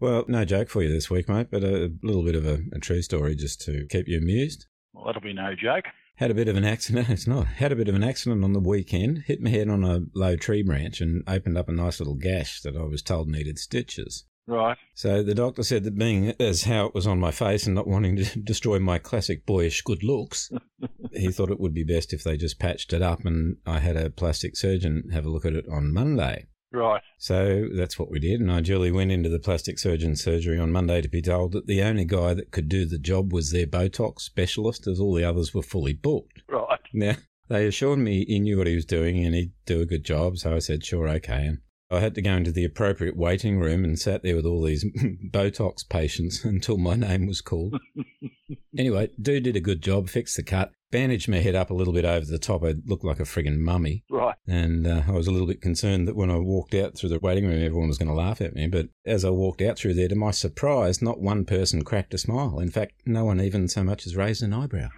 Well, 0.00 0.24
no 0.28 0.44
joke 0.44 0.70
for 0.70 0.82
you 0.82 0.90
this 0.90 1.10
week, 1.10 1.28
mate, 1.28 1.48
but 1.50 1.62
a 1.62 1.92
little 2.02 2.24
bit 2.24 2.34
of 2.34 2.46
a, 2.46 2.60
a 2.72 2.78
true 2.78 3.02
story 3.02 3.36
just 3.36 3.60
to 3.62 3.86
keep 3.90 4.08
you 4.08 4.18
amused. 4.18 4.66
Well, 4.92 5.04
that'll 5.04 5.20
be 5.20 5.34
no 5.34 5.54
joke. 5.54 5.84
Had 6.16 6.30
a 6.30 6.34
bit 6.34 6.48
of 6.48 6.56
an 6.56 6.64
accident. 6.64 7.08
It's 7.10 7.26
not. 7.26 7.46
Had 7.46 7.72
a 7.72 7.76
bit 7.76 7.88
of 7.88 7.94
an 7.94 8.04
accident 8.04 8.44
on 8.44 8.52
the 8.52 8.60
weekend. 8.60 9.24
Hit 9.26 9.40
my 9.40 9.50
head 9.50 9.68
on 9.68 9.84
a 9.84 10.00
low 10.14 10.36
tree 10.36 10.62
branch 10.62 11.00
and 11.00 11.22
opened 11.26 11.56
up 11.56 11.68
a 11.68 11.72
nice 11.72 12.00
little 12.00 12.14
gash 12.14 12.60
that 12.62 12.76
I 12.76 12.82
was 12.82 13.02
told 13.02 13.28
needed 13.28 13.58
stitches. 13.58 14.24
Right. 14.46 14.76
So 14.94 15.22
the 15.22 15.34
doctor 15.34 15.62
said 15.62 15.84
that 15.84 15.96
being 15.96 16.34
as 16.40 16.64
how 16.64 16.86
it 16.86 16.94
was 16.94 17.06
on 17.06 17.20
my 17.20 17.30
face 17.30 17.66
and 17.66 17.74
not 17.74 17.86
wanting 17.86 18.16
to 18.16 18.38
destroy 18.44 18.78
my 18.78 18.98
classic 18.98 19.46
boyish 19.46 19.82
good 19.82 20.02
looks, 20.02 20.50
he 21.12 21.30
thought 21.30 21.50
it 21.50 21.60
would 21.60 21.74
be 21.74 21.84
best 21.84 22.12
if 22.12 22.24
they 22.24 22.36
just 22.36 22.58
patched 22.58 22.92
it 22.92 23.00
up 23.00 23.24
and 23.24 23.58
I 23.64 23.78
had 23.78 23.96
a 23.96 24.10
plastic 24.10 24.56
surgeon 24.56 25.10
have 25.12 25.24
a 25.24 25.30
look 25.30 25.46
at 25.46 25.54
it 25.54 25.66
on 25.70 25.94
Monday. 25.94 26.46
Right. 26.72 27.02
So 27.18 27.68
that's 27.74 27.98
what 27.98 28.10
we 28.10 28.20
did, 28.20 28.40
and 28.40 28.50
I 28.50 28.60
duly 28.60 28.92
went 28.92 29.10
into 29.10 29.28
the 29.28 29.40
plastic 29.40 29.78
surgeon's 29.78 30.22
surgery 30.22 30.58
on 30.58 30.70
Monday 30.70 31.00
to 31.00 31.08
be 31.08 31.20
told 31.20 31.52
that 31.52 31.66
the 31.66 31.82
only 31.82 32.04
guy 32.04 32.32
that 32.34 32.52
could 32.52 32.68
do 32.68 32.84
the 32.84 32.98
job 32.98 33.32
was 33.32 33.50
their 33.50 33.66
Botox 33.66 34.20
specialist, 34.20 34.86
as 34.86 35.00
all 35.00 35.14
the 35.14 35.24
others 35.24 35.52
were 35.52 35.62
fully 35.62 35.92
booked. 35.92 36.42
Right. 36.48 36.80
Now, 36.92 37.16
they 37.48 37.66
assured 37.66 37.98
me 37.98 38.24
he 38.24 38.38
knew 38.38 38.58
what 38.58 38.68
he 38.68 38.76
was 38.76 38.84
doing 38.84 39.24
and 39.24 39.34
he'd 39.34 39.52
do 39.66 39.80
a 39.80 39.86
good 39.86 40.04
job, 40.04 40.38
so 40.38 40.54
I 40.54 40.60
said, 40.60 40.84
sure, 40.84 41.08
okay. 41.08 41.46
And 41.46 41.58
I 41.92 41.98
had 41.98 42.14
to 42.14 42.22
go 42.22 42.34
into 42.34 42.52
the 42.52 42.64
appropriate 42.64 43.16
waiting 43.16 43.58
room 43.58 43.84
and 43.84 43.98
sat 43.98 44.22
there 44.22 44.36
with 44.36 44.46
all 44.46 44.62
these 44.62 44.84
Botox 45.30 45.88
patients 45.88 46.44
until 46.44 46.78
my 46.78 46.94
name 46.94 47.26
was 47.26 47.40
called. 47.40 47.80
anyway, 48.78 49.10
dude 49.20 49.42
did 49.42 49.56
a 49.56 49.60
good 49.60 49.82
job, 49.82 50.08
fixed 50.08 50.36
the 50.36 50.44
cut, 50.44 50.70
bandaged 50.92 51.28
my 51.28 51.38
head 51.38 51.56
up 51.56 51.70
a 51.70 51.74
little 51.74 51.92
bit 51.92 52.04
over 52.04 52.24
the 52.24 52.38
top. 52.38 52.62
I 52.62 52.74
looked 52.86 53.04
like 53.04 53.18
a 53.18 53.24
friggin' 53.24 53.58
mummy. 53.58 54.04
Right. 54.08 54.36
And 54.46 54.86
uh, 54.86 55.02
I 55.08 55.12
was 55.12 55.26
a 55.26 55.32
little 55.32 55.48
bit 55.48 55.60
concerned 55.60 56.06
that 56.06 56.14
when 56.14 56.30
I 56.30 56.36
walked 56.36 56.74
out 56.74 56.96
through 56.96 57.08
the 57.08 57.18
waiting 57.18 57.46
room, 57.46 57.62
everyone 57.62 57.88
was 57.88 57.98
going 57.98 58.08
to 58.08 58.14
laugh 58.14 58.40
at 58.40 58.54
me. 58.54 58.68
But 58.68 58.88
as 59.04 59.24
I 59.24 59.30
walked 59.30 59.60
out 59.60 59.76
through 59.76 59.94
there, 59.94 60.08
to 60.08 60.14
my 60.14 60.30
surprise, 60.30 61.02
not 61.02 61.20
one 61.20 61.44
person 61.44 61.82
cracked 61.82 62.14
a 62.14 62.18
smile. 62.18 62.60
In 62.60 62.70
fact, 62.70 63.02
no 63.04 63.24
one 63.24 63.40
even 63.40 63.66
so 63.66 63.82
much 63.82 64.06
as 64.06 64.14
raised 64.14 64.44
an 64.44 64.54
eyebrow. 64.54 64.90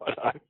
Right. 0.00 0.40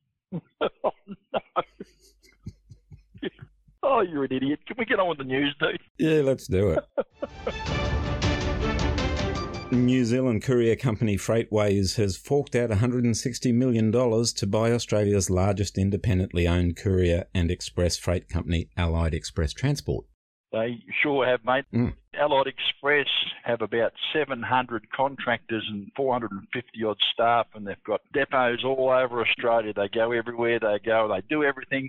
Oh, 3.93 4.01
you're 4.01 4.25
an 4.25 4.33
idiot. 4.33 4.61
Can 4.67 4.77
we 4.79 4.85
get 4.85 4.99
on 4.99 5.09
with 5.09 5.19
the 5.19 5.25
news, 5.25 5.55
dude? 5.61 5.79
Yeah, 5.99 6.23
let's 6.23 6.47
do 6.47 6.71
it. 6.71 6.85
New 9.73 10.05
Zealand 10.05 10.43
courier 10.43 10.77
company 10.77 11.17
Freightways 11.17 11.97
has 11.97 12.15
forked 12.15 12.55
out 12.55 12.69
$160 12.69 13.55
million 13.55 13.91
to 13.91 14.47
buy 14.47 14.71
Australia's 14.71 15.31
largest 15.31 15.79
independently 15.79 16.47
owned 16.47 16.77
courier 16.77 17.25
and 17.35 17.51
express 17.51 17.97
freight 17.97 18.29
company, 18.29 18.69
Allied 18.77 19.15
Express 19.15 19.55
Transport. 19.55 20.05
They 20.53 20.79
sure 21.03 21.27
have, 21.27 21.41
mate. 21.47 21.65
Mm. 21.73 21.95
Allied 22.15 22.49
Express 22.49 23.07
have 23.45 23.63
about 23.63 23.93
700 24.13 24.91
contractors 24.95 25.67
and 25.71 25.91
450 25.97 26.85
odd 26.85 26.99
staff, 27.15 27.47
and 27.55 27.67
they've 27.67 27.83
got 27.87 28.03
depots 28.13 28.63
all 28.63 28.91
over 28.91 29.23
Australia. 29.23 29.73
They 29.75 29.89
go 29.89 30.13
everywhere 30.13 30.61
they 30.61 30.81
go. 30.85 31.09
They 31.09 31.23
do 31.35 31.43
everything. 31.43 31.89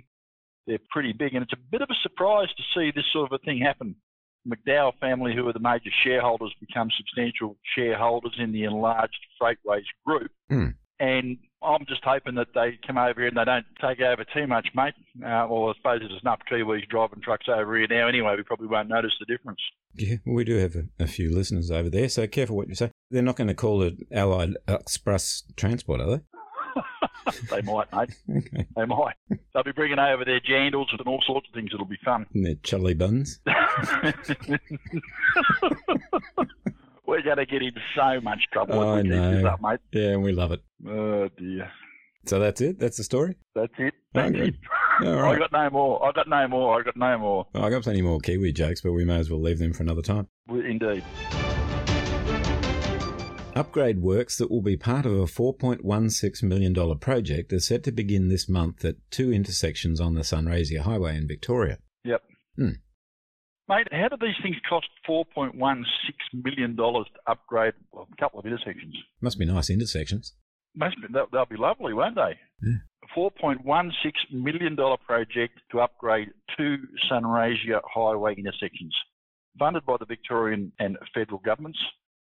They're 0.66 0.78
pretty 0.90 1.12
big, 1.12 1.34
and 1.34 1.42
it's 1.42 1.52
a 1.52 1.70
bit 1.70 1.82
of 1.82 1.88
a 1.90 2.02
surprise 2.02 2.48
to 2.56 2.62
see 2.74 2.90
this 2.94 3.04
sort 3.12 3.30
of 3.30 3.38
a 3.40 3.44
thing 3.44 3.58
happen. 3.58 3.96
McDowell 4.46 4.92
family, 5.00 5.34
who 5.34 5.48
are 5.48 5.52
the 5.52 5.58
major 5.58 5.90
shareholders, 6.02 6.54
become 6.60 6.88
substantial 6.96 7.56
shareholders 7.76 8.34
in 8.38 8.52
the 8.52 8.64
enlarged 8.64 9.18
Freightways 9.40 9.84
group. 10.06 10.30
Mm. 10.50 10.74
And 11.00 11.38
I'm 11.62 11.84
just 11.88 12.04
hoping 12.04 12.34
that 12.36 12.48
they 12.54 12.78
come 12.86 12.98
over 12.98 13.20
here 13.20 13.28
and 13.28 13.36
they 13.36 13.44
don't 13.44 13.66
take 13.80 14.00
over 14.00 14.24
too 14.32 14.46
much, 14.46 14.68
mate. 14.74 14.94
Uh, 15.18 15.46
well, 15.50 15.70
I 15.70 15.72
suppose 15.76 16.00
there's 16.00 16.20
enough 16.22 16.40
Kiwis 16.50 16.88
driving 16.88 17.20
trucks 17.20 17.46
over 17.48 17.76
here 17.76 17.86
now 17.88 18.06
anyway. 18.06 18.34
We 18.36 18.42
probably 18.42 18.68
won't 18.68 18.88
notice 18.88 19.12
the 19.18 19.26
difference. 19.26 19.60
Yeah, 19.94 20.16
we 20.26 20.44
do 20.44 20.56
have 20.58 20.76
a, 20.76 20.84
a 20.98 21.06
few 21.06 21.34
listeners 21.34 21.70
over 21.70 21.90
there, 21.90 22.08
so 22.08 22.26
careful 22.26 22.56
what 22.56 22.68
you 22.68 22.74
say. 22.74 22.90
They're 23.10 23.22
not 23.22 23.36
going 23.36 23.48
to 23.48 23.54
call 23.54 23.82
it 23.82 23.94
Allied 24.12 24.56
Express 24.68 25.42
Transport, 25.56 26.00
are 26.00 26.16
they? 26.16 26.22
they 27.50 27.62
might, 27.62 27.92
mate. 27.92 28.10
Okay. 28.38 28.66
They 28.76 28.84
might. 28.84 29.14
They'll 29.52 29.62
be 29.62 29.72
bringing 29.72 29.98
over 29.98 30.24
their 30.24 30.40
jandals 30.40 30.86
and 30.92 31.00
all 31.06 31.22
sorts 31.26 31.48
of 31.48 31.54
things. 31.54 31.70
It'll 31.72 31.86
be 31.86 31.98
fun. 32.04 32.26
And 32.34 32.44
their 32.46 32.54
chili 32.62 32.94
buns. 32.94 33.40
We're 37.06 37.22
going 37.22 37.36
to 37.36 37.46
get 37.46 37.62
in 37.62 37.72
so 37.94 38.20
much 38.22 38.40
trouble 38.52 38.80
I 38.80 38.98
if 39.00 39.04
we 39.04 39.10
keep 39.10 39.20
this 39.20 39.42
know. 39.42 39.48
up, 39.50 39.60
mate. 39.60 39.80
Yeah, 39.92 40.10
and 40.12 40.22
we 40.22 40.32
love 40.32 40.52
it. 40.52 40.62
Oh, 40.88 41.28
dear. 41.36 41.70
So 42.26 42.38
that's 42.38 42.60
it? 42.62 42.78
That's 42.78 42.96
the 42.96 43.04
story? 43.04 43.36
That's 43.54 43.72
it. 43.78 43.92
That's 44.14 44.34
Okay. 44.34 44.48
it. 44.48 44.54
All 45.06 45.24
I 45.24 45.38
got 45.38 45.52
no 45.52 45.68
more. 45.70 46.06
I 46.08 46.12
got 46.12 46.28
no 46.28 46.48
more. 46.48 46.80
I 46.80 46.82
got 46.82 46.96
no 46.96 47.18
more. 47.18 47.46
I 47.54 47.68
got 47.68 47.82
plenty 47.82 48.00
more 48.00 48.20
Kiwi 48.20 48.52
jokes, 48.52 48.80
but 48.80 48.92
we 48.92 49.04
may 49.04 49.16
as 49.18 49.28
well 49.30 49.40
leave 49.40 49.58
them 49.58 49.72
for 49.74 49.82
another 49.82 50.02
time. 50.02 50.28
Indeed. 50.48 51.04
Upgrade 53.54 54.00
works 54.02 54.36
that 54.38 54.50
will 54.50 54.62
be 54.62 54.76
part 54.76 55.06
of 55.06 55.12
a 55.12 55.26
$4.16 55.26 56.42
million 56.42 56.98
project 56.98 57.52
are 57.52 57.60
set 57.60 57.84
to 57.84 57.92
begin 57.92 58.28
this 58.28 58.48
month 58.48 58.84
at 58.84 58.96
two 59.12 59.32
intersections 59.32 60.00
on 60.00 60.14
the 60.14 60.22
Sunraysia 60.22 60.80
Highway 60.80 61.16
in 61.16 61.28
Victoria. 61.28 61.78
Yep. 62.04 62.22
Hmm. 62.56 62.70
Mate, 63.68 63.86
how 63.92 64.08
do 64.08 64.16
these 64.20 64.34
things 64.42 64.56
cost 64.68 64.88
$4.16 65.08 65.54
million 66.34 66.76
to 66.76 67.04
upgrade 67.28 67.74
well, 67.92 68.08
a 68.12 68.16
couple 68.20 68.40
of 68.40 68.46
intersections? 68.46 68.94
Must 69.20 69.38
be 69.38 69.46
nice 69.46 69.70
intersections. 69.70 70.34
Must 70.74 70.96
be, 70.96 71.06
they'll, 71.12 71.28
they'll 71.32 71.46
be 71.46 71.56
lovely, 71.56 71.94
won't 71.94 72.16
they? 72.16 72.36
Yeah. 72.60 72.78
$4.16 73.16 73.62
million 74.32 74.76
project 75.06 75.60
to 75.70 75.80
upgrade 75.80 76.28
two 76.56 76.76
Sunraysia 77.10 77.80
highway 77.84 78.34
intersections, 78.36 78.94
funded 79.60 79.86
by 79.86 79.96
the 80.00 80.06
Victorian 80.06 80.72
and 80.80 80.98
federal 81.14 81.38
governments. 81.38 81.78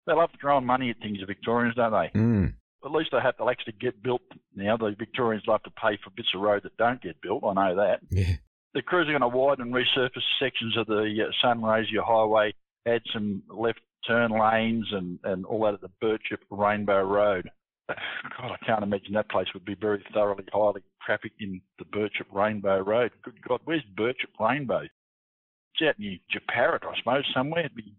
They 0.07 0.13
love 0.13 0.31
throwing 0.41 0.67
money 0.67 0.91
at 0.91 0.99
things, 0.99 1.21
the 1.21 1.27
Victorians, 1.27 1.77
don't 1.77 1.93
they? 1.93 2.19
Mm. 2.19 2.55
At 2.85 2.91
least 2.93 3.11
they 3.13 3.21
have 3.21 3.37
to 3.39 3.49
actually 3.49 3.75
get 3.81 4.03
built 4.03 4.21
now. 4.55 4.77
The 4.77 4.95
Victorians 4.99 5.45
love 5.47 5.63
to 5.63 5.71
pay 5.71 5.99
for 6.03 6.11
bits 6.11 6.29
of 6.35 6.43
road 6.43 6.63
that 6.65 6.77
don't 6.77 7.01
get 7.01 7.21
built. 7.23 7.43
I 7.45 7.55
know 7.55 7.77
that. 7.77 8.01
Yeah. 8.11 8.83
crews 8.83 9.09
are 9.09 9.19
going 9.19 9.23
to 9.23 9.37
widen 9.37 9.67
and 9.67 9.75
resurface 9.75 10.21
sections 10.39 10.77
of 10.77 10.87
the 10.87 11.27
uh, 11.27 11.47
Sunraysia 11.47 12.05
Highway, 12.05 12.53
add 12.87 13.01
some 13.13 13.43
left 13.49 13.81
turn 14.07 14.31
lanes 14.31 14.87
and, 14.93 15.19
and 15.25 15.47
all 15.47 15.65
that 15.65 15.75
at 15.75 15.81
the 15.81 15.91
Birchip 16.03 16.43
Rainbow 16.51 17.03
Road. 17.03 17.49
God, 17.89 18.51
I 18.53 18.67
can't 18.67 18.83
imagine 18.83 19.15
that 19.15 19.31
place 19.31 19.47
would 19.55 19.65
be 19.65 19.75
very 19.75 20.05
thoroughly, 20.13 20.45
highly 20.53 20.83
trafficked 21.05 21.41
in 21.41 21.61
the 21.79 21.85
Birchip 21.85 22.33
Rainbow 22.33 22.81
Road. 22.81 23.13
Good 23.23 23.41
God, 23.47 23.61
where's 23.65 23.83
Birchip 23.99 24.39
Rainbow? 24.41 24.83
It's 24.83 25.89
out 25.89 25.99
near 25.99 26.19
Jeparit, 26.33 26.85
I 26.85 26.97
suppose, 26.99 27.25
somewhere. 27.35 27.67
It'd 27.67 27.77
be 27.77 27.95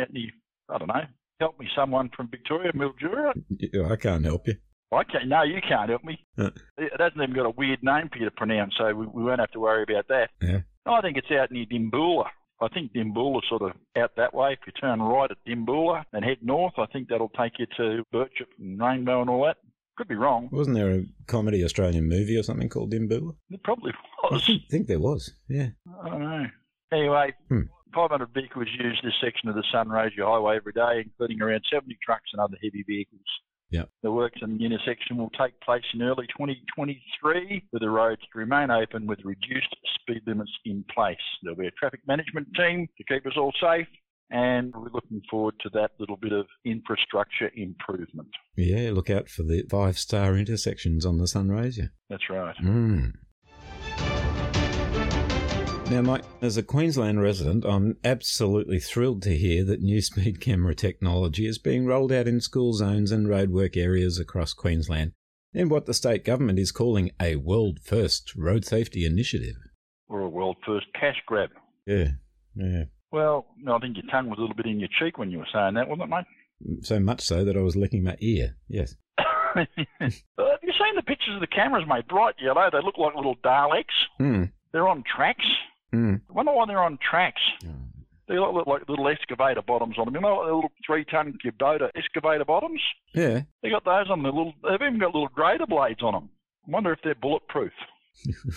out 0.00 0.12
near, 0.12 0.30
I 0.68 0.78
don't 0.78 0.88
know. 0.88 1.04
Help 1.40 1.58
me, 1.58 1.66
someone 1.74 2.10
from 2.16 2.28
Victoria, 2.30 2.70
Mildura. 2.72 3.32
Yeah, 3.48 3.88
I 3.90 3.96
can't 3.96 4.24
help 4.24 4.46
you. 4.46 4.54
I 4.92 5.04
can't. 5.04 5.28
No, 5.28 5.42
you 5.42 5.60
can't 5.66 5.88
help 5.88 6.04
me. 6.04 6.18
Uh. 6.38 6.50
It 6.76 6.92
hasn't 7.00 7.20
even 7.22 7.34
got 7.34 7.46
a 7.46 7.50
weird 7.56 7.78
name 7.82 8.08
for 8.12 8.18
you 8.18 8.26
to 8.26 8.30
pronounce, 8.30 8.74
so 8.76 8.92
we, 8.94 9.06
we 9.06 9.22
won't 9.24 9.40
have 9.40 9.50
to 9.52 9.60
worry 9.60 9.84
about 9.84 10.08
that. 10.08 10.30
Yeah. 10.42 10.58
I 10.86 11.00
think 11.00 11.16
it's 11.16 11.30
out 11.30 11.50
near 11.50 11.64
Dimboola. 11.66 12.26
I 12.62 12.68
think 12.68 12.92
Dimboola's 12.92 13.44
sort 13.48 13.62
of 13.62 13.70
out 13.96 14.10
that 14.16 14.34
way. 14.34 14.52
If 14.52 14.58
you 14.66 14.72
turn 14.78 15.00
right 15.00 15.30
at 15.30 15.38
Dimboola 15.48 16.04
and 16.12 16.22
head 16.24 16.38
north, 16.42 16.74
I 16.76 16.84
think 16.92 17.08
that'll 17.08 17.30
take 17.30 17.58
you 17.58 17.66
to 17.78 18.02
Birchip 18.12 18.48
and 18.58 18.78
Rainbow 18.78 19.22
and 19.22 19.30
all 19.30 19.44
that. 19.46 19.56
Could 19.96 20.08
be 20.08 20.14
wrong. 20.14 20.48
Wasn't 20.52 20.76
there 20.76 20.90
a 20.90 21.04
comedy 21.26 21.64
Australian 21.64 22.08
movie 22.08 22.36
or 22.36 22.42
something 22.42 22.68
called 22.68 22.92
Dimboola? 22.92 23.34
It 23.50 23.62
probably 23.62 23.92
I 24.24 24.34
was. 24.34 24.44
think, 24.44 24.62
think 24.70 24.86
there 24.88 24.98
was. 25.00 25.32
Yeah. 25.48 25.68
I 26.04 26.08
don't 26.10 26.20
know. 26.20 26.46
Anyway, 26.92 27.34
Hmm. 27.48 27.60
500 27.94 28.28
vehicles 28.34 28.68
use 28.78 29.00
this 29.02 29.14
section 29.22 29.48
of 29.48 29.54
the 29.54 29.64
Sunraysia 29.74 30.24
Highway 30.24 30.56
every 30.56 30.72
day, 30.72 31.02
including 31.04 31.42
around 31.42 31.62
70 31.72 31.96
trucks 32.04 32.30
and 32.32 32.40
other 32.40 32.56
heavy 32.62 32.84
vehicles. 32.86 33.26
Yeah. 33.70 33.84
The 34.02 34.10
works 34.10 34.40
in 34.42 34.58
the 34.58 34.64
intersection 34.64 35.16
will 35.16 35.30
take 35.30 35.58
place 35.60 35.84
in 35.94 36.02
early 36.02 36.26
2023 36.36 37.68
with 37.72 37.82
the 37.82 37.88
roads 37.88 38.20
to 38.32 38.38
remain 38.38 38.70
open 38.70 39.06
with 39.06 39.20
reduced 39.24 39.74
speed 40.00 40.22
limits 40.26 40.50
in 40.64 40.84
place. 40.92 41.16
There'll 41.42 41.56
be 41.56 41.68
a 41.68 41.72
traffic 41.72 42.00
management 42.06 42.48
team 42.56 42.88
to 42.98 43.04
keep 43.04 43.26
us 43.26 43.34
all 43.36 43.52
safe 43.60 43.86
and 44.30 44.72
we're 44.74 44.90
looking 44.92 45.22
forward 45.30 45.54
to 45.60 45.70
that 45.70 45.90
little 45.98 46.16
bit 46.16 46.32
of 46.32 46.46
infrastructure 46.64 47.50
improvement. 47.56 48.28
Yeah, 48.56 48.90
look 48.92 49.10
out 49.10 49.28
for 49.28 49.42
the 49.42 49.64
five 49.70 49.98
star 49.98 50.36
intersections 50.36 51.04
on 51.04 51.18
the 51.18 51.24
Sunraysia. 51.24 51.90
That's 52.08 52.30
right. 52.30 52.54
Mm. 52.62 53.12
Now, 55.90 56.02
Mike, 56.02 56.22
as 56.40 56.56
a 56.56 56.62
Queensland 56.62 57.20
resident, 57.20 57.64
I'm 57.64 57.96
absolutely 58.04 58.78
thrilled 58.78 59.22
to 59.22 59.36
hear 59.36 59.64
that 59.64 59.82
new 59.82 60.00
speed 60.00 60.40
camera 60.40 60.72
technology 60.72 61.46
is 61.46 61.58
being 61.58 61.84
rolled 61.84 62.12
out 62.12 62.28
in 62.28 62.40
school 62.40 62.74
zones 62.74 63.10
and 63.10 63.26
roadwork 63.26 63.76
areas 63.76 64.16
across 64.16 64.52
Queensland 64.52 65.10
in 65.52 65.68
what 65.68 65.86
the 65.86 65.92
state 65.92 66.24
government 66.24 66.60
is 66.60 66.70
calling 66.70 67.10
a 67.20 67.34
world 67.34 67.80
first 67.82 68.36
road 68.36 68.64
safety 68.64 69.04
initiative. 69.04 69.56
Or 70.08 70.20
a 70.20 70.28
world 70.28 70.58
first 70.64 70.86
cash 70.94 71.16
grab. 71.26 71.50
Yeah, 71.88 72.10
yeah. 72.54 72.84
Well, 73.10 73.46
I 73.66 73.78
think 73.80 73.96
your 73.96 74.06
tongue 74.12 74.30
was 74.30 74.38
a 74.38 74.42
little 74.42 74.56
bit 74.56 74.66
in 74.66 74.78
your 74.78 74.90
cheek 74.96 75.18
when 75.18 75.32
you 75.32 75.38
were 75.38 75.48
saying 75.52 75.74
that, 75.74 75.88
wasn't 75.88 76.04
it, 76.04 76.14
mate? 76.14 76.84
So 76.86 77.00
much 77.00 77.20
so 77.20 77.44
that 77.44 77.56
I 77.56 77.62
was 77.62 77.74
licking 77.74 78.04
my 78.04 78.16
ear. 78.20 78.56
Yes. 78.68 78.94
Uh, 79.56 79.64
have 80.38 80.60
you 80.62 80.72
seen 80.78 80.94
the 80.94 81.02
pictures 81.02 81.34
of 81.34 81.40
the 81.40 81.46
cameras, 81.48 81.82
mate? 81.88 82.06
Bright 82.06 82.36
yellow. 82.40 82.68
They 82.70 82.78
look 82.84 82.96
like 82.96 83.16
little 83.16 83.34
Daleks. 83.44 83.82
Hmm. 84.18 84.44
They're 84.72 84.86
on 84.86 85.02
tracks. 85.02 85.44
Hmm. 85.92 86.16
I 86.28 86.32
wonder 86.32 86.52
why 86.52 86.66
they're 86.66 86.82
on 86.82 86.98
tracks. 86.98 87.42
They 88.28 88.38
look 88.38 88.64
like 88.66 88.88
little 88.88 89.08
excavator 89.08 89.60
bottoms 89.60 89.96
on 89.98 90.04
them. 90.04 90.14
You 90.14 90.20
know, 90.20 90.36
like 90.36 90.48
the 90.48 90.54
little 90.54 90.72
three-ton 90.86 91.36
Kubota 91.44 91.90
excavator 91.96 92.44
bottoms. 92.44 92.80
Yeah. 93.12 93.42
They 93.60 93.70
got 93.70 93.84
those 93.84 94.08
on 94.08 94.22
the 94.22 94.28
little. 94.28 94.54
They've 94.62 94.80
even 94.80 95.00
got 95.00 95.14
little 95.14 95.28
grader 95.28 95.66
blades 95.66 96.02
on 96.02 96.12
them. 96.12 96.30
I 96.66 96.70
wonder 96.70 96.92
if 96.92 97.00
they're 97.02 97.16
bulletproof. 97.16 97.72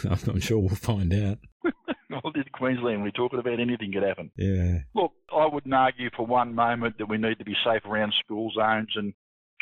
I'm 0.27 0.39
sure 0.39 0.59
we'll 0.59 0.75
find 0.75 1.11
out. 1.11 1.39
well, 2.09 2.31
in 2.35 2.43
Queensland, 2.53 3.01
we're 3.01 3.09
talking 3.09 3.39
about 3.39 3.59
anything 3.59 3.91
could 3.93 4.03
happen. 4.03 4.29
Yeah. 4.37 4.79
Look, 4.93 5.13
I 5.35 5.47
wouldn't 5.47 5.73
argue 5.73 6.11
for 6.15 6.25
one 6.25 6.53
moment 6.53 6.99
that 6.99 7.09
we 7.09 7.17
need 7.17 7.39
to 7.39 7.45
be 7.45 7.55
safe 7.65 7.83
around 7.85 8.13
school 8.23 8.51
zones, 8.55 8.89
and 8.95 9.13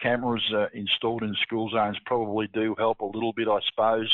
cameras 0.01 0.43
uh, 0.53 0.65
installed 0.73 1.23
in 1.23 1.35
school 1.41 1.69
zones 1.69 1.97
probably 2.05 2.47
do 2.53 2.75
help 2.77 2.99
a 2.99 3.05
little 3.05 3.33
bit, 3.33 3.47
I 3.47 3.59
suppose. 3.69 4.11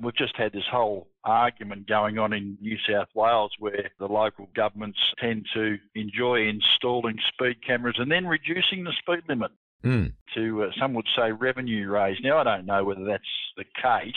We've 0.00 0.14
just 0.16 0.36
had 0.36 0.52
this 0.52 0.66
whole 0.70 1.08
argument 1.24 1.88
going 1.88 2.18
on 2.18 2.32
in 2.32 2.58
New 2.60 2.76
South 2.88 3.08
Wales 3.14 3.52
where 3.58 3.90
the 3.98 4.06
local 4.06 4.48
governments 4.54 4.98
tend 5.18 5.46
to 5.54 5.78
enjoy 5.94 6.46
installing 6.48 7.18
speed 7.32 7.64
cameras 7.66 7.96
and 7.98 8.10
then 8.10 8.26
reducing 8.26 8.84
the 8.84 8.92
speed 9.00 9.24
limit 9.28 9.50
Hmm. 9.82 10.06
to, 10.34 10.64
uh, 10.64 10.70
some 10.78 10.94
would 10.94 11.06
say, 11.16 11.32
revenue 11.32 11.88
raise. 11.88 12.18
Now, 12.22 12.38
I 12.38 12.44
don't 12.44 12.66
know 12.66 12.84
whether 12.84 13.04
that's 13.04 13.24
the 13.56 13.64
case. 13.80 14.14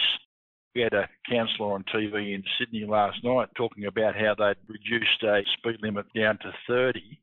We 0.75 0.81
had 0.81 0.93
a 0.93 1.09
councillor 1.29 1.73
on 1.73 1.83
TV 1.85 2.33
in 2.33 2.43
Sydney 2.57 2.85
last 2.85 3.23
night 3.23 3.49
talking 3.55 3.85
about 3.85 4.15
how 4.15 4.35
they'd 4.35 4.55
reduced 4.67 5.23
a 5.23 5.43
speed 5.57 5.77
limit 5.81 6.05
down 6.13 6.37
to 6.39 6.53
30, 6.67 7.19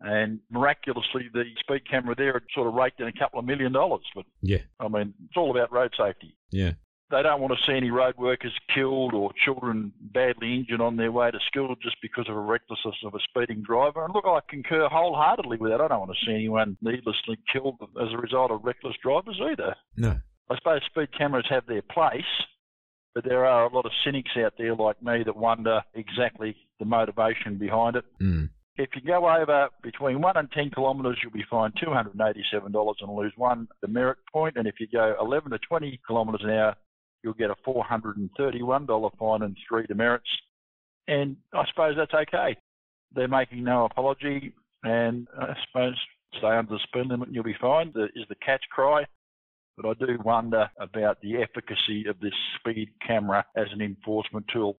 and 0.00 0.40
miraculously 0.50 1.28
the 1.32 1.44
speed 1.60 1.88
camera 1.88 2.14
there 2.16 2.32
had 2.34 2.42
sort 2.54 2.66
of 2.68 2.74
raked 2.74 3.00
in 3.00 3.08
a 3.08 3.12
couple 3.12 3.38
of 3.38 3.44
million 3.44 3.72
dollars. 3.72 4.04
But 4.14 4.26
Yeah. 4.42 4.62
I 4.80 4.88
mean, 4.88 5.14
it's 5.26 5.36
all 5.36 5.50
about 5.50 5.72
road 5.72 5.92
safety. 5.96 6.36
Yeah. 6.50 6.72
They 7.10 7.22
don't 7.22 7.40
want 7.40 7.54
to 7.54 7.66
see 7.66 7.74
any 7.74 7.90
road 7.90 8.16
workers 8.18 8.52
killed 8.74 9.14
or 9.14 9.30
children 9.44 9.92
badly 10.12 10.54
injured 10.54 10.82
on 10.82 10.96
their 10.96 11.10
way 11.10 11.30
to 11.30 11.38
school 11.46 11.74
just 11.82 11.96
because 12.02 12.28
of 12.28 12.36
a 12.36 12.40
recklessness 12.40 12.96
of 13.02 13.14
a 13.14 13.18
speeding 13.20 13.62
driver. 13.62 14.04
And 14.04 14.14
look, 14.14 14.26
I 14.26 14.40
concur 14.48 14.88
wholeheartedly 14.90 15.56
with 15.56 15.70
that. 15.70 15.80
I 15.80 15.88
don't 15.88 16.00
want 16.00 16.12
to 16.12 16.26
see 16.26 16.34
anyone 16.34 16.76
needlessly 16.82 17.38
killed 17.50 17.76
as 18.00 18.12
a 18.12 18.18
result 18.18 18.50
of 18.50 18.62
reckless 18.62 18.94
drivers 19.02 19.40
either. 19.42 19.74
No. 19.96 20.18
I 20.50 20.56
suppose 20.56 20.80
speed 20.84 21.08
cameras 21.16 21.46
have 21.48 21.66
their 21.66 21.82
place, 21.82 22.22
but 23.14 23.24
there 23.24 23.46
are 23.46 23.64
a 23.64 23.74
lot 23.74 23.86
of 23.86 23.92
cynics 24.04 24.30
out 24.36 24.54
there 24.58 24.74
like 24.74 25.02
me 25.02 25.22
that 25.24 25.36
wonder 25.36 25.82
exactly 25.94 26.56
the 26.78 26.84
motivation 26.84 27.56
behind 27.58 27.96
it. 27.96 28.04
Hmm. 28.18 28.44
If 28.76 28.90
you 28.94 29.02
go 29.02 29.28
over 29.28 29.70
between 29.82 30.20
1 30.20 30.36
and 30.36 30.50
10 30.52 30.70
kilometres, 30.70 31.18
you'll 31.22 31.32
be 31.32 31.44
fined 31.50 31.74
$287 31.84 32.94
and 33.00 33.14
lose 33.16 33.32
one 33.36 33.66
demerit 33.80 34.18
point. 34.32 34.56
And 34.56 34.68
if 34.68 34.76
you 34.78 34.86
go 34.86 35.16
11 35.20 35.50
to 35.50 35.58
20 35.58 36.00
kilometres 36.06 36.42
an 36.44 36.50
hour, 36.50 36.76
you'll 37.22 37.34
get 37.34 37.50
a 37.50 37.56
$431 37.66 39.10
fine 39.18 39.42
and 39.42 39.56
three 39.68 39.86
demerits. 39.86 40.28
And 41.06 41.36
I 41.54 41.64
suppose 41.70 41.94
that's 41.96 42.14
okay. 42.14 42.56
They're 43.14 43.28
making 43.28 43.64
no 43.64 43.86
apology, 43.86 44.52
and 44.84 45.26
I 45.38 45.54
suppose 45.66 45.94
stay 46.36 46.48
under 46.48 46.72
the 46.74 46.80
speed 46.86 47.06
limit 47.06 47.28
and 47.28 47.34
you'll 47.34 47.44
be 47.44 47.56
fine, 47.60 47.90
the, 47.94 48.04
is 48.14 48.26
the 48.28 48.34
catch 48.44 48.62
cry. 48.70 49.04
But 49.76 49.86
I 49.88 49.94
do 50.06 50.18
wonder 50.24 50.68
about 50.78 51.20
the 51.22 51.36
efficacy 51.36 52.04
of 52.08 52.20
this 52.20 52.34
speed 52.58 52.90
camera 53.06 53.46
as 53.56 53.68
an 53.72 53.80
enforcement 53.80 54.46
tool. 54.52 54.76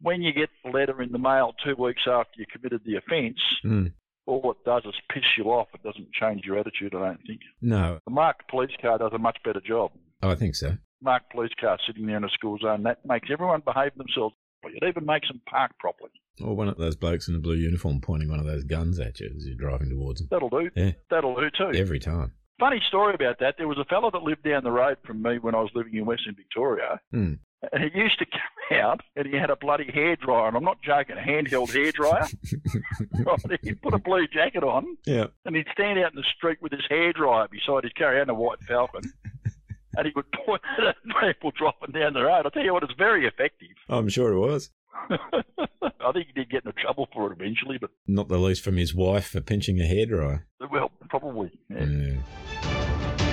When 0.00 0.22
you 0.22 0.32
get 0.32 0.50
the 0.62 0.70
letter 0.70 1.02
in 1.02 1.10
the 1.12 1.18
mail 1.18 1.54
two 1.64 1.74
weeks 1.82 2.02
after 2.06 2.32
you 2.38 2.44
committed 2.52 2.82
the 2.84 2.96
offence, 2.96 3.38
Hmm. 3.62 3.86
all 4.26 4.50
it 4.52 4.64
does 4.64 4.84
is 4.84 4.94
piss 5.10 5.24
you 5.38 5.44
off. 5.46 5.68
It 5.74 5.82
doesn't 5.82 6.12
change 6.12 6.42
your 6.44 6.58
attitude, 6.58 6.94
I 6.94 7.00
don't 7.08 7.20
think. 7.26 7.40
No. 7.62 7.98
The 8.04 8.10
marked 8.12 8.48
police 8.48 8.70
car 8.80 8.98
does 8.98 9.12
a 9.14 9.18
much 9.18 9.38
better 9.44 9.60
job. 9.60 9.92
Oh, 10.22 10.30
I 10.30 10.34
think 10.36 10.54
so. 10.54 10.76
Marked 11.04 11.30
police 11.32 11.52
car 11.60 11.78
sitting 11.86 12.06
there 12.06 12.16
in 12.16 12.24
a 12.24 12.28
school 12.30 12.58
zone, 12.58 12.82
that 12.84 13.04
makes 13.04 13.28
everyone 13.30 13.62
behave 13.64 13.92
themselves. 13.96 14.34
It 14.64 14.82
even 14.88 15.04
makes 15.04 15.28
them 15.28 15.42
park 15.46 15.72
properly. 15.78 16.10
Or 16.42 16.56
one 16.56 16.68
of 16.68 16.78
those 16.78 16.96
blokes 16.96 17.28
in 17.28 17.34
a 17.36 17.38
blue 17.38 17.56
uniform 17.56 18.00
pointing 18.00 18.30
one 18.30 18.40
of 18.40 18.46
those 18.46 18.64
guns 18.64 18.98
at 18.98 19.20
you 19.20 19.30
as 19.36 19.46
you're 19.46 19.56
driving 19.56 19.90
towards 19.90 20.20
them. 20.20 20.28
That'll 20.30 20.48
do. 20.48 20.70
Yeah. 20.74 20.92
That'll 21.10 21.34
do 21.34 21.50
too. 21.50 21.78
Every 21.78 21.98
time. 22.00 22.32
Funny 22.58 22.80
story 22.88 23.14
about 23.14 23.40
that. 23.40 23.56
There 23.58 23.68
was 23.68 23.78
a 23.78 23.84
fellow 23.84 24.10
that 24.10 24.22
lived 24.22 24.42
down 24.44 24.64
the 24.64 24.70
road 24.70 24.96
from 25.04 25.20
me 25.20 25.38
when 25.38 25.54
I 25.54 25.60
was 25.60 25.70
living 25.74 25.94
in 25.96 26.06
Western 26.06 26.34
Victoria. 26.34 26.98
Hmm. 27.12 27.34
And 27.72 27.82
he 27.82 27.98
used 27.98 28.18
to 28.20 28.26
come 28.26 28.78
out 28.78 29.00
and 29.16 29.26
he 29.26 29.36
had 29.36 29.50
a 29.50 29.56
bloody 29.56 29.84
hairdryer. 29.86 30.48
And 30.48 30.56
I'm 30.56 30.64
not 30.64 30.78
joking, 30.82 31.16
a 31.18 31.20
handheld 31.20 31.68
hairdryer. 31.70 32.32
right, 33.26 33.58
he'd 33.62 33.82
put 33.82 33.92
a 33.94 33.98
blue 33.98 34.26
jacket 34.28 34.62
on 34.64 34.96
Yeah. 35.06 35.26
and 35.44 35.54
he'd 35.56 35.66
stand 35.72 35.98
out 35.98 36.12
in 36.12 36.16
the 36.16 36.24
street 36.36 36.62
with 36.62 36.72
his 36.72 36.82
hairdryer 36.90 37.48
beside 37.50 37.84
his 37.84 37.92
car 37.98 38.16
and 38.18 38.30
a 38.30 38.34
white 38.34 38.62
falcon. 38.66 39.02
And 39.96 40.06
he 40.06 40.12
would 40.16 40.30
point 40.46 40.62
at 40.86 40.96
people 41.22 41.50
dropping 41.56 41.92
down 41.92 42.12
the 42.14 42.22
road. 42.22 42.46
I 42.46 42.50
tell 42.50 42.64
you 42.64 42.72
what, 42.74 42.82
it's 42.82 42.92
very 42.98 43.26
effective. 43.26 43.68
I'm 43.88 44.08
sure 44.08 44.32
it 44.32 44.38
was. 44.38 44.70
I 45.10 46.12
think 46.12 46.26
he 46.28 46.32
did 46.34 46.50
get 46.50 46.64
into 46.64 46.72
trouble 46.80 47.08
for 47.12 47.30
it 47.32 47.36
eventually, 47.40 47.78
but 47.78 47.90
Not 48.06 48.28
the 48.28 48.38
least 48.38 48.62
from 48.62 48.76
his 48.76 48.94
wife 48.94 49.28
for 49.28 49.40
pinching 49.40 49.80
a 49.80 49.84
hairdryer. 49.84 50.42
well, 50.70 50.90
probably. 51.08 51.50
Yeah. 51.68 51.84
Yeah. 51.84 53.24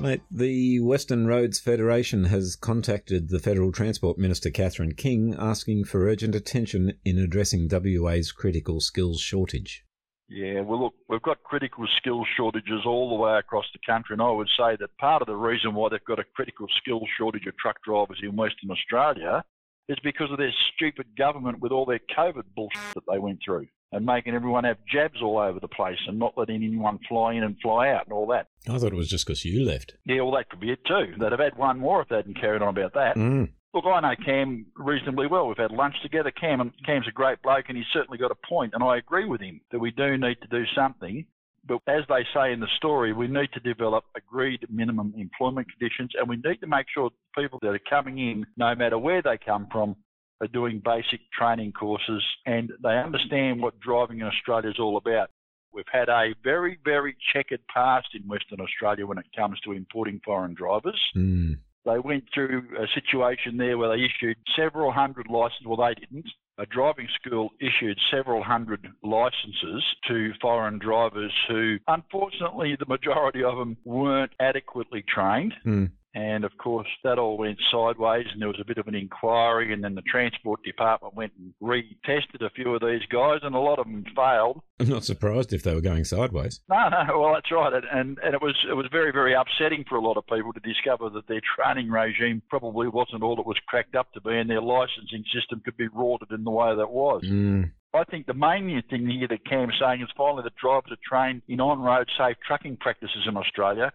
Mate, 0.00 0.22
the 0.30 0.80
Western 0.80 1.26
Roads 1.26 1.58
Federation 1.60 2.24
has 2.24 2.56
contacted 2.56 3.30
the 3.30 3.38
Federal 3.38 3.72
Transport 3.72 4.18
Minister 4.18 4.50
Catherine 4.50 4.94
King 4.94 5.34
asking 5.38 5.84
for 5.84 6.06
urgent 6.06 6.34
attention 6.34 6.92
in 7.06 7.18
addressing 7.18 7.68
WA's 7.70 8.30
critical 8.30 8.80
skills 8.80 9.20
shortage. 9.20 9.83
Yeah, 10.28 10.60
well, 10.62 10.84
look, 10.84 10.94
we've 11.08 11.22
got 11.22 11.42
critical 11.42 11.86
skills 11.98 12.26
shortages 12.36 12.86
all 12.86 13.10
the 13.10 13.22
way 13.22 13.38
across 13.38 13.66
the 13.72 13.80
country, 13.86 14.14
and 14.14 14.22
I 14.22 14.30
would 14.30 14.48
say 14.58 14.76
that 14.80 14.96
part 14.98 15.20
of 15.22 15.28
the 15.28 15.36
reason 15.36 15.74
why 15.74 15.88
they've 15.90 16.04
got 16.04 16.18
a 16.18 16.24
critical 16.34 16.66
skills 16.78 17.06
shortage 17.18 17.46
of 17.46 17.56
truck 17.58 17.76
drivers 17.84 18.20
in 18.22 18.34
Western 18.34 18.70
Australia 18.70 19.44
is 19.88 19.98
because 20.02 20.30
of 20.30 20.38
their 20.38 20.52
stupid 20.74 21.06
government 21.16 21.60
with 21.60 21.72
all 21.72 21.84
their 21.84 22.00
COVID 22.16 22.44
bullshit 22.56 22.94
that 22.94 23.04
they 23.10 23.18
went 23.18 23.40
through 23.44 23.66
and 23.92 24.04
making 24.04 24.34
everyone 24.34 24.64
have 24.64 24.78
jabs 24.90 25.22
all 25.22 25.38
over 25.38 25.60
the 25.60 25.68
place 25.68 25.98
and 26.08 26.18
not 26.18 26.32
letting 26.36 26.64
anyone 26.64 26.98
fly 27.08 27.34
in 27.34 27.44
and 27.44 27.56
fly 27.62 27.90
out 27.90 28.04
and 28.06 28.12
all 28.12 28.26
that. 28.26 28.48
I 28.68 28.78
thought 28.78 28.92
it 28.92 28.96
was 28.96 29.08
just 29.08 29.26
because 29.26 29.44
you 29.44 29.64
left. 29.64 29.94
Yeah, 30.04 30.22
well, 30.22 30.32
that 30.32 30.48
could 30.48 30.60
be 30.60 30.72
it 30.72 30.84
too. 30.86 31.14
They'd 31.18 31.30
have 31.30 31.40
had 31.40 31.56
one 31.56 31.78
more 31.78 32.02
if 32.02 32.08
they 32.08 32.16
hadn't 32.16 32.40
carried 32.40 32.62
on 32.62 32.68
about 32.68 32.94
that. 32.94 33.14
Mm. 33.16 33.50
Look, 33.74 33.86
I 33.86 34.00
know 34.00 34.14
Cam 34.24 34.66
reasonably 34.76 35.26
well. 35.26 35.48
We've 35.48 35.56
had 35.56 35.72
lunch 35.72 35.96
together. 36.02 36.30
Cam 36.30 36.60
and 36.60 36.70
Cam's 36.86 37.08
a 37.08 37.12
great 37.12 37.42
bloke, 37.42 37.64
and 37.68 37.76
he's 37.76 37.86
certainly 37.92 38.18
got 38.18 38.30
a 38.30 38.46
point, 38.48 38.72
and 38.72 38.84
I 38.84 38.98
agree 38.98 39.24
with 39.24 39.40
him 39.40 39.60
that 39.72 39.80
we 39.80 39.90
do 39.90 40.16
need 40.16 40.36
to 40.42 40.48
do 40.48 40.64
something. 40.76 41.26
But 41.66 41.80
as 41.88 42.04
they 42.08 42.24
say 42.32 42.52
in 42.52 42.60
the 42.60 42.68
story, 42.76 43.12
we 43.12 43.26
need 43.26 43.48
to 43.54 43.60
develop 43.60 44.04
agreed 44.16 44.64
minimum 44.70 45.12
employment 45.16 45.66
conditions, 45.76 46.12
and 46.16 46.28
we 46.28 46.36
need 46.36 46.60
to 46.60 46.66
make 46.68 46.86
sure 46.94 47.10
people 47.36 47.58
that 47.62 47.68
are 47.68 47.80
coming 47.90 48.18
in, 48.18 48.46
no 48.56 48.74
matter 48.76 48.98
where 48.98 49.22
they 49.22 49.38
come 49.44 49.66
from, 49.72 49.96
are 50.40 50.48
doing 50.48 50.80
basic 50.84 51.20
training 51.32 51.72
courses 51.72 52.22
and 52.46 52.70
they 52.82 52.98
understand 52.98 53.62
what 53.62 53.78
driving 53.80 54.20
in 54.20 54.26
Australia 54.26 54.68
is 54.68 54.78
all 54.78 54.96
about. 54.96 55.30
We've 55.72 55.84
had 55.90 56.08
a 56.08 56.34
very, 56.42 56.78
very 56.84 57.16
checkered 57.32 57.60
past 57.72 58.08
in 58.14 58.28
Western 58.28 58.60
Australia 58.60 59.06
when 59.06 59.18
it 59.18 59.26
comes 59.34 59.58
to 59.60 59.72
importing 59.72 60.20
foreign 60.24 60.54
drivers. 60.54 61.00
Mm. 61.16 61.58
They 61.84 61.98
went 61.98 62.24
through 62.32 62.62
a 62.78 62.86
situation 62.94 63.56
there 63.56 63.76
where 63.76 63.96
they 63.96 64.04
issued 64.04 64.36
several 64.56 64.90
hundred 64.92 65.26
licenses. 65.28 65.66
Well, 65.66 65.76
they 65.76 65.94
didn't. 65.94 66.26
A 66.56 66.66
driving 66.66 67.08
school 67.20 67.50
issued 67.60 67.98
several 68.12 68.42
hundred 68.42 68.86
licenses 69.02 69.82
to 70.06 70.32
foreign 70.40 70.78
drivers 70.78 71.32
who, 71.48 71.78
unfortunately, 71.88 72.76
the 72.78 72.86
majority 72.86 73.42
of 73.42 73.58
them 73.58 73.76
weren't 73.84 74.30
adequately 74.38 75.04
trained. 75.12 75.52
Mm. 75.66 75.90
And 76.14 76.44
of 76.44 76.56
course, 76.58 76.86
that 77.02 77.18
all 77.18 77.36
went 77.36 77.58
sideways, 77.72 78.26
and 78.32 78.40
there 78.40 78.48
was 78.48 78.60
a 78.60 78.64
bit 78.64 78.78
of 78.78 78.86
an 78.86 78.94
inquiry. 78.94 79.72
And 79.72 79.82
then 79.82 79.96
the 79.96 80.02
transport 80.02 80.62
department 80.62 81.14
went 81.14 81.32
and 81.36 81.52
retested 81.60 82.40
a 82.40 82.50
few 82.50 82.72
of 82.74 82.82
these 82.82 83.02
guys, 83.10 83.40
and 83.42 83.54
a 83.54 83.58
lot 83.58 83.80
of 83.80 83.86
them 83.86 84.04
failed. 84.14 84.62
I'm 84.78 84.88
not 84.88 85.04
surprised 85.04 85.52
if 85.52 85.64
they 85.64 85.74
were 85.74 85.80
going 85.80 86.04
sideways. 86.04 86.60
No, 86.68 86.88
no, 86.88 87.18
well 87.18 87.34
that's 87.34 87.50
right, 87.50 87.72
and, 87.92 88.18
and 88.22 88.34
it 88.34 88.40
was 88.40 88.56
it 88.68 88.74
was 88.74 88.86
very 88.92 89.12
very 89.12 89.34
upsetting 89.34 89.84
for 89.88 89.96
a 89.96 90.00
lot 90.00 90.16
of 90.16 90.26
people 90.26 90.52
to 90.52 90.60
discover 90.60 91.10
that 91.10 91.26
their 91.26 91.40
training 91.56 91.90
regime 91.90 92.42
probably 92.48 92.88
wasn't 92.88 93.22
all 93.22 93.38
it 93.38 93.46
was 93.46 93.58
cracked 93.66 93.96
up 93.96 94.12
to 94.12 94.20
be, 94.20 94.36
and 94.36 94.48
their 94.48 94.62
licensing 94.62 95.24
system 95.34 95.62
could 95.64 95.76
be 95.76 95.88
rorted 95.88 96.30
in 96.30 96.44
the 96.44 96.50
way 96.50 96.74
that 96.76 96.90
was. 96.90 97.22
Mm. 97.24 97.72
I 97.94 98.02
think 98.04 98.26
the 98.26 98.34
main 98.34 98.82
thing 98.90 99.06
here 99.06 99.28
that 99.28 99.46
Cam's 99.46 99.74
saying 99.80 100.02
is 100.02 100.08
finally 100.16 100.42
the 100.42 100.50
drivers 100.60 100.90
are 100.90 100.96
trained 101.08 101.42
in 101.46 101.60
on-road 101.60 102.08
safe 102.18 102.36
trucking 102.44 102.78
practices 102.78 103.26
in 103.28 103.36
Australia, 103.36 103.92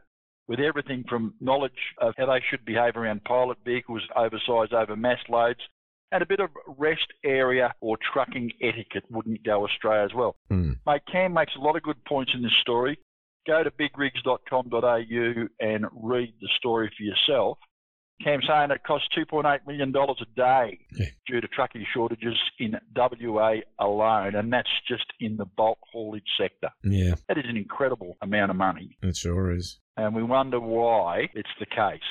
with 0.49 0.59
everything 0.59 1.05
from 1.07 1.35
knowledge 1.39 1.71
of 1.99 2.15
how 2.17 2.25
they 2.25 2.43
should 2.49 2.65
behave 2.65 2.97
around 2.97 3.23
pilot 3.23 3.59
vehicles, 3.63 4.01
oversized 4.15 4.73
over 4.73 4.95
mass 4.95 5.19
loads, 5.29 5.59
and 6.11 6.23
a 6.23 6.25
bit 6.25 6.39
of 6.39 6.49
rest 6.79 7.05
area 7.23 7.71
or 7.81 7.97
trucking 8.11 8.51
etiquette 8.59 9.03
wouldn't 9.11 9.45
go 9.45 9.67
astray 9.67 10.03
as 10.03 10.11
well. 10.15 10.35
Mm. 10.51 10.79
Mate, 10.87 11.03
Cam 11.09 11.33
makes 11.33 11.55
a 11.55 11.59
lot 11.59 11.75
of 11.75 11.83
good 11.83 12.03
points 12.05 12.31
in 12.33 12.41
this 12.41 12.51
story. 12.61 12.97
Go 13.45 13.63
to 13.63 13.69
bigrigs.com.au 13.69 15.47
and 15.59 15.85
read 15.93 16.33
the 16.41 16.49
story 16.57 16.91
for 16.97 17.03
yourself. 17.03 17.59
Cam's 18.23 18.45
saying 18.47 18.71
it 18.71 18.83
costs 18.85 19.07
$2.8 19.17 19.59
million 19.65 19.93
a 19.95 20.25
day 20.35 20.79
Yeah. 20.93 21.05
due 21.27 21.41
to 21.41 21.47
trucking 21.47 21.85
shortages 21.93 22.35
in 22.59 22.75
WA 22.95 23.55
alone, 23.79 24.35
and 24.35 24.51
that's 24.51 24.69
just 24.87 25.05
in 25.19 25.37
the 25.37 25.45
bulk 25.45 25.79
haulage 25.91 26.23
sector. 26.39 26.69
Yeah, 26.83 27.15
That 27.27 27.37
is 27.37 27.45
an 27.47 27.57
incredible 27.57 28.17
amount 28.21 28.51
of 28.51 28.57
money, 28.57 28.97
it 29.01 29.15
sure 29.15 29.51
is. 29.51 29.79
and 29.97 30.13
we 30.15 30.23
wonder 30.23 30.59
why 30.59 31.29
it's 31.33 31.49
the 31.59 31.65
case. 31.65 32.01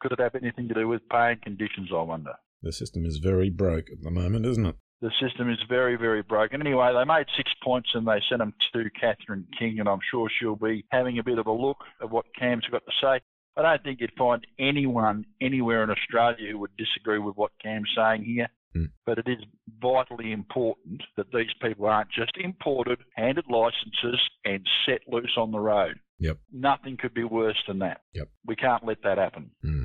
Could 0.00 0.12
it 0.12 0.20
have 0.20 0.34
anything 0.34 0.68
to 0.68 0.74
do 0.74 0.88
with 0.88 1.02
paying 1.10 1.38
conditions, 1.42 1.90
I 1.94 2.02
wonder? 2.02 2.32
The 2.62 2.72
system 2.72 3.04
is 3.04 3.18
very 3.18 3.50
broke 3.50 3.90
at 3.90 4.02
the 4.02 4.10
moment, 4.10 4.46
isn't 4.46 4.66
it? 4.66 4.76
The 5.00 5.10
system 5.20 5.50
is 5.50 5.58
very, 5.68 5.96
very 5.96 6.22
broken. 6.22 6.60
Anyway, 6.60 6.92
they 6.94 7.04
made 7.04 7.26
six 7.36 7.50
points 7.64 7.88
and 7.92 8.06
they 8.06 8.20
sent 8.28 8.38
them 8.38 8.54
to 8.72 8.84
Catherine 9.00 9.46
King, 9.58 9.80
and 9.80 9.88
I'm 9.88 9.98
sure 10.10 10.28
she'll 10.38 10.54
be 10.56 10.84
having 10.92 11.18
a 11.18 11.24
bit 11.24 11.38
of 11.38 11.46
a 11.48 11.52
look 11.52 11.78
at 12.00 12.08
what 12.10 12.24
Cam's 12.38 12.64
got 12.70 12.82
to 12.86 12.92
say. 13.02 13.20
I 13.56 13.62
don't 13.62 13.82
think 13.82 14.00
you'd 14.00 14.12
find 14.16 14.46
anyone 14.58 15.24
anywhere 15.40 15.82
in 15.84 15.90
Australia 15.90 16.50
who 16.50 16.58
would 16.58 16.76
disagree 16.76 17.18
with 17.18 17.36
what 17.36 17.52
Cam's 17.62 17.90
saying 17.96 18.24
here. 18.24 18.48
Hmm. 18.74 18.86
But 19.04 19.18
it 19.18 19.28
is 19.28 19.44
vitally 19.80 20.32
important 20.32 21.02
that 21.16 21.26
these 21.32 21.52
people 21.60 21.86
aren't 21.86 22.10
just 22.10 22.32
imported, 22.38 23.00
handed 23.16 23.44
licenses, 23.50 24.20
and 24.44 24.66
set 24.86 25.00
loose 25.06 25.34
on 25.36 25.50
the 25.50 25.60
road. 25.60 25.98
Yep. 26.20 26.38
Nothing 26.52 26.96
could 26.96 27.12
be 27.12 27.24
worse 27.24 27.60
than 27.66 27.80
that. 27.80 28.00
Yep. 28.14 28.28
We 28.46 28.56
can't 28.56 28.86
let 28.86 29.02
that 29.02 29.18
happen. 29.18 29.50
Mm. 29.64 29.81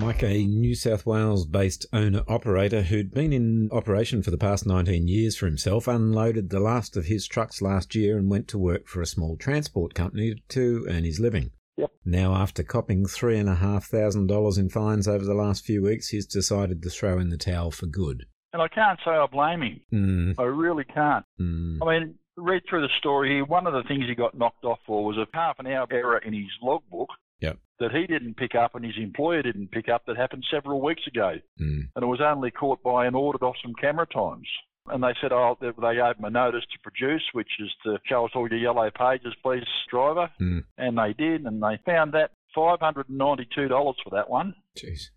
Mike, 0.00 0.22
a 0.22 0.46
New 0.46 0.74
South 0.74 1.04
Wales 1.04 1.44
based 1.44 1.84
owner 1.92 2.22
operator 2.26 2.80
who'd 2.80 3.12
been 3.12 3.34
in 3.34 3.68
operation 3.70 4.22
for 4.22 4.30
the 4.30 4.38
past 4.38 4.66
19 4.66 5.06
years 5.06 5.36
for 5.36 5.44
himself, 5.44 5.86
unloaded 5.86 6.48
the 6.48 6.58
last 6.58 6.96
of 6.96 7.04
his 7.04 7.26
trucks 7.26 7.60
last 7.60 7.94
year 7.94 8.16
and 8.16 8.30
went 8.30 8.48
to 8.48 8.56
work 8.56 8.86
for 8.86 9.02
a 9.02 9.06
small 9.06 9.36
transport 9.36 9.92
company 9.92 10.42
to 10.48 10.86
earn 10.88 11.04
his 11.04 11.20
living. 11.20 11.50
Yep. 11.76 11.90
Now, 12.06 12.34
after 12.34 12.62
copping 12.62 13.04
$3,500 13.04 14.58
in 14.58 14.70
fines 14.70 15.06
over 15.06 15.24
the 15.24 15.34
last 15.34 15.66
few 15.66 15.82
weeks, 15.82 16.08
he's 16.08 16.24
decided 16.24 16.82
to 16.82 16.88
throw 16.88 17.18
in 17.18 17.28
the 17.28 17.36
towel 17.36 17.70
for 17.70 17.84
good. 17.84 18.24
And 18.54 18.62
I 18.62 18.68
can't 18.68 18.98
say 19.04 19.10
I 19.10 19.26
blame 19.26 19.60
him. 19.60 19.80
Mm. 19.92 20.34
I 20.38 20.44
really 20.44 20.84
can't. 20.84 21.26
Mm. 21.38 21.78
I 21.82 21.98
mean, 21.98 22.14
read 22.38 22.62
through 22.70 22.80
the 22.80 22.94
story 22.98 23.34
here. 23.34 23.44
One 23.44 23.66
of 23.66 23.74
the 23.74 23.82
things 23.86 24.04
he 24.08 24.14
got 24.14 24.36
knocked 24.36 24.64
off 24.64 24.78
for 24.86 25.04
was 25.04 25.18
a 25.18 25.26
half 25.36 25.58
an 25.58 25.66
hour 25.66 25.86
error 25.90 26.18
in 26.18 26.32
his 26.32 26.50
logbook 26.62 27.10
Yep. 27.40 27.58
that 27.78 27.92
he 27.92 28.06
didn't 28.06 28.36
pick 28.36 28.54
up 28.54 28.74
and 28.74 28.84
his 28.84 28.96
employer 28.98 29.42
didn't 29.42 29.70
pick 29.70 29.88
up 29.88 30.02
that 30.06 30.16
happened 30.16 30.44
several 30.50 30.80
weeks 30.80 31.06
ago. 31.06 31.36
Mm. 31.60 31.88
And 31.94 32.02
it 32.02 32.06
was 32.06 32.20
only 32.20 32.50
caught 32.50 32.82
by 32.82 33.06
an 33.06 33.14
ordered 33.14 33.42
off 33.42 33.56
some 33.62 33.74
camera 33.80 34.06
times. 34.06 34.46
And 34.86 35.02
they 35.02 35.14
said, 35.20 35.32
oh, 35.32 35.56
they 35.60 35.68
they 35.68 35.94
gave 35.94 36.16
him 36.16 36.24
a 36.24 36.30
notice 36.30 36.64
to 36.72 36.78
produce, 36.82 37.22
which 37.32 37.50
is 37.60 37.70
to 37.84 37.98
show 38.06 38.24
us 38.24 38.32
all 38.34 38.48
your 38.48 38.58
yellow 38.58 38.90
pages, 38.90 39.34
please, 39.42 39.64
driver. 39.90 40.30
Mm. 40.40 40.64
And 40.78 40.98
they 40.98 41.12
did, 41.12 41.44
and 41.44 41.62
they 41.62 41.78
found 41.84 42.12
that 42.14 42.32
$592 42.56 43.68
for 43.68 43.94
that 44.12 44.28
one. 44.28 44.54
Jeez. 44.76 45.10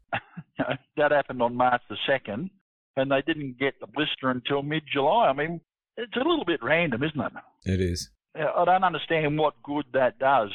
that 0.98 1.12
happened 1.12 1.42
on 1.42 1.56
March 1.56 1.82
the 1.90 1.98
2nd, 2.08 2.50
and 2.96 3.12
they 3.12 3.22
didn't 3.26 3.58
get 3.60 3.80
the 3.80 3.88
blister 3.88 4.30
until 4.30 4.62
mid 4.62 4.84
July. 4.92 5.28
I 5.28 5.34
mean, 5.34 5.62
it's 5.98 6.16
a 6.16 6.20
little 6.20 6.46
bit 6.46 6.62
random, 6.64 7.04
isn't 7.04 7.20
it? 7.20 7.34
It 7.66 7.82
is. 7.82 8.10
I 8.36 8.66
don't 8.66 8.84
understand 8.84 9.38
what 9.38 9.62
good 9.64 9.86
that 9.94 10.20
does. 10.20 10.52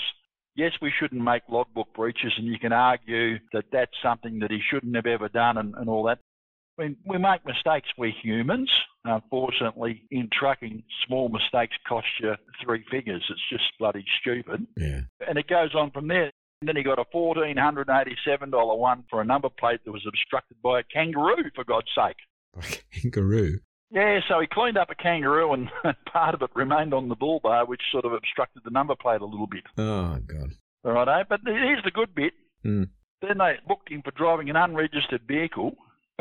Yes, 0.58 0.72
we 0.82 0.90
shouldn't 0.90 1.22
make 1.22 1.42
logbook 1.48 1.94
breaches, 1.94 2.32
and 2.36 2.44
you 2.44 2.58
can 2.58 2.72
argue 2.72 3.38
that 3.52 3.66
that's 3.70 3.92
something 4.02 4.40
that 4.40 4.50
he 4.50 4.58
shouldn't 4.68 4.96
have 4.96 5.06
ever 5.06 5.28
done 5.28 5.56
and, 5.56 5.72
and 5.76 5.88
all 5.88 6.02
that. 6.06 6.18
I 6.76 6.82
mean, 6.82 6.96
we 7.06 7.16
make 7.16 7.46
mistakes, 7.46 7.88
we're 7.96 8.10
humans. 8.10 8.68
Unfortunately, 9.04 10.02
in 10.10 10.28
trucking, 10.36 10.82
small 11.06 11.28
mistakes 11.28 11.76
cost 11.88 12.08
you 12.20 12.34
three 12.60 12.84
figures. 12.90 13.24
It's 13.30 13.48
just 13.48 13.62
bloody 13.78 14.04
stupid. 14.20 14.66
Yeah. 14.76 15.02
And 15.28 15.38
it 15.38 15.46
goes 15.46 15.76
on 15.76 15.92
from 15.92 16.08
there. 16.08 16.32
And 16.60 16.66
then 16.66 16.74
he 16.74 16.82
got 16.82 16.98
a 16.98 17.04
$1,487 17.14 18.78
one 18.78 19.04
for 19.08 19.20
a 19.20 19.24
number 19.24 19.50
plate 19.60 19.78
that 19.84 19.92
was 19.92 20.06
obstructed 20.08 20.56
by 20.60 20.80
a 20.80 20.82
kangaroo, 20.82 21.50
for 21.54 21.62
God's 21.62 21.86
sake. 21.94 22.82
Kangaroo. 22.92 23.60
Yeah, 23.90 24.20
so 24.28 24.40
he 24.40 24.46
cleaned 24.46 24.76
up 24.76 24.90
a 24.90 24.94
kangaroo 24.94 25.52
and 25.54 25.68
part 26.12 26.34
of 26.34 26.42
it 26.42 26.50
remained 26.54 26.92
on 26.92 27.08
the 27.08 27.16
bull 27.16 27.40
bar, 27.42 27.66
which 27.66 27.80
sort 27.90 28.04
of 28.04 28.12
obstructed 28.12 28.62
the 28.64 28.70
number 28.70 28.94
plate 28.94 29.20
a 29.20 29.26
little 29.26 29.46
bit. 29.46 29.64
Oh, 29.76 30.18
God. 30.26 30.52
All 30.84 30.92
right, 30.92 31.20
eh? 31.20 31.24
but 31.28 31.40
here's 31.44 31.82
the 31.84 31.90
good 31.90 32.14
bit. 32.14 32.32
Mm. 32.64 32.88
Then 33.20 33.38
they 33.38 33.54
booked 33.66 33.90
him 33.90 34.02
for 34.02 34.12
driving 34.12 34.48
an 34.50 34.56
unregistered 34.56 35.22
vehicle 35.26 35.72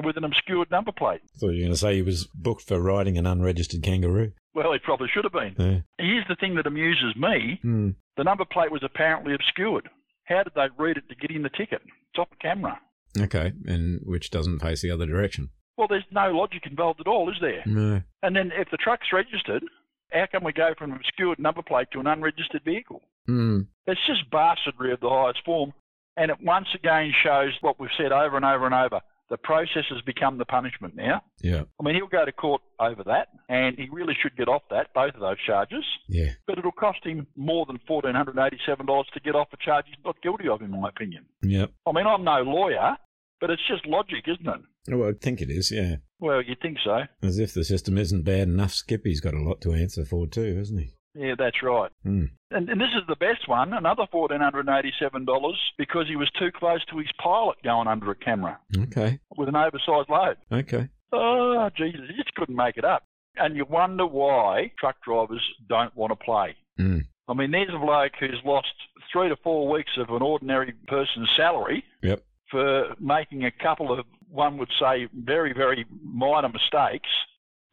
with 0.03 0.17
an 0.17 0.23
obscured 0.23 0.69
number 0.71 0.91
plate. 0.91 1.21
thought 1.39 1.49
you 1.49 1.57
were 1.57 1.67
going 1.67 1.71
to 1.71 1.77
say 1.77 1.95
he 1.95 2.01
was 2.01 2.27
booked 2.33 2.63
for 2.63 2.79
riding 2.79 3.17
an 3.17 3.25
unregistered 3.25 3.83
kangaroo. 3.83 4.31
Well, 4.53 4.73
he 4.73 4.79
probably 4.79 5.07
should 5.13 5.23
have 5.23 5.33
been. 5.33 5.55
Yeah. 5.57 5.79
Here's 6.03 6.27
the 6.27 6.35
thing 6.35 6.55
that 6.55 6.67
amuses 6.67 7.15
me. 7.15 7.59
Mm. 7.63 7.95
The 8.15 8.23
number 8.23 8.45
plate 8.45 8.71
was 8.71 8.83
apparently 8.83 9.33
obscured. 9.33 9.89
How 10.25 10.43
did 10.43 10.53
they 10.55 10.67
read 10.77 10.97
it 10.97 11.07
to 11.09 11.15
get 11.15 11.35
in 11.35 11.43
the 11.43 11.49
ticket? 11.49 11.81
It's 11.83 12.19
off 12.19 12.27
camera. 12.41 12.79
Okay, 13.19 13.53
and 13.65 14.01
which 14.03 14.29
doesn't 14.29 14.59
face 14.59 14.81
the 14.81 14.91
other 14.91 15.05
direction. 15.05 15.49
Well, 15.77 15.87
there's 15.87 16.03
no 16.11 16.31
logic 16.31 16.63
involved 16.65 16.99
at 16.99 17.07
all, 17.07 17.29
is 17.29 17.37
there? 17.39 17.63
No. 17.65 18.01
And 18.23 18.35
then 18.35 18.51
if 18.57 18.69
the 18.71 18.77
truck's 18.77 19.07
registered, 19.13 19.63
how 20.11 20.25
can 20.31 20.43
we 20.43 20.53
go 20.53 20.73
from 20.77 20.91
an 20.91 20.97
obscured 20.97 21.39
number 21.39 21.61
plate 21.61 21.87
to 21.93 21.99
an 21.99 22.07
unregistered 22.07 22.63
vehicle? 22.63 23.01
Mm. 23.29 23.67
It's 23.85 23.99
just 24.07 24.29
bastardry 24.31 24.93
of 24.93 24.99
the 24.99 25.09
highest 25.09 25.39
form. 25.45 25.73
And 26.15 26.31
it 26.31 26.37
once 26.41 26.67
again 26.73 27.11
shows 27.23 27.51
what 27.61 27.79
we've 27.79 27.89
said 27.97 28.11
over 28.11 28.35
and 28.35 28.45
over 28.45 28.65
and 28.65 28.73
over. 28.73 29.01
The 29.29 29.37
process 29.37 29.83
has 29.89 30.01
become 30.05 30.37
the 30.37 30.45
punishment 30.45 30.95
now. 30.95 31.21
Yeah. 31.41 31.63
I 31.79 31.83
mean, 31.83 31.95
he'll 31.95 32.07
go 32.07 32.23
to 32.23 32.31
court 32.31 32.61
over 32.79 33.03
that, 33.03 33.27
and 33.49 33.77
he 33.77 33.89
really 33.91 34.13
should 34.19 34.37
get 34.37 34.47
off 34.47 34.61
that, 34.69 34.93
both 34.95 35.15
of 35.15 35.19
those 35.19 35.35
charges. 35.45 35.83
Yeah. 36.07 36.31
But 36.47 36.57
it'll 36.57 36.71
cost 36.71 36.99
him 37.03 37.27
more 37.35 37.65
than 37.65 37.77
$1,487 37.89 39.03
to 39.13 39.19
get 39.19 39.35
off 39.35 39.49
a 39.51 39.57
charge 39.57 39.85
he's 39.87 40.03
not 40.05 40.21
guilty 40.23 40.47
of, 40.47 40.61
in 40.61 40.71
my 40.71 40.87
opinion. 40.87 41.25
Yep. 41.43 41.71
I 41.85 41.91
mean, 41.91 42.07
I'm 42.07 42.23
no 42.23 42.41
lawyer, 42.41 42.95
but 43.41 43.49
it's 43.49 43.67
just 43.67 43.85
logic, 43.85 44.25
isn't 44.27 44.47
it? 44.47 44.95
Well, 44.95 45.09
I 45.09 45.13
think 45.13 45.41
it 45.41 45.49
is, 45.49 45.71
yeah. 45.71 45.97
Well, 46.19 46.41
you'd 46.41 46.61
think 46.61 46.77
so. 46.83 47.01
As 47.21 47.37
if 47.39 47.53
the 47.53 47.63
system 47.63 47.97
isn't 47.97 48.23
bad 48.23 48.47
enough, 48.47 48.73
Skippy's 48.73 49.19
got 49.21 49.33
a 49.33 49.41
lot 49.41 49.61
to 49.61 49.73
answer 49.73 50.05
for 50.05 50.27
too, 50.27 50.55
hasn't 50.57 50.79
he? 50.81 50.93
Yeah, 51.15 51.33
that's 51.37 51.61
right. 51.63 51.91
Hmm. 52.03 52.25
And, 52.51 52.69
and 52.69 52.79
this 52.79 52.89
is 52.95 53.03
the 53.07 53.15
best 53.15 53.47
one, 53.47 53.73
another 53.73 54.05
$1,487 54.13 55.53
because 55.77 56.07
he 56.07 56.15
was 56.15 56.29
too 56.39 56.51
close 56.57 56.83
to 56.85 56.97
his 56.97 57.07
pilot 57.21 57.57
going 57.63 57.87
under 57.87 58.11
a 58.11 58.15
camera 58.15 58.59
Okay. 58.77 59.19
with 59.35 59.49
an 59.49 59.55
oversized 59.55 60.09
load. 60.09 60.37
Okay. 60.51 60.87
Oh, 61.11 61.69
Jesus, 61.75 62.01
he 62.09 62.15
just 62.15 62.33
couldn't 62.35 62.55
make 62.55 62.77
it 62.77 62.85
up. 62.85 63.03
And 63.35 63.55
you 63.55 63.65
wonder 63.65 64.05
why 64.05 64.71
truck 64.79 64.97
drivers 65.03 65.43
don't 65.69 65.95
want 65.95 66.11
to 66.11 66.15
play. 66.23 66.55
Mm. 66.79 67.01
I 67.27 67.33
mean, 67.33 67.51
there's 67.51 67.69
a 67.73 67.79
bloke 67.79 68.13
who's 68.19 68.39
lost 68.45 68.67
three 69.11 69.29
to 69.29 69.35
four 69.43 69.69
weeks 69.71 69.91
of 69.97 70.09
an 70.09 70.21
ordinary 70.21 70.73
person's 70.87 71.29
salary 71.35 71.83
Yep. 72.03 72.23
For 72.51 72.95
making 72.99 73.45
a 73.45 73.51
couple 73.51 73.91
of, 73.97 74.05
one 74.29 74.57
would 74.57 74.69
say, 74.79 75.07
very, 75.13 75.53
very 75.53 75.85
minor 76.03 76.49
mistakes 76.49 77.09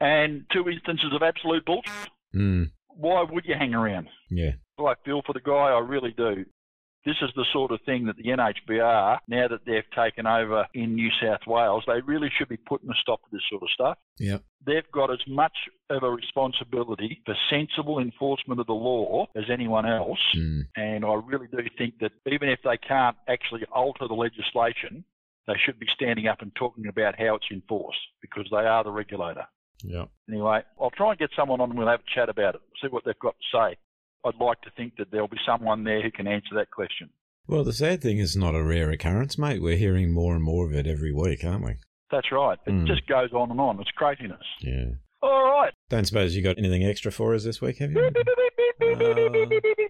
and 0.00 0.44
two 0.52 0.68
instances 0.68 1.12
of 1.14 1.22
absolute 1.22 1.64
bullshit. 1.64 2.10
Mm. 2.34 2.70
Why 2.88 3.24
would 3.28 3.44
you 3.46 3.54
hang 3.58 3.74
around? 3.74 4.08
Yeah. 4.30 4.52
I 4.78 4.94
feel 5.04 5.22
for 5.24 5.32
the 5.32 5.40
guy, 5.40 5.52
I 5.52 5.78
really 5.78 6.12
do. 6.16 6.44
This 7.04 7.16
is 7.20 7.30
the 7.36 7.44
sort 7.52 7.70
of 7.70 7.80
thing 7.84 8.06
that 8.06 8.16
the 8.16 8.24
NHVR, 8.24 9.18
now 9.28 9.48
that 9.48 9.60
they've 9.66 9.82
taken 9.94 10.26
over 10.26 10.66
in 10.72 10.94
New 10.94 11.10
South 11.22 11.40
Wales, 11.46 11.84
they 11.86 12.00
really 12.06 12.30
should 12.36 12.48
be 12.48 12.56
putting 12.56 12.88
a 12.88 12.94
stop 13.00 13.20
to 13.22 13.28
this 13.30 13.42
sort 13.50 13.62
of 13.62 13.68
stuff. 13.70 13.98
Yep. 14.18 14.42
They've 14.66 14.90
got 14.92 15.10
as 15.10 15.20
much 15.28 15.52
of 15.90 16.02
a 16.02 16.10
responsibility 16.10 17.20
for 17.26 17.34
sensible 17.50 17.98
enforcement 17.98 18.58
of 18.60 18.66
the 18.66 18.72
law 18.72 19.26
as 19.36 19.44
anyone 19.52 19.86
else. 19.86 20.18
Mm. 20.34 20.62
And 20.76 21.04
I 21.04 21.14
really 21.14 21.46
do 21.48 21.58
think 21.76 21.98
that 22.00 22.12
even 22.26 22.48
if 22.48 22.60
they 22.64 22.78
can't 22.78 23.16
actually 23.28 23.64
alter 23.70 24.08
the 24.08 24.14
legislation, 24.14 25.04
they 25.46 25.54
should 25.62 25.78
be 25.78 25.86
standing 25.94 26.26
up 26.26 26.40
and 26.40 26.52
talking 26.54 26.86
about 26.86 27.18
how 27.18 27.34
it's 27.34 27.46
enforced 27.52 27.98
because 28.22 28.46
they 28.50 28.64
are 28.64 28.82
the 28.82 28.90
regulator. 28.90 29.44
Yep. 29.82 30.08
Anyway, 30.30 30.62
I'll 30.80 30.90
try 30.90 31.10
and 31.10 31.18
get 31.18 31.30
someone 31.36 31.60
on 31.60 31.70
and 31.70 31.78
we'll 31.78 31.88
have 31.88 32.00
a 32.00 32.14
chat 32.14 32.30
about 32.30 32.54
it, 32.54 32.62
see 32.80 32.88
what 32.88 33.04
they've 33.04 33.18
got 33.18 33.34
to 33.34 33.58
say. 33.58 33.76
I'd 34.24 34.34
like 34.40 34.60
to 34.62 34.70
think 34.76 34.94
that 34.98 35.10
there'll 35.10 35.28
be 35.28 35.36
someone 35.46 35.84
there 35.84 36.02
who 36.02 36.10
can 36.10 36.26
answer 36.26 36.54
that 36.54 36.70
question. 36.70 37.10
Well, 37.46 37.64
the 37.64 37.72
sad 37.74 38.00
thing 38.02 38.18
is 38.18 38.36
not 38.36 38.54
a 38.54 38.62
rare 38.62 38.90
occurrence, 38.90 39.36
mate. 39.36 39.60
We're 39.60 39.76
hearing 39.76 40.12
more 40.14 40.34
and 40.34 40.42
more 40.42 40.66
of 40.66 40.72
it 40.74 40.86
every 40.86 41.12
week, 41.12 41.44
aren't 41.44 41.64
we? 41.64 41.74
That's 42.10 42.32
right. 42.32 42.58
It 42.66 42.70
Mm. 42.70 42.86
just 42.86 43.06
goes 43.06 43.32
on 43.32 43.50
and 43.50 43.60
on. 43.60 43.80
It's 43.80 43.90
craziness. 43.90 44.40
Yeah. 44.60 44.92
All 45.22 45.50
right. 45.50 45.72
Don't 45.90 46.06
suppose 46.06 46.34
you 46.36 46.42
got 46.42 46.58
anything 46.58 46.84
extra 46.84 47.10
for 47.12 47.34
us 47.34 47.44
this 47.44 47.60
week, 47.60 47.78
have 47.78 47.92
you? 47.92 48.10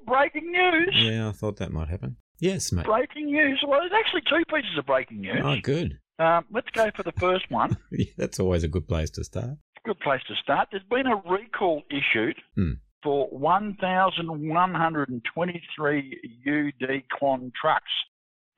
Breaking 0.07 0.51
news. 0.53 0.95
yeah, 0.95 1.29
I 1.29 1.33
thought 1.33 1.57
that 1.59 1.73
might 1.73 1.89
happen. 1.89 2.17
Yes, 2.41 2.73
mate. 2.73 2.85
Breaking 2.87 3.27
news. 3.27 3.63
Well, 3.67 3.81
there's 3.81 3.93
actually 3.93 4.23
two 4.29 4.45
pieces 4.55 4.77
of 4.79 4.87
breaking 4.87 5.21
news. 5.21 5.41
Oh, 5.43 5.57
good. 5.63 5.99
Um, 6.19 6.45
let's 6.53 6.69
go 6.71 6.91
for 6.97 7.03
the 7.03 7.13
first 7.13 7.51
one. 7.51 7.77
Yeah, 7.91 8.07
That's 8.17 8.39
always 8.41 8.65
a 8.65 8.69
good 8.69 8.87
place 8.89 9.11
to 9.11 9.25
start. 9.25 9.57
Good 9.85 9.99
place 10.01 10.21
to 10.29 10.35
start. 10.43 10.69
There's 10.71 10.83
been 10.91 11.07
a 11.07 11.17
recall 11.31 11.83
issued 11.91 12.37
Hmm. 12.57 12.73
For 13.05 13.29
1,123 13.29 16.21
UD 16.49 17.03
Quon 17.19 17.53
trucks. 17.61 17.85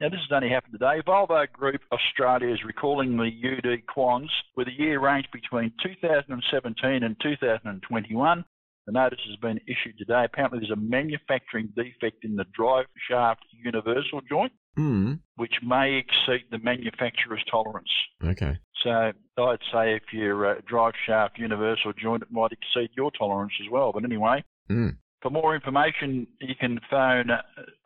Now, 0.00 0.08
this 0.08 0.20
has 0.20 0.30
only 0.32 0.50
happened 0.50 0.74
today. 0.74 1.02
Volvo 1.04 1.52
Group 1.52 1.80
Australia 1.90 2.54
is 2.54 2.62
recalling 2.64 3.16
the 3.16 3.24
UD 3.24 3.84
Quons 3.92 4.30
with 4.56 4.68
a 4.68 4.78
year 4.78 5.00
range 5.00 5.26
between 5.32 5.72
2017 5.82 7.02
and 7.02 7.16
2021. 7.20 8.44
The 8.86 8.92
notice 8.92 9.18
has 9.28 9.36
been 9.40 9.58
issued 9.66 9.98
today. 9.98 10.24
Apparently, 10.24 10.60
there's 10.60 10.70
a 10.70 10.76
manufacturing 10.76 11.72
defect 11.74 12.24
in 12.24 12.36
the 12.36 12.44
drive 12.54 12.86
shaft 13.10 13.44
universal 13.50 14.20
joint, 14.28 14.52
Hmm. 14.76 15.14
which 15.36 15.54
may 15.62 15.94
exceed 15.94 16.44
the 16.50 16.58
manufacturer's 16.58 17.42
tolerance. 17.50 17.90
Okay. 18.22 18.58
So 18.82 19.12
I'd 19.38 19.58
say 19.72 19.94
if 19.96 20.12
your 20.12 20.46
uh, 20.46 20.54
drive 20.66 20.92
shaft 21.06 21.38
universal 21.38 21.92
joint, 21.94 22.22
it 22.22 22.30
might 22.30 22.52
exceed 22.52 22.90
your 22.96 23.10
tolerance 23.10 23.52
as 23.64 23.70
well. 23.70 23.92
But 23.92 24.04
anyway, 24.04 24.44
Hmm. 24.68 24.90
for 25.22 25.30
more 25.30 25.54
information, 25.54 26.26
you 26.40 26.54
can 26.54 26.78
phone 26.90 27.30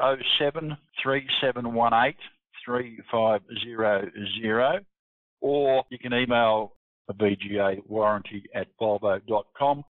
07 0.00 0.76
3718 1.02 2.14
3500 2.64 4.84
or 5.40 5.84
you 5.90 5.98
can 5.98 6.12
email 6.12 6.74
a 7.08 7.14
VGA 7.14 7.78
warranty 7.86 8.44
at 8.54 8.68
volvo.com. 8.80 9.84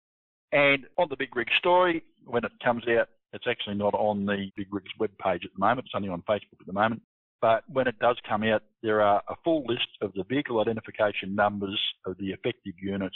And 0.51 0.85
on 0.97 1.07
the 1.09 1.15
Big 1.17 1.35
Rig 1.35 1.47
story, 1.57 2.03
when 2.25 2.43
it 2.43 2.51
comes 2.63 2.83
out, 2.87 3.09
it's 3.33 3.45
actually 3.47 3.75
not 3.75 3.93
on 3.93 4.25
the 4.25 4.49
Big 4.55 4.67
Rigs 4.71 4.91
webpage 4.99 5.45
at 5.45 5.51
the 5.53 5.59
moment. 5.59 5.85
It's 5.85 5.93
only 5.95 6.09
on 6.09 6.23
Facebook 6.29 6.59
at 6.59 6.67
the 6.67 6.73
moment. 6.73 7.01
But 7.41 7.63
when 7.67 7.87
it 7.87 7.99
does 7.99 8.17
come 8.27 8.43
out, 8.43 8.63
there 8.81 9.01
are 9.01 9.21
a 9.29 9.35
full 9.43 9.63
list 9.67 9.87
of 10.01 10.11
the 10.13 10.23
vehicle 10.23 10.59
identification 10.59 11.35
numbers 11.35 11.79
of 12.05 12.17
the 12.17 12.31
effective 12.31 12.73
units. 12.81 13.15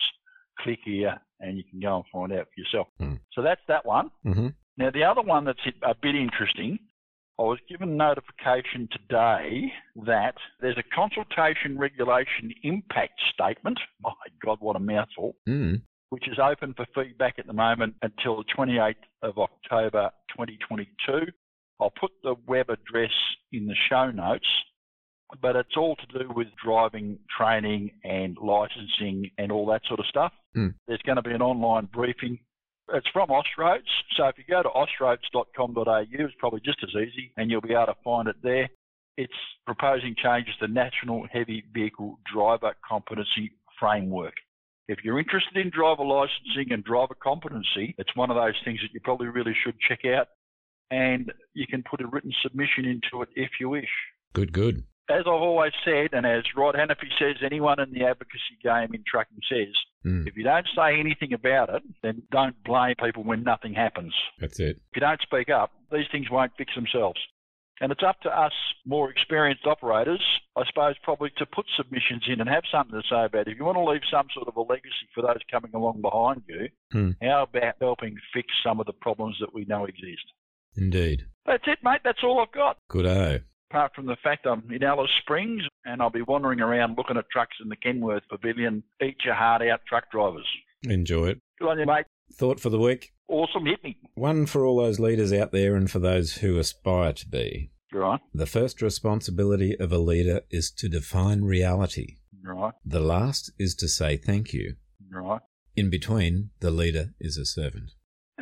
Click 0.60 0.80
here 0.86 1.20
and 1.40 1.58
you 1.58 1.64
can 1.70 1.80
go 1.80 1.96
and 1.98 2.06
find 2.12 2.40
out 2.40 2.48
for 2.54 2.62
yourself. 2.62 2.88
Hmm. 3.00 3.16
So 3.34 3.42
that's 3.42 3.62
that 3.68 3.86
one. 3.86 4.12
Mm-hmm. 4.26 4.48
Now, 4.78 4.92
the 4.92 5.04
other 5.04 5.22
one 5.22 5.46
that's 5.46 5.60
a 5.84 5.96
bit 6.00 6.16
interesting, 6.16 6.78
I 7.40 7.44
was 7.44 7.60
given 7.68 7.98
notification 7.98 8.88
today 8.92 9.72
that 10.06 10.36
there's 10.60 10.78
a 10.78 10.96
consultation 10.96 11.78
regulation 11.78 12.54
impact 12.64 13.20
statement. 13.34 13.80
My 14.02 14.12
God, 14.44 14.58
what 14.60 14.76
a 14.76 14.80
mouthful 14.80 15.36
Hmm. 15.48 15.76
Which 16.12 16.28
is 16.28 16.38
open 16.40 16.74
for 16.76 16.86
feedback 16.94 17.40
at 17.40 17.48
the 17.48 17.54
moment 17.54 17.96
until 18.02 18.36
the 18.36 18.44
28th 18.56 18.96
of 19.24 19.38
October 19.38 20.12
2022. 20.32 21.32
I'll 21.80 21.94
put 22.00 22.12
the 22.22 22.36
web 22.48 22.70
address 22.70 23.14
in 23.54 23.66
the 23.66 23.76
show 23.90 24.12
notes, 24.12 24.48
but 25.42 25.56
it's 25.56 25.78
all 25.78 25.96
to 25.96 26.20
do 26.20 26.30
with 26.36 26.50
driving 26.64 27.18
training 27.36 27.92
and 28.04 28.38
licensing 28.38 29.32
and 29.38 29.54
all 29.54 29.66
that 29.68 29.84
sort 29.88 30.02
of 30.02 30.06
stuff. 30.06 30.34
Hmm. 30.54 30.68
There's 30.86 31.02
going 31.04 31.16
to 31.16 31.22
be 31.22 31.32
an 31.32 31.42
online 31.42 31.88
briefing. 31.94 32.40
It's 32.94 33.08
from 33.14 33.30
Austroads, 33.30 33.88
so 34.18 34.26
if 34.28 34.38
you 34.38 34.44
go 34.50 34.62
to 34.62 34.70
austroads.com.au, 34.70 36.04
it's 36.10 36.34
probably 36.40 36.60
just 36.60 36.80
as 36.84 36.90
easy 36.90 37.32
and 37.38 37.50
you'll 37.50 37.62
be 37.62 37.74
able 37.74 37.86
to 37.86 37.96
find 38.04 38.28
it 38.28 38.36
there. 38.44 38.70
It's 39.16 39.32
proposing 39.66 40.16
changes 40.22 40.56
to 40.60 40.68
the 40.68 40.74
National 40.74 41.26
Heavy 41.32 41.64
Vehicle 41.74 42.20
Driver 42.34 42.76
Competency 42.86 43.54
Framework. 43.80 44.34
If 44.88 45.00
you're 45.04 45.20
interested 45.20 45.58
in 45.58 45.70
driver 45.70 46.04
licensing 46.04 46.72
and 46.72 46.84
driver 46.84 47.16
competency, 47.22 47.96
it's 47.98 48.16
one 48.16 48.30
of 48.30 48.36
those 48.36 48.56
things 48.66 48.80
that 48.82 48.94
you 48.94 49.00
probably 49.04 49.28
really 49.28 49.56
should 49.64 49.76
check 49.80 50.00
out. 50.06 50.28
And 50.90 51.32
you 51.54 51.68
can 51.68 51.84
put 51.90 52.02
a 52.02 52.08
written 52.08 52.34
submission 52.44 52.86
into 52.86 53.22
it 53.24 53.30
if 53.36 53.52
you 53.60 53.70
wish. 53.70 53.90
Good, 54.34 54.52
good. 54.52 54.84
As 55.10 55.22
I've 55.22 55.28
always 55.28 55.72
said, 55.84 56.10
and 56.14 56.26
as 56.26 56.44
Rod 56.56 56.76
Hannifey 56.76 57.10
says, 57.20 57.36
anyone 57.44 57.80
in 57.82 57.92
the 57.92 58.06
advocacy 58.06 58.58
game 58.64 58.94
in 58.94 59.04
trucking 59.10 59.40
says, 59.50 59.74
Hmm. 60.04 60.26
if 60.28 60.36
you 60.36 60.44
don't 60.44 60.68
say 60.76 61.00
anything 61.00 61.32
about 61.34 61.70
it, 61.70 61.84
then 62.02 62.24
don't 62.32 62.56
blame 62.64 62.96
people 62.96 63.24
when 63.24 63.44
nothing 63.44 63.74
happens. 63.74 64.14
That's 64.40 64.60
it. 64.60 64.78
If 64.78 64.96
you 64.96 65.00
don't 65.02 65.22
speak 65.22 65.50
up, 65.50 65.72
these 65.92 66.08
things 66.12 66.30
won't 66.30 66.54
fix 66.58 66.74
themselves. 66.76 67.20
And 67.80 67.92
it's 67.92 68.04
up 68.06 68.20
to 68.22 68.30
us 68.30 68.52
more 68.86 69.10
experienced 69.10 69.66
operators, 69.66 70.22
I 70.56 70.64
suppose, 70.68 70.96
probably 71.04 71.32
to 71.38 71.46
put 71.48 71.66
submissions 71.76 72.24
in 72.28 72.40
and 72.40 72.50
have 72.50 72.64
something 72.72 73.00
to 73.00 73.08
say 73.10 73.26
about 73.26 73.48
it. 73.48 73.54
If 73.54 73.58
you 73.58 73.66
want 73.66 73.78
to 73.78 73.84
leave 73.84 74.02
some 74.12 74.28
sort 74.36 74.48
of 74.48 74.56
a 74.56 74.62
legacy 74.62 75.08
for 75.16 75.22
those 75.24 75.40
coming 75.50 75.72
along 75.74 76.02
behind 76.02 76.44
you, 76.48 76.70
Hmm. 76.92 77.12
how 77.24 77.44
about 77.44 77.76
helping 77.82 78.18
fix 78.34 78.48
some 78.64 78.80
of 78.80 78.86
the 78.86 78.94
problems 78.94 79.38
that 79.40 79.54
we 79.54 79.66
know 79.66 79.86
exist? 79.86 80.26
Indeed. 80.78 81.26
That's 81.46 81.64
it, 81.68 81.80
mate. 81.84 82.02
That's 82.04 82.24
all 82.24 82.40
I've 82.40 82.52
got. 82.52 82.78
Good 82.88 83.06
oh. 83.06 83.40
Apart 83.72 83.96
from 83.96 84.06
the 84.06 84.18
fact 84.22 84.46
I'm 84.46 84.70
in 84.72 84.84
Alice 84.84 85.10
Springs 85.22 85.64
and 85.86 86.02
I'll 86.02 86.10
be 86.10 86.22
wandering 86.22 86.60
around 86.62 86.98
looking 86.98 87.18
at 87.18 87.30
trucks 87.32 87.58
in 87.64 87.70
the 87.70 87.78
Kenworth 87.78 88.28
Pavilion. 88.30 88.84
Eat 89.02 89.18
your 89.26 89.34
heart 89.34 89.62
out, 89.62 89.80
truck 89.88 90.12
drivers. 90.12 90.46
Enjoy 90.84 91.28
it. 91.30 91.40
Good 91.60 91.70
on 91.70 91.80
you, 91.80 91.86
mate. 91.86 92.06
Thought 92.34 92.60
for 92.60 92.70
the 92.70 92.80
week. 92.80 93.14
Awesome. 93.28 93.66
Hit 93.66 93.84
me. 93.84 93.98
One 94.16 94.46
for 94.46 94.66
all 94.66 94.78
those 94.78 95.00
leaders 95.00 95.32
out 95.32 95.52
there 95.52 95.76
and 95.76 95.90
for 95.90 96.00
those 96.00 96.36
who 96.38 96.58
aspire 96.58 97.14
to 97.14 97.28
be. 97.28 97.72
Right. 97.94 98.20
The 98.34 98.46
first 98.46 98.82
responsibility 98.82 99.78
of 99.78 99.92
a 99.92 99.98
leader 99.98 100.42
is 100.50 100.72
to 100.72 100.88
define 100.90 101.44
reality. 101.44 102.18
Right. 102.44 102.74
The 102.86 103.00
last 103.00 103.52
is 103.60 103.76
to 103.76 103.88
say 103.88 104.18
thank 104.18 104.54
you. 104.54 104.76
Right. 105.12 105.42
In 105.76 105.90
between, 105.90 106.52
the 106.60 106.72
leader 106.72 107.14
is 107.20 107.38
a 107.38 107.46
servant. 107.46 107.92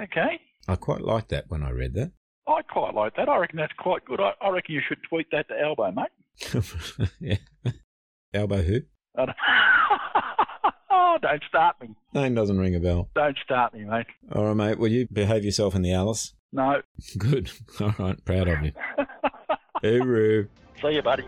Okay. 0.02 0.40
I 0.68 0.76
quite 0.76 1.02
like 1.02 1.30
that 1.30 1.46
when 1.50 1.64
I 1.64 1.72
read 1.72 1.94
that. 1.96 2.12
I 2.48 2.62
quite 2.64 2.94
like 2.94 3.16
that. 3.16 3.30
I 3.30 3.38
reckon 3.38 3.58
that's 3.58 3.74
quite 3.78 4.06
good. 4.06 4.20
I, 4.20 4.34
I 4.42 4.50
reckon 4.50 4.76
you 4.76 4.82
should 4.88 5.00
tweet 5.08 5.28
that 5.32 5.48
to 5.50 5.60
Elbow, 5.60 5.92
mate. 5.92 6.64
yeah. 7.20 7.72
Elbow 8.34 8.62
who? 8.62 8.82
I 11.24 11.32
don't- 11.32 11.44
start 11.48 11.76
me. 11.82 11.90
Name 12.14 12.34
doesn't 12.36 12.58
ring 12.58 12.76
a 12.76 12.80
bell. 12.80 13.10
Don't 13.16 13.38
start 13.44 13.74
me, 13.74 13.84
mate. 13.86 14.06
All 14.34 14.46
right, 14.46 14.54
mate. 14.56 14.80
Will 14.80 14.88
you 14.90 15.08
behave 15.12 15.44
yourself 15.44 15.76
in 15.76 15.82
the 15.82 15.94
Alice? 15.94 16.34
No. 16.52 16.82
Good. 17.18 17.52
All 17.80 17.94
right. 18.00 18.24
Proud 18.26 18.48
of 18.48 18.62
you. 18.64 18.72
Hooroo. 19.84 20.48
See 20.82 20.90
you, 20.92 21.02
buddy. 21.02 21.24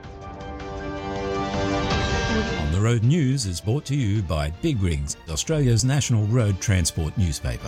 On 2.61 2.71
the 2.71 2.79
Road 2.81 3.03
News 3.03 3.45
is 3.45 3.59
brought 3.61 3.83
to 3.85 3.95
you 3.95 4.21
by 4.23 4.49
Big 4.61 4.81
Rigs, 4.81 5.17
Australia's 5.29 5.83
national 5.83 6.25
road 6.27 6.59
transport 6.61 7.17
newspaper. 7.17 7.67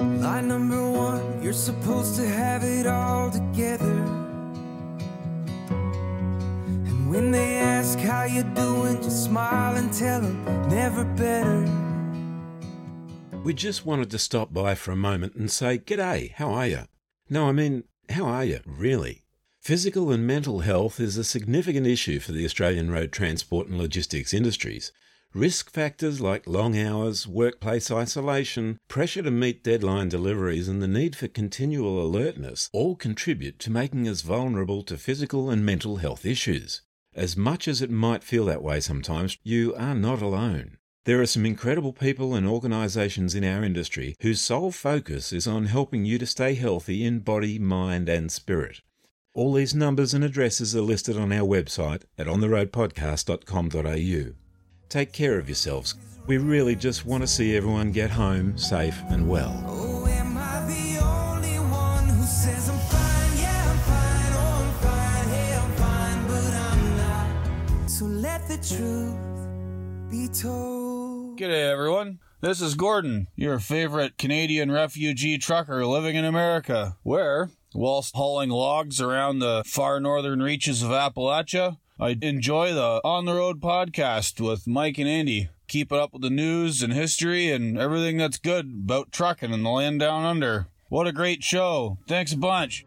Line 0.00 0.48
number 0.48 0.90
one, 0.90 1.42
you're 1.42 1.52
supposed 1.52 2.16
to 2.16 2.26
have 2.28 2.64
it 2.64 2.86
all 2.86 3.30
together. 3.30 3.84
And 6.88 7.08
when 7.10 7.30
they 7.30 7.56
ask 7.58 7.98
how 8.00 8.24
you 8.24 8.42
doing, 8.42 8.54
just 8.54 8.75
smile 9.26 9.76
and 9.76 9.92
tell 9.92 10.22
never 10.68 11.04
better. 11.16 11.64
We 13.42 13.54
just 13.54 13.84
wanted 13.84 14.08
to 14.12 14.20
stop 14.20 14.52
by 14.52 14.76
for 14.76 14.92
a 14.92 14.96
moment 14.96 15.34
and 15.34 15.50
say, 15.50 15.78
G'day, 15.78 16.32
how 16.34 16.50
are 16.50 16.66
you? 16.68 16.82
No, 17.28 17.48
I 17.48 17.52
mean, 17.52 17.84
how 18.08 18.26
are 18.26 18.44
you, 18.44 18.60
really? 18.64 19.24
Physical 19.60 20.12
and 20.12 20.24
mental 20.24 20.60
health 20.60 21.00
is 21.00 21.16
a 21.16 21.24
significant 21.24 21.88
issue 21.88 22.20
for 22.20 22.30
the 22.30 22.44
Australian 22.44 22.88
road 22.88 23.10
transport 23.10 23.66
and 23.66 23.76
logistics 23.78 24.32
industries. 24.32 24.92
Risk 25.34 25.72
factors 25.72 26.20
like 26.20 26.46
long 26.46 26.78
hours, 26.78 27.26
workplace 27.26 27.90
isolation, 27.90 28.78
pressure 28.86 29.22
to 29.22 29.30
meet 29.32 29.64
deadline 29.64 30.08
deliveries, 30.08 30.68
and 30.68 30.80
the 30.80 30.86
need 30.86 31.16
for 31.16 31.26
continual 31.26 32.00
alertness 32.00 32.70
all 32.72 32.94
contribute 32.94 33.58
to 33.58 33.72
making 33.72 34.06
us 34.06 34.20
vulnerable 34.20 34.84
to 34.84 34.96
physical 34.96 35.50
and 35.50 35.66
mental 35.66 35.96
health 35.96 36.24
issues. 36.24 36.82
As 37.16 37.34
much 37.34 37.66
as 37.66 37.80
it 37.80 37.90
might 37.90 38.22
feel 38.22 38.44
that 38.44 38.62
way 38.62 38.78
sometimes, 38.78 39.38
you 39.42 39.74
are 39.76 39.94
not 39.94 40.20
alone. 40.20 40.76
There 41.06 41.22
are 41.22 41.26
some 41.26 41.46
incredible 41.46 41.94
people 41.94 42.34
and 42.34 42.46
organisations 42.46 43.34
in 43.34 43.42
our 43.42 43.64
industry 43.64 44.14
whose 44.20 44.42
sole 44.42 44.70
focus 44.70 45.32
is 45.32 45.46
on 45.46 45.64
helping 45.64 46.04
you 46.04 46.18
to 46.18 46.26
stay 46.26 46.52
healthy 46.52 47.06
in 47.06 47.20
body, 47.20 47.58
mind, 47.58 48.10
and 48.10 48.30
spirit. 48.30 48.82
All 49.32 49.54
these 49.54 49.74
numbers 49.74 50.12
and 50.12 50.22
addresses 50.22 50.76
are 50.76 50.82
listed 50.82 51.16
on 51.16 51.32
our 51.32 51.46
website 51.46 52.02
at 52.18 52.26
ontheroadpodcast.com.au. 52.26 54.34
Take 54.90 55.12
care 55.12 55.38
of 55.38 55.48
yourselves. 55.48 55.94
We 56.26 56.36
really 56.36 56.76
just 56.76 57.06
want 57.06 57.22
to 57.22 57.26
see 57.26 57.56
everyone 57.56 57.92
get 57.92 58.10
home 58.10 58.58
safe 58.58 59.00
and 59.08 59.26
well. 59.26 59.64
Oh, 59.66 59.86
let 68.36 68.48
the 68.48 68.76
truth 68.76 70.10
be 70.10 70.28
told. 70.28 71.38
G'day, 71.38 71.72
everyone. 71.72 72.18
This 72.42 72.60
is 72.60 72.74
Gordon, 72.74 73.28
your 73.34 73.58
favorite 73.58 74.18
Canadian 74.18 74.70
refugee 74.70 75.38
trucker 75.38 75.86
living 75.86 76.16
in 76.16 76.26
America, 76.26 76.98
where, 77.02 77.48
whilst 77.72 78.14
hauling 78.14 78.50
logs 78.50 79.00
around 79.00 79.38
the 79.38 79.64
far 79.66 80.00
northern 80.00 80.42
reaches 80.42 80.82
of 80.82 80.90
Appalachia, 80.90 81.78
I 81.98 82.18
enjoy 82.20 82.74
the 82.74 83.00
On 83.04 83.24
the 83.24 83.32
Road 83.32 83.62
podcast 83.62 84.38
with 84.38 84.66
Mike 84.66 84.98
and 84.98 85.08
Andy. 85.08 85.48
keeping 85.66 85.98
up 85.98 86.12
with 86.12 86.20
the 86.20 86.28
news 86.28 86.82
and 86.82 86.92
history 86.92 87.50
and 87.50 87.78
everything 87.78 88.18
that's 88.18 88.36
good 88.36 88.66
about 88.84 89.12
trucking 89.12 89.54
in 89.54 89.62
the 89.62 89.70
land 89.70 90.00
down 90.00 90.24
under. 90.24 90.66
What 90.90 91.06
a 91.06 91.12
great 91.12 91.42
show. 91.42 91.96
Thanks 92.06 92.34
a 92.34 92.36
bunch. 92.36 92.84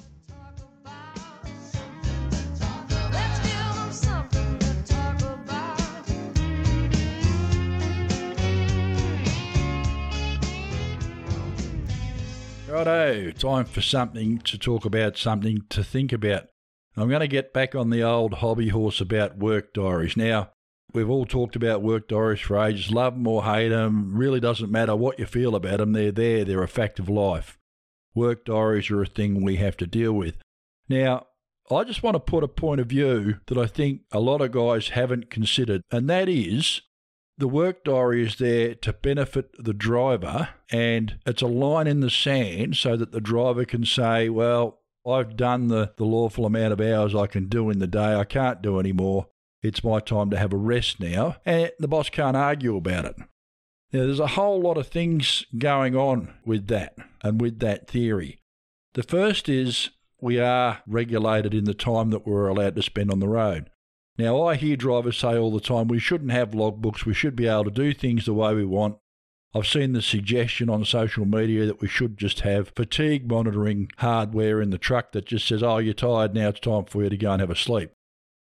Righto, 12.69 13.31
time 13.31 13.65
for 13.65 13.81
something 13.81 14.37
to 14.39 14.55
talk 14.55 14.85
about, 14.85 15.17
something 15.17 15.63
to 15.69 15.83
think 15.83 16.13
about. 16.13 16.49
I'm 16.95 17.09
going 17.09 17.21
to 17.21 17.27
get 17.27 17.51
back 17.51 17.73
on 17.73 17.89
the 17.89 18.03
old 18.03 18.35
hobby 18.35 18.69
horse 18.69 19.01
about 19.01 19.39
work 19.39 19.73
diaries. 19.73 20.15
Now, 20.15 20.51
we've 20.93 21.09
all 21.09 21.25
talked 21.25 21.55
about 21.55 21.81
work 21.81 22.07
diaries 22.07 22.41
for 22.41 22.63
ages. 22.63 22.91
Love 22.91 23.15
them 23.15 23.25
or 23.25 23.43
hate 23.43 23.69
them, 23.69 24.15
really 24.15 24.39
doesn't 24.39 24.71
matter 24.71 24.95
what 24.95 25.17
you 25.17 25.25
feel 25.25 25.55
about 25.55 25.79
them. 25.79 25.93
They're 25.93 26.11
there, 26.11 26.45
they're 26.45 26.61
a 26.61 26.67
fact 26.67 26.99
of 26.99 27.09
life. 27.09 27.57
Work 28.13 28.45
diaries 28.45 28.91
are 28.91 29.01
a 29.01 29.07
thing 29.07 29.43
we 29.43 29.55
have 29.55 29.77
to 29.77 29.87
deal 29.87 30.13
with. 30.13 30.35
Now, 30.87 31.25
I 31.71 31.83
just 31.83 32.03
want 32.03 32.15
to 32.15 32.19
put 32.19 32.43
a 32.43 32.47
point 32.47 32.81
of 32.81 32.87
view 32.87 33.39
that 33.47 33.57
I 33.57 33.65
think 33.65 34.01
a 34.11 34.19
lot 34.19 34.41
of 34.41 34.51
guys 34.51 34.89
haven't 34.89 35.31
considered, 35.31 35.81
and 35.91 36.07
that 36.09 36.29
is 36.29 36.81
the 37.39 37.47
work 37.47 37.85
diary 37.85 38.25
is 38.25 38.35
there 38.35 38.75
to 38.75 38.93
benefit 38.93 39.51
the 39.57 39.73
driver, 39.73 40.49
and 40.69 41.17
it's 41.25 41.41
a 41.41 41.47
line 41.47 41.87
in 41.87 42.01
the 42.01 42.09
sand 42.09 42.75
so 42.75 42.97
that 42.97 43.13
the 43.13 43.21
driver 43.21 43.63
can 43.65 43.85
say, 43.85 44.29
Well, 44.29 44.81
I've 45.07 45.37
done 45.37 45.69
the, 45.69 45.93
the 45.95 46.05
lawful 46.05 46.45
amount 46.45 46.73
of 46.73 46.81
hours 46.81 47.15
I 47.15 47.27
can 47.27 47.47
do 47.47 47.69
in 47.69 47.79
the 47.79 47.87
day. 47.87 48.13
I 48.13 48.25
can't 48.25 48.61
do 48.61 48.79
any 48.79 48.91
more. 48.91 49.27
It's 49.63 49.83
my 49.83 49.99
time 49.99 50.29
to 50.29 50.37
have 50.37 50.53
a 50.53 50.57
rest 50.57 50.99
now. 50.99 51.37
And 51.45 51.71
the 51.79 51.87
boss 51.87 52.09
can't 52.09 52.37
argue 52.37 52.75
about 52.75 53.05
it. 53.05 53.15
Now, 53.91 54.05
there's 54.05 54.19
a 54.19 54.27
whole 54.27 54.61
lot 54.61 54.77
of 54.77 54.87
things 54.87 55.45
going 55.57 55.95
on 55.95 56.33
with 56.45 56.67
that 56.67 56.95
and 57.23 57.41
with 57.41 57.59
that 57.59 57.87
theory. 57.87 58.41
The 58.93 59.03
first 59.03 59.49
is 59.49 59.89
we 60.21 60.39
are 60.39 60.81
regulated 60.85 61.53
in 61.53 61.63
the 61.63 61.73
time 61.73 62.11
that 62.11 62.27
we're 62.27 62.47
allowed 62.47 62.75
to 62.75 62.83
spend 62.83 63.11
on 63.11 63.19
the 63.19 63.27
road. 63.27 63.69
Now, 64.19 64.43
I 64.43 64.57
hear 64.57 64.75
drivers 64.75 65.17
say 65.17 65.37
all 65.37 65.49
the 65.49 65.61
time 65.61 65.87
we 65.87 65.97
shouldn't 65.97 66.31
have 66.31 66.51
logbooks, 66.51 67.05
we 67.05 67.13
should 67.13 67.37
be 67.37 67.47
able 67.47 67.63
to 67.63 67.71
do 67.71 67.93
things 67.93 68.25
the 68.25 68.33
way 68.33 68.53
we 68.53 68.65
want. 68.65 68.97
I've 69.55 69.65
seen 69.65 69.93
the 69.93 70.01
suggestion 70.01 70.69
on 70.69 70.83
social 70.83 71.23
media 71.25 71.65
that 71.65 71.79
we 71.79 71.87
should 71.87 72.17
just 72.17 72.41
have 72.41 72.73
fatigue 72.75 73.29
monitoring 73.29 73.89
hardware 73.99 74.61
in 74.61 74.71
the 74.71 74.77
truck 74.77 75.13
that 75.13 75.25
just 75.25 75.47
says, 75.47 75.63
oh, 75.63 75.77
you're 75.77 75.93
tired, 75.93 76.35
now 76.35 76.49
it's 76.49 76.59
time 76.59 76.83
for 76.83 77.01
you 77.01 77.09
to 77.09 77.15
go 77.15 77.31
and 77.31 77.39
have 77.39 77.49
a 77.49 77.55
sleep. 77.55 77.91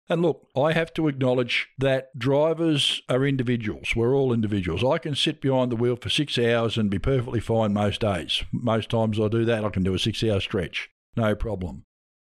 And 0.10 0.24
look, 0.24 0.48
I 0.58 0.74
have 0.74 0.92
to 0.96 1.08
acknowledge 1.08 1.68
that 1.78 2.18
drivers 2.18 3.04
are 3.08 3.24
individuals. 3.24 3.96
We're 3.96 4.16
all 4.16 4.34
individuals. 4.34 4.84
I 4.84 4.98
can 4.98 5.14
sit 5.14 5.40
behind 5.40 5.72
the 5.72 5.76
wheel 5.76 5.98
for 5.98 6.10
six 6.10 6.40
hours 6.40 6.80
and 6.80 6.90
be 6.90 6.98
perfectly 6.98 7.42
fine 7.42 7.74
most 7.74 8.02
days. 8.02 8.44
Most 8.52 8.90
times 8.90 9.20
I 9.20 9.28
do 9.28 9.46
that, 9.46 9.64
I 9.64 9.70
can 9.70 9.84
do 9.84 9.94
a 9.94 10.00
six 10.00 10.24
hour 10.24 10.40
stretch. 10.40 10.90
No 11.16 11.36
problem. 11.36 11.84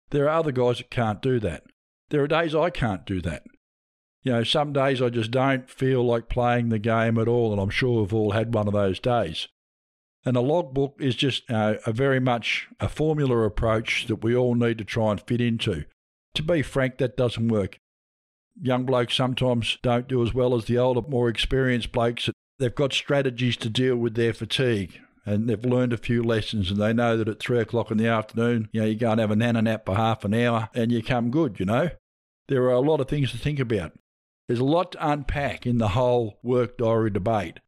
There 0.08 0.24
are 0.24 0.38
other 0.38 0.50
guys 0.50 0.78
that 0.78 0.90
can't 0.90 1.20
do 1.20 1.38
that. 1.40 1.64
There 2.10 2.22
are 2.22 2.28
days 2.28 2.54
I 2.54 2.70
can't 2.70 3.06
do 3.06 3.20
that. 3.22 3.44
You 4.22 4.32
know, 4.32 4.44
some 4.44 4.72
days 4.72 5.02
I 5.02 5.10
just 5.10 5.30
don't 5.30 5.68
feel 5.68 6.04
like 6.04 6.28
playing 6.28 6.70
the 6.70 6.78
game 6.78 7.18
at 7.18 7.28
all, 7.28 7.52
and 7.52 7.60
I'm 7.60 7.70
sure 7.70 8.00
we've 8.00 8.14
all 8.14 8.32
had 8.32 8.54
one 8.54 8.66
of 8.66 8.72
those 8.72 8.98
days. 8.98 9.48
And 10.24 10.36
a 10.36 10.40
logbook 10.40 10.96
is 10.98 11.14
just 11.14 11.50
uh, 11.50 11.74
a 11.86 11.92
very 11.92 12.20
much 12.20 12.68
a 12.80 12.88
formula 12.88 13.42
approach 13.42 14.06
that 14.06 14.24
we 14.24 14.34
all 14.34 14.54
need 14.54 14.78
to 14.78 14.84
try 14.84 15.10
and 15.10 15.20
fit 15.20 15.42
into. 15.42 15.84
To 16.34 16.42
be 16.42 16.62
frank, 16.62 16.96
that 16.98 17.16
doesn't 17.16 17.48
work. 17.48 17.78
Young 18.60 18.86
blokes 18.86 19.14
sometimes 19.14 19.78
don't 19.82 20.08
do 20.08 20.22
as 20.22 20.32
well 20.32 20.54
as 20.54 20.64
the 20.64 20.78
older, 20.78 21.02
more 21.06 21.28
experienced 21.28 21.92
blokes. 21.92 22.30
They've 22.58 22.74
got 22.74 22.94
strategies 22.94 23.56
to 23.58 23.68
deal 23.68 23.96
with 23.96 24.14
their 24.14 24.32
fatigue 24.32 25.00
and 25.26 25.48
they've 25.48 25.64
learned 25.64 25.92
a 25.92 25.98
few 25.98 26.22
lessons 26.22 26.70
and 26.70 26.80
they 26.80 26.92
know 26.92 27.16
that 27.16 27.28
at 27.28 27.40
three 27.40 27.58
o'clock 27.58 27.90
in 27.90 27.98
the 27.98 28.06
afternoon, 28.06 28.68
you 28.72 28.80
know, 28.80 28.86
you 28.86 28.94
go 28.94 29.12
and 29.12 29.20
have 29.20 29.30
a 29.30 29.36
nana 29.36 29.62
nap 29.62 29.86
for 29.86 29.96
half 29.96 30.24
an 30.24 30.34
hour 30.34 30.68
and 30.74 30.92
you 30.92 31.02
come 31.02 31.30
good, 31.30 31.58
you 31.58 31.66
know. 31.66 31.90
There 32.48 32.64
are 32.64 32.72
a 32.72 32.80
lot 32.80 33.00
of 33.00 33.08
things 33.08 33.30
to 33.30 33.38
think 33.38 33.58
about. 33.58 33.92
There's 34.48 34.60
a 34.60 34.64
lot 34.64 34.92
to 34.92 35.10
unpack 35.10 35.66
in 35.66 35.78
the 35.78 35.88
whole 35.88 36.38
work 36.42 36.76
diary 36.76 37.10
debate. 37.10 37.60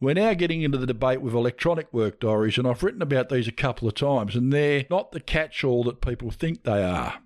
We're 0.00 0.14
now 0.14 0.32
getting 0.32 0.62
into 0.62 0.78
the 0.78 0.86
debate 0.86 1.20
with 1.20 1.34
electronic 1.34 1.92
work 1.92 2.20
diaries, 2.20 2.56
and 2.56 2.66
I've 2.66 2.82
written 2.82 3.02
about 3.02 3.28
these 3.28 3.48
a 3.48 3.52
couple 3.52 3.86
of 3.86 3.94
times, 3.94 4.34
and 4.34 4.50
they're 4.50 4.86
not 4.88 5.12
the 5.12 5.20
catch 5.20 5.62
all 5.62 5.84
that 5.84 6.00
people 6.00 6.30
think 6.30 6.62
they 6.62 6.82
are. 6.82 7.20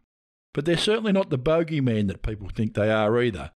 But 0.53 0.65
they're 0.65 0.77
certainly 0.77 1.13
not 1.13 1.31
the 1.31 1.39
bogeyman 1.39 2.09
that 2.09 2.23
people 2.23 2.49
think 2.49 2.75
they 2.75 2.91
are 2.91 3.21
either. 3.21 3.53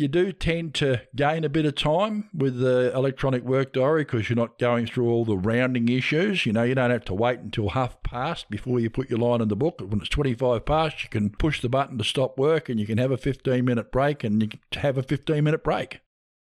You 0.00 0.08
do 0.08 0.32
tend 0.32 0.72
to 0.76 1.02
gain 1.14 1.44
a 1.44 1.50
bit 1.50 1.66
of 1.66 1.74
time 1.74 2.30
with 2.32 2.58
the 2.58 2.90
electronic 2.94 3.42
work 3.42 3.74
diary 3.74 4.04
because 4.04 4.30
you're 4.30 4.34
not 4.34 4.58
going 4.58 4.86
through 4.86 5.10
all 5.10 5.26
the 5.26 5.36
rounding 5.36 5.90
issues. 5.90 6.46
You 6.46 6.54
know, 6.54 6.62
you 6.62 6.74
don't 6.74 6.90
have 6.90 7.04
to 7.04 7.14
wait 7.14 7.40
until 7.40 7.68
half 7.68 8.02
past 8.02 8.48
before 8.48 8.80
you 8.80 8.88
put 8.88 9.10
your 9.10 9.18
line 9.18 9.42
in 9.42 9.48
the 9.48 9.56
book. 9.56 9.82
When 9.86 10.00
it's 10.00 10.08
25 10.08 10.64
past, 10.64 11.02
you 11.02 11.10
can 11.10 11.28
push 11.28 11.60
the 11.60 11.68
button 11.68 11.98
to 11.98 12.04
stop 12.04 12.38
work 12.38 12.70
and 12.70 12.80
you 12.80 12.86
can 12.86 12.96
have 12.96 13.10
a 13.10 13.18
15 13.18 13.62
minute 13.62 13.92
break 13.92 14.24
and 14.24 14.40
you 14.40 14.48
can 14.48 14.60
have 14.80 14.96
a 14.96 15.02
15 15.02 15.44
minute 15.44 15.62
break. 15.62 16.00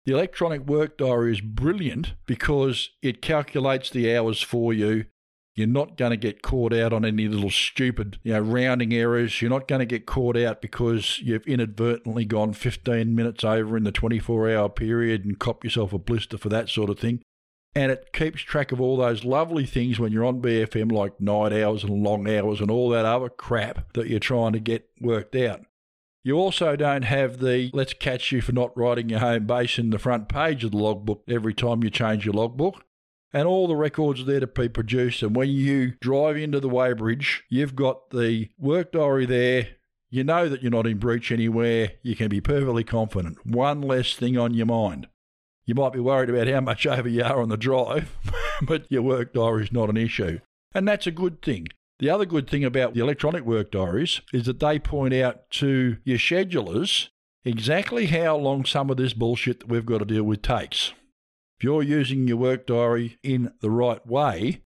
The 0.06 0.14
electronic 0.14 0.62
work 0.62 0.98
diary 0.98 1.34
is 1.34 1.42
brilliant 1.42 2.14
because 2.26 2.92
it 3.02 3.22
calculates 3.22 3.90
the 3.90 4.16
hours 4.16 4.42
for 4.42 4.74
you 4.74 5.08
you're 5.56 5.68
not 5.68 5.98
going 5.98 6.12
to 6.12 6.18
get 6.18 6.42
caught 6.42 6.74
out 6.74 6.94
on 6.94 7.06
any 7.06 7.28
little 7.28 7.52
stupid, 7.52 8.18
you 8.24 8.34
know, 8.34 8.40
rounding 8.40 8.94
errors. 8.94 9.42
You're 9.42 9.52
not 9.52 9.68
going 9.68 9.80
to 9.80 9.86
get 9.86 10.08
caught 10.08 10.36
out 10.36 10.62
because 10.62 11.20
you've 11.20 11.46
inadvertently 11.46 12.26
gone 12.26 12.54
15 12.54 13.14
minutes 13.14 13.44
over 13.44 13.78
in 13.78 13.84
the 13.84 13.92
24 13.92 14.50
hour 14.50 14.70
period 14.70 15.26
and 15.26 15.38
cop 15.38 15.64
yourself 15.64 15.94
a 15.94 16.00
blister 16.00 16.38
for 16.38 16.50
that 16.50 16.70
sort 16.70 16.90
of 16.90 16.98
thing. 16.98 17.22
And 17.76 17.92
it 17.92 18.14
keeps 18.14 18.42
track 18.42 18.72
of 18.72 18.82
all 18.82 18.98
those 18.98 19.24
lovely 19.26 19.66
things 19.66 20.00
when 20.00 20.12
you're 20.12 20.26
on 20.26 20.42
BFM, 20.42 20.92
like 20.92 21.20
night 21.20 21.54
hours 21.54 21.84
and 21.84 22.04
long 22.04 22.30
hours 22.30 22.60
and 22.60 22.70
all 22.70 22.90
that 22.90 23.06
other 23.06 23.30
crap 23.30 23.94
that 23.94 24.08
you're 24.08 24.20
trying 24.20 24.54
to 24.54 24.60
get 24.60 24.90
worked 25.02 25.36
out. 25.36 25.62
You 26.24 26.38
also 26.38 26.76
don't 26.76 27.04
have 27.04 27.40
the 27.40 27.70
let's 27.74 27.94
catch 27.94 28.32
you 28.32 28.42
for 28.42 28.54
not 28.54 28.76
writing 28.78 29.10
your 29.10 29.20
home 29.20 29.46
base 29.46 29.78
in 29.78 29.90
the 29.90 30.00
front 30.00 30.30
page 30.30 30.64
of 30.64 30.72
the 30.72 30.78
logbook 30.78 31.24
every 31.28 31.54
time 31.54 31.84
you 31.84 31.90
change 31.90 32.26
your 32.26 32.34
logbook. 32.34 32.86
And 33.34 33.48
all 33.48 33.68
the 33.68 33.76
records 33.76 34.22
are 34.22 34.26
there 34.26 34.40
to 34.40 34.48
be 34.48 34.70
produced. 34.70 35.24
And 35.24 35.36
when 35.36 35.50
you 35.50 35.94
drive 36.00 36.38
into 36.38 36.60
the 36.60 36.70
weighbridge, 36.70 37.42
you've 37.50 37.76
got 37.76 38.12
the 38.12 38.50
work 38.60 38.92
diary 38.92 39.26
there. 39.26 39.70
You 40.10 40.24
know 40.24 40.48
that 40.48 40.62
you're 40.62 40.72
not 40.72 40.86
in 40.86 41.00
breach 41.00 41.32
anywhere. 41.32 41.94
You 42.04 42.16
can 42.16 42.30
be 42.30 42.40
perfectly 42.40 42.84
confident. 42.84 43.46
One 43.46 43.82
less 43.82 44.14
thing 44.14 44.38
on 44.38 44.54
your 44.54 44.68
mind. 44.68 45.08
You 45.66 45.74
might 45.74 45.94
be 45.94 46.00
worried 46.00 46.30
about 46.30 46.48
how 46.48 46.60
much 46.62 46.86
over 46.86 47.10
you 47.10 47.24
are 47.24 47.42
on 47.42 47.50
the 47.50 47.58
drive, 47.58 48.16
but 48.62 48.86
your 48.92 49.02
work 49.02 49.34
diary 49.34 49.64
is 49.64 49.72
not 49.72 49.90
an 49.90 49.98
issue. 49.98 50.40
And 50.76 50.88
that's 50.88 51.08
a 51.08 51.12
good 51.12 51.42
thing. 51.42 51.70
The 52.00 52.10
other 52.10 52.26
good 52.26 52.50
thing 52.50 52.66
about 52.66 52.94
the 52.94 53.00
electronic 53.00 53.46
work 53.46 53.72
diaries 53.72 54.22
is 54.34 54.46
that 54.46 54.60
they 54.60 54.78
point 54.78 55.14
out 55.14 55.50
to 55.52 55.98
your 56.04 56.18
schedulers 56.18 57.10
exactly 57.46 58.08
how 58.08 58.36
long 58.36 58.66
some 58.66 58.90
of 58.90 58.98
this 58.98 59.14
bullshit 59.14 59.62
that 59.62 59.70
we've 59.70 59.86
got 59.86 60.00
to 60.00 60.06
deal 60.06 60.24
with 60.24 60.42
takes. 60.42 60.94
If 61.58 61.64
you're 61.64 61.84
using 61.84 62.28
your 62.28 62.38
work 62.38 62.66
diary 62.66 63.18
in 63.24 63.54
the 63.62 63.70
right 63.72 64.06
way, 64.06 64.64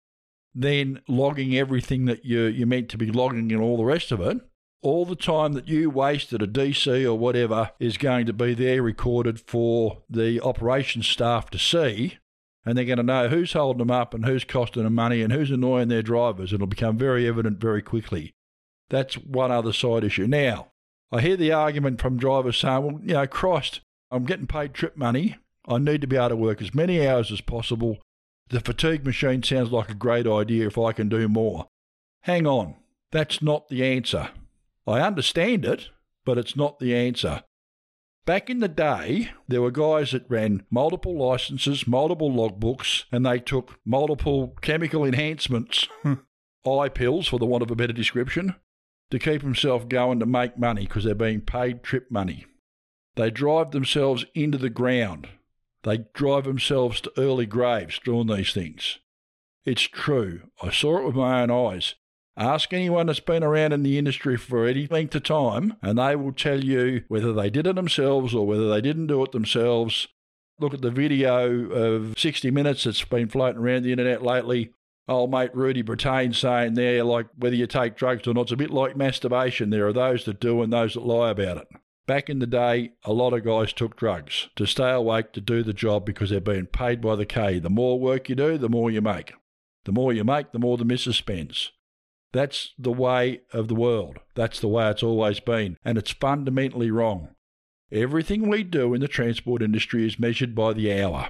then 0.53 1.01
logging 1.07 1.55
everything 1.55 2.05
that 2.05 2.25
you're, 2.25 2.49
you're 2.49 2.67
meant 2.67 2.89
to 2.89 2.97
be 2.97 3.11
logging 3.11 3.51
and 3.51 3.61
all 3.61 3.77
the 3.77 3.85
rest 3.85 4.11
of 4.11 4.19
it, 4.19 4.39
all 4.81 5.05
the 5.05 5.15
time 5.15 5.53
that 5.53 5.67
you 5.67 5.89
wasted 5.89 6.41
at 6.41 6.49
a 6.49 6.51
DC 6.51 7.05
or 7.05 7.17
whatever 7.17 7.71
is 7.79 7.97
going 7.97 8.25
to 8.25 8.33
be 8.33 8.53
there 8.53 8.81
recorded 8.81 9.39
for 9.39 10.01
the 10.09 10.41
operations 10.41 11.07
staff 11.07 11.49
to 11.51 11.59
see. 11.59 12.17
And 12.63 12.77
they're 12.77 12.85
going 12.85 12.97
to 12.97 13.03
know 13.03 13.27
who's 13.27 13.53
holding 13.53 13.79
them 13.79 13.89
up 13.89 14.13
and 14.13 14.25
who's 14.25 14.43
costing 14.43 14.83
them 14.83 14.93
money 14.93 15.23
and 15.23 15.33
who's 15.33 15.49
annoying 15.49 15.87
their 15.87 16.03
drivers. 16.03 16.53
It'll 16.53 16.67
become 16.67 16.95
very 16.95 17.27
evident 17.27 17.59
very 17.59 17.81
quickly. 17.81 18.35
That's 18.89 19.15
one 19.15 19.51
other 19.51 19.73
side 19.73 20.03
issue. 20.03 20.27
Now, 20.27 20.71
I 21.11 21.21
hear 21.21 21.37
the 21.37 21.51
argument 21.51 22.01
from 22.01 22.17
drivers 22.17 22.57
saying, 22.57 22.83
well, 22.83 22.99
you 23.01 23.13
know, 23.13 23.25
Christ, 23.25 23.81
I'm 24.11 24.25
getting 24.25 24.47
paid 24.47 24.73
trip 24.73 24.95
money. 24.95 25.37
I 25.67 25.77
need 25.77 26.01
to 26.01 26.07
be 26.07 26.15
able 26.15 26.29
to 26.29 26.35
work 26.35 26.61
as 26.61 26.73
many 26.73 27.05
hours 27.05 27.31
as 27.31 27.41
possible. 27.41 27.99
The 28.49 28.59
fatigue 28.59 29.05
machine 29.05 29.43
sounds 29.43 29.71
like 29.71 29.89
a 29.89 29.95
great 29.95 30.27
idea 30.27 30.67
if 30.67 30.77
I 30.77 30.91
can 30.91 31.09
do 31.09 31.27
more. 31.27 31.67
Hang 32.21 32.45
on, 32.45 32.75
that's 33.11 33.41
not 33.41 33.69
the 33.69 33.83
answer. 33.83 34.29
I 34.87 35.01
understand 35.01 35.65
it, 35.65 35.89
but 36.25 36.37
it's 36.37 36.55
not 36.55 36.79
the 36.79 36.95
answer. 36.95 37.43
Back 38.25 38.49
in 38.49 38.59
the 38.59 38.67
day, 38.67 39.31
there 39.47 39.61
were 39.61 39.71
guys 39.71 40.11
that 40.11 40.29
ran 40.29 40.63
multiple 40.69 41.17
licenses, 41.17 41.87
multiple 41.87 42.31
logbooks, 42.31 43.05
and 43.11 43.25
they 43.25 43.39
took 43.39 43.79
multiple 43.85 44.55
chemical 44.61 45.03
enhancements, 45.03 45.87
eye 46.67 46.89
pills 46.89 47.27
for 47.27 47.39
the 47.39 47.47
want 47.47 47.63
of 47.63 47.71
a 47.71 47.75
better 47.75 47.93
description, 47.93 48.55
to 49.09 49.17
keep 49.17 49.41
themselves 49.41 49.85
going 49.89 50.19
to 50.19 50.25
make 50.25 50.57
money 50.57 50.83
because 50.83 51.03
they're 51.03 51.15
being 51.15 51.41
paid 51.41 51.81
trip 51.81 52.11
money. 52.11 52.45
They 53.15 53.31
drive 53.31 53.71
themselves 53.71 54.25
into 54.35 54.57
the 54.57 54.69
ground. 54.69 55.27
They 55.83 56.05
drive 56.13 56.43
themselves 56.43 57.01
to 57.01 57.11
early 57.17 57.45
graves 57.45 57.99
doing 57.99 58.27
these 58.27 58.53
things. 58.53 58.99
It's 59.65 59.81
true. 59.81 60.41
I 60.61 60.71
saw 60.71 60.99
it 60.99 61.05
with 61.05 61.15
my 61.15 61.41
own 61.41 61.51
eyes. 61.51 61.95
Ask 62.37 62.71
anyone 62.73 63.07
that's 63.07 63.19
been 63.19 63.43
around 63.43 63.73
in 63.73 63.83
the 63.83 63.97
industry 63.97 64.37
for 64.37 64.65
any 64.65 64.87
length 64.87 65.15
of 65.15 65.23
time, 65.23 65.75
and 65.81 65.97
they 65.97 66.15
will 66.15 66.31
tell 66.31 66.63
you 66.63 67.03
whether 67.07 67.33
they 67.33 67.49
did 67.49 67.67
it 67.67 67.75
themselves 67.75 68.33
or 68.33 68.47
whether 68.47 68.69
they 68.69 68.81
didn't 68.81 69.07
do 69.07 69.21
it 69.23 69.31
themselves. 69.31 70.07
Look 70.59 70.73
at 70.73 70.81
the 70.81 70.91
video 70.91 71.69
of 71.71 72.17
60 72.17 72.49
Minutes 72.51 72.83
that's 72.83 73.03
been 73.03 73.27
floating 73.27 73.61
around 73.61 73.83
the 73.83 73.91
internet 73.91 74.23
lately. 74.23 74.71
Old 75.07 75.31
mate 75.31 75.53
Rudy 75.53 75.83
Brattain 75.83 76.33
saying 76.33 76.75
there, 76.75 77.03
like, 77.03 77.27
whether 77.35 77.55
you 77.55 77.67
take 77.67 77.97
drugs 77.97 78.27
or 78.27 78.33
not, 78.33 78.43
it's 78.43 78.51
a 78.51 78.57
bit 78.57 78.71
like 78.71 78.95
masturbation. 78.95 79.69
There 79.69 79.87
are 79.87 79.93
those 79.93 80.23
that 80.25 80.39
do 80.39 80.61
and 80.61 80.71
those 80.71 80.93
that 80.93 81.05
lie 81.05 81.31
about 81.31 81.57
it. 81.57 81.67
Back 82.11 82.29
in 82.29 82.39
the 82.39 82.45
day, 82.45 82.91
a 83.05 83.13
lot 83.13 83.31
of 83.31 83.45
guys 83.45 83.71
took 83.71 83.95
drugs 83.95 84.49
to 84.57 84.65
stay 84.65 84.91
awake 84.91 85.31
to 85.31 85.39
do 85.39 85.63
the 85.63 85.71
job 85.71 86.05
because 86.05 86.29
they're 86.29 86.41
being 86.41 86.65
paid 86.65 86.99
by 86.99 87.15
the 87.15 87.25
K. 87.25 87.57
The 87.57 87.69
more 87.69 88.01
work 88.01 88.27
you 88.27 88.35
do, 88.35 88.57
the 88.57 88.67
more 88.67 88.91
you 88.91 89.01
make. 89.01 89.31
The 89.85 89.93
more 89.93 90.11
you 90.11 90.25
make, 90.25 90.51
the 90.51 90.59
more 90.59 90.75
the 90.75 90.83
missus 90.83 91.15
spends. 91.15 91.71
That's 92.33 92.73
the 92.77 92.91
way 92.91 93.43
of 93.53 93.69
the 93.69 93.75
world. 93.75 94.17
That's 94.35 94.59
the 94.59 94.67
way 94.67 94.89
it's 94.89 95.03
always 95.03 95.39
been. 95.39 95.77
And 95.85 95.97
it's 95.97 96.11
fundamentally 96.11 96.91
wrong. 96.91 97.29
Everything 97.93 98.49
we 98.49 98.63
do 98.63 98.93
in 98.93 98.99
the 98.99 99.07
transport 99.07 99.61
industry 99.61 100.05
is 100.05 100.19
measured 100.19 100.53
by 100.53 100.73
the 100.73 101.01
hour. 101.01 101.29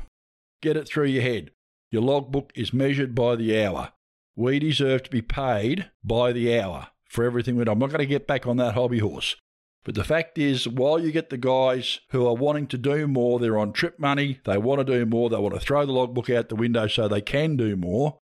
Get 0.64 0.78
it 0.78 0.88
through 0.88 1.10
your 1.10 1.22
head. 1.22 1.52
Your 1.92 2.02
logbook 2.02 2.54
is 2.56 2.74
measured 2.74 3.14
by 3.14 3.36
the 3.36 3.64
hour. 3.64 3.92
We 4.36 4.58
deserve 4.58 5.04
to 5.04 5.12
be 5.12 5.22
paid 5.22 5.92
by 6.04 6.32
the 6.32 6.60
hour 6.60 6.88
for 7.08 7.24
everything 7.24 7.56
we 7.56 7.66
do. 7.66 7.72
I'm 7.72 7.78
not 7.78 7.92
going 7.92 8.00
to 8.00 8.08
get 8.08 8.26
back 8.26 8.48
on 8.48 8.58
that 8.58 8.74
hobby 8.74 8.98
horse. 8.98 9.36
But 9.84 9.96
the 9.96 10.04
fact 10.04 10.38
is, 10.38 10.68
while 10.68 11.00
you 11.00 11.12
get 11.12 11.30
the 11.30 11.38
guys 11.38 12.02
who 12.12 12.28
are 12.28 12.36
wanting 12.36 12.68
to 12.68 12.78
do 12.78 13.08
more, 13.08 13.40
they're 13.40 13.58
on 13.58 13.74
trip 13.74 13.98
money, 14.00 14.40
they 14.46 14.58
want 14.58 14.80
to 14.80 14.86
do 14.86 15.06
more, 15.06 15.30
they 15.30 15.38
want 15.38 15.56
to 15.56 15.60
throw 15.60 15.86
the 15.86 15.92
logbook 15.92 16.30
out 16.30 16.50
the 16.50 16.56
window 16.56 16.88
so 16.88 17.08
they 17.08 17.22
can 17.22 17.58
do 17.58 17.76
more. 17.76 18.20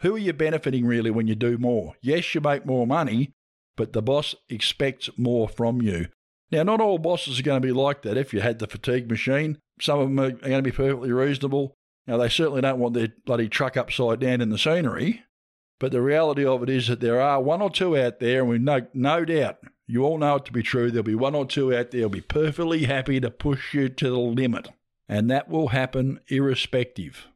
Who 0.00 0.14
are 0.14 0.18
you 0.18 0.32
benefiting 0.32 0.86
really 0.86 1.10
when 1.10 1.26
you 1.26 1.34
do 1.34 1.56
more? 1.56 1.94
Yes, 2.02 2.34
you 2.34 2.40
make 2.40 2.66
more 2.66 2.86
money, 2.86 3.32
but 3.76 3.92
the 3.92 4.02
boss 4.02 4.34
expects 4.48 5.08
more 5.16 5.48
from 5.48 5.80
you. 5.80 6.08
Now, 6.50 6.64
not 6.64 6.80
all 6.80 6.98
bosses 6.98 7.38
are 7.38 7.44
going 7.44 7.62
to 7.62 7.66
be 7.66 7.72
like 7.72 8.02
that. 8.02 8.16
If 8.16 8.34
you 8.34 8.40
had 8.40 8.58
the 8.58 8.66
fatigue 8.66 9.08
machine, 9.08 9.58
some 9.80 10.00
of 10.00 10.08
them 10.08 10.20
are 10.20 10.30
going 10.32 10.56
to 10.56 10.62
be 10.62 10.72
perfectly 10.72 11.12
reasonable. 11.12 11.74
Now, 12.06 12.16
they 12.16 12.28
certainly 12.28 12.60
don't 12.60 12.78
want 12.78 12.94
their 12.94 13.08
bloody 13.24 13.48
truck 13.48 13.76
upside 13.76 14.20
down 14.20 14.40
in 14.40 14.50
the 14.50 14.58
scenery. 14.58 15.22
But 15.78 15.92
the 15.92 16.02
reality 16.02 16.44
of 16.44 16.62
it 16.62 16.68
is 16.68 16.88
that 16.88 17.00
there 17.00 17.20
are 17.20 17.40
one 17.40 17.62
or 17.62 17.70
two 17.70 17.96
out 17.96 18.20
there, 18.20 18.40
and 18.40 18.48
we 18.50 18.58
know, 18.58 18.86
no 18.92 19.24
doubt, 19.24 19.58
you 19.90 20.04
all 20.04 20.18
know 20.18 20.36
it 20.36 20.44
to 20.46 20.52
be 20.52 20.62
true, 20.62 20.90
there'll 20.90 21.02
be 21.02 21.14
one 21.14 21.34
or 21.34 21.46
two 21.46 21.74
out 21.74 21.90
there 21.90 22.02
who'll 22.02 22.10
be 22.10 22.20
perfectly 22.20 22.84
happy 22.84 23.20
to 23.20 23.30
push 23.30 23.74
you 23.74 23.88
to 23.88 24.08
the 24.08 24.18
limit. 24.18 24.68
And 25.08 25.30
that 25.30 25.48
will 25.48 25.68
happen 25.68 26.20
irrespective. 26.28 27.26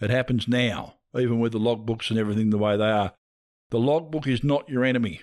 It 0.00 0.10
happens 0.10 0.46
now 0.46 0.94
even 1.18 1.40
with 1.40 1.52
the 1.52 1.60
logbooks 1.60 2.10
and 2.10 2.18
everything 2.18 2.50
the 2.50 2.58
way 2.58 2.76
they 2.76 2.90
are. 2.90 3.12
The 3.70 3.78
logbook 3.78 4.26
is 4.26 4.44
not 4.44 4.68
your 4.68 4.84
enemy. 4.84 5.20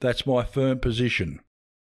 That's 0.00 0.26
my 0.26 0.44
firm 0.44 0.80
position. 0.80 1.40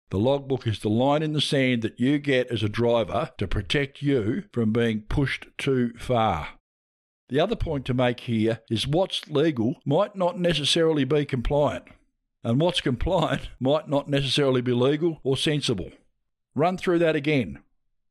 The 0.09 0.19
logbook 0.19 0.67
is 0.67 0.80
the 0.80 0.89
line 0.89 1.24
in 1.24 1.34
the 1.34 1.41
sand 1.41 1.82
that 1.82 1.99
you 1.99 2.19
get 2.19 2.47
as 2.51 2.61
a 2.61 2.69
driver 2.69 3.32
to 3.38 3.47
protect 3.47 4.01
you 4.01 4.43
from 4.51 4.71
being 4.71 5.01
pushed 5.01 5.47
too 5.57 5.93
far. 5.97 6.49
The 7.30 7.39
other 7.39 7.55
point 7.55 7.86
to 7.86 7.95
make 7.95 8.21
here 8.21 8.59
is 8.69 8.88
what's 8.88 9.28
legal 9.28 9.78
might 9.86 10.15
not 10.15 10.39
necessarily 10.39 11.03
be 11.03 11.26
compliant, 11.26 11.86
and 12.44 12.60
what's 12.60 12.82
compliant 12.82 13.50
might 13.60 13.89
not 13.89 14.10
necessarily 14.10 14.62
be 14.62 14.74
legal 14.74 15.20
or 15.24 15.38
sensible. 15.38 15.91
Run 16.56 16.78
through 16.78 17.00
that 17.00 17.16
again. 17.16 17.60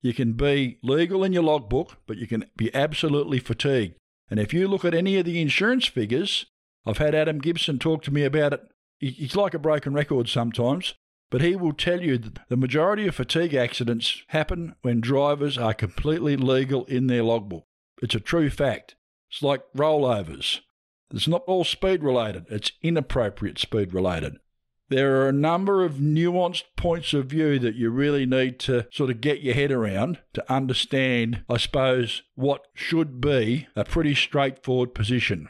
You 0.00 0.12
can 0.12 0.32
be 0.32 0.78
legal 0.82 1.22
in 1.22 1.32
your 1.32 1.44
logbook, 1.44 1.98
but 2.06 2.16
you 2.16 2.26
can 2.26 2.46
be 2.56 2.74
absolutely 2.74 3.38
fatigued. 3.38 3.94
And 4.28 4.40
if 4.40 4.52
you 4.52 4.66
look 4.66 4.84
at 4.84 4.94
any 4.94 5.16
of 5.18 5.24
the 5.26 5.40
insurance 5.40 5.86
figures, 5.86 6.46
I've 6.84 6.98
had 6.98 7.14
Adam 7.14 7.38
Gibson 7.38 7.78
talk 7.78 8.02
to 8.04 8.10
me 8.10 8.24
about 8.24 8.52
it. 8.52 8.62
He's 8.98 9.36
like 9.36 9.54
a 9.54 9.58
broken 9.58 9.94
record 9.94 10.28
sometimes, 10.28 10.94
but 11.30 11.40
he 11.40 11.54
will 11.54 11.72
tell 11.72 12.00
you 12.00 12.18
that 12.18 12.38
the 12.48 12.56
majority 12.56 13.06
of 13.06 13.14
fatigue 13.14 13.54
accidents 13.54 14.22
happen 14.28 14.74
when 14.82 15.00
drivers 15.00 15.56
are 15.58 15.74
completely 15.74 16.36
legal 16.36 16.84
in 16.86 17.06
their 17.06 17.22
logbook. 17.22 17.64
It's 18.00 18.14
a 18.14 18.20
true 18.20 18.50
fact. 18.50 18.96
It's 19.30 19.42
like 19.42 19.62
rollovers. 19.76 20.60
It's 21.12 21.28
not 21.28 21.42
all 21.46 21.64
speed 21.64 22.02
related, 22.02 22.46
it's 22.48 22.72
inappropriate 22.82 23.58
speed 23.58 23.92
related 23.92 24.38
there 24.92 25.22
are 25.22 25.28
a 25.28 25.32
number 25.32 25.84
of 25.84 25.94
nuanced 25.94 26.64
points 26.76 27.14
of 27.14 27.26
view 27.26 27.58
that 27.58 27.74
you 27.74 27.90
really 27.90 28.26
need 28.26 28.58
to 28.60 28.86
sort 28.92 29.10
of 29.10 29.22
get 29.22 29.40
your 29.40 29.54
head 29.54 29.72
around 29.72 30.18
to 30.34 30.52
understand, 30.52 31.42
I 31.48 31.56
suppose, 31.56 32.22
what 32.34 32.66
should 32.74 33.20
be 33.20 33.68
a 33.74 33.84
pretty 33.84 34.14
straightforward 34.14 34.94
position. 34.94 35.48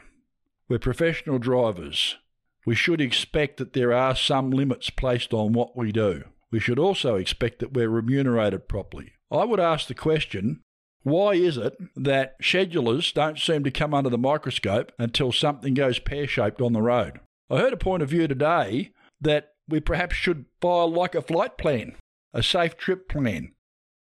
We're 0.69 0.79
professional 0.79 1.39
drivers. 1.39 2.17
We 2.65 2.75
should 2.75 3.01
expect 3.01 3.57
that 3.57 3.73
there 3.73 3.91
are 3.91 4.15
some 4.15 4.49
limits 4.49 4.89
placed 4.89 5.33
on 5.33 5.51
what 5.51 5.75
we 5.75 5.91
do. 5.91 6.23
We 6.49 6.61
should 6.61 6.79
also 6.79 7.15
expect 7.15 7.59
that 7.59 7.73
we're 7.73 7.89
remunerated 7.89 8.69
properly. 8.69 9.11
I 9.29 9.43
would 9.43 9.59
ask 9.59 9.87
the 9.87 9.93
question 9.93 10.61
why 11.03 11.33
is 11.33 11.57
it 11.57 11.77
that 11.95 12.41
schedulers 12.41 13.13
don't 13.13 13.37
seem 13.37 13.63
to 13.65 13.71
come 13.71 13.93
under 13.93 14.09
the 14.09 14.17
microscope 14.17 14.91
until 14.97 15.31
something 15.31 15.73
goes 15.73 15.99
pear 15.99 16.27
shaped 16.27 16.61
on 16.61 16.73
the 16.73 16.81
road? 16.81 17.19
I 17.49 17.57
heard 17.57 17.73
a 17.73 17.77
point 17.77 18.01
of 18.01 18.09
view 18.09 18.27
today 18.27 18.91
that 19.19 19.49
we 19.67 19.79
perhaps 19.79 20.15
should 20.15 20.45
file 20.61 20.91
like 20.91 21.13
a 21.13 21.21
flight 21.21 21.57
plan, 21.57 21.95
a 22.33 22.41
safe 22.41 22.77
trip 22.77 23.09
plan. 23.09 23.51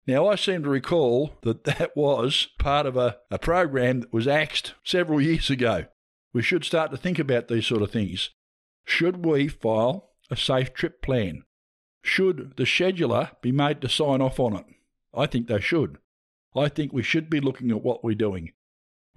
Now, 0.07 0.27
I 0.27 0.35
seem 0.35 0.63
to 0.63 0.69
recall 0.69 1.37
that 1.43 1.63
that 1.65 1.95
was 1.95 2.47
part 2.57 2.87
of 2.87 2.97
a, 2.97 3.17
a 3.29 3.37
program 3.37 4.01
that 4.01 4.13
was 4.13 4.27
axed 4.27 4.73
several 4.83 5.21
years 5.21 5.49
ago. 5.49 5.85
We 6.33 6.41
should 6.41 6.65
start 6.65 6.91
to 6.91 6.97
think 6.97 7.19
about 7.19 7.47
these 7.47 7.67
sort 7.67 7.83
of 7.83 7.91
things. 7.91 8.31
Should 8.85 9.23
we 9.23 9.47
file 9.47 10.09
a 10.31 10.35
safe 10.35 10.73
trip 10.73 11.01
plan? 11.03 11.43
Should 12.03 12.53
the 12.57 12.63
scheduler 12.63 13.31
be 13.41 13.51
made 13.51 13.81
to 13.81 13.89
sign 13.89 14.21
off 14.21 14.39
on 14.39 14.55
it? 14.55 14.65
I 15.13 15.27
think 15.27 15.47
they 15.47 15.59
should. 15.59 15.97
I 16.55 16.69
think 16.69 16.91
we 16.91 17.03
should 17.03 17.29
be 17.29 17.39
looking 17.39 17.71
at 17.71 17.83
what 17.83 18.03
we're 18.03 18.15
doing 18.15 18.53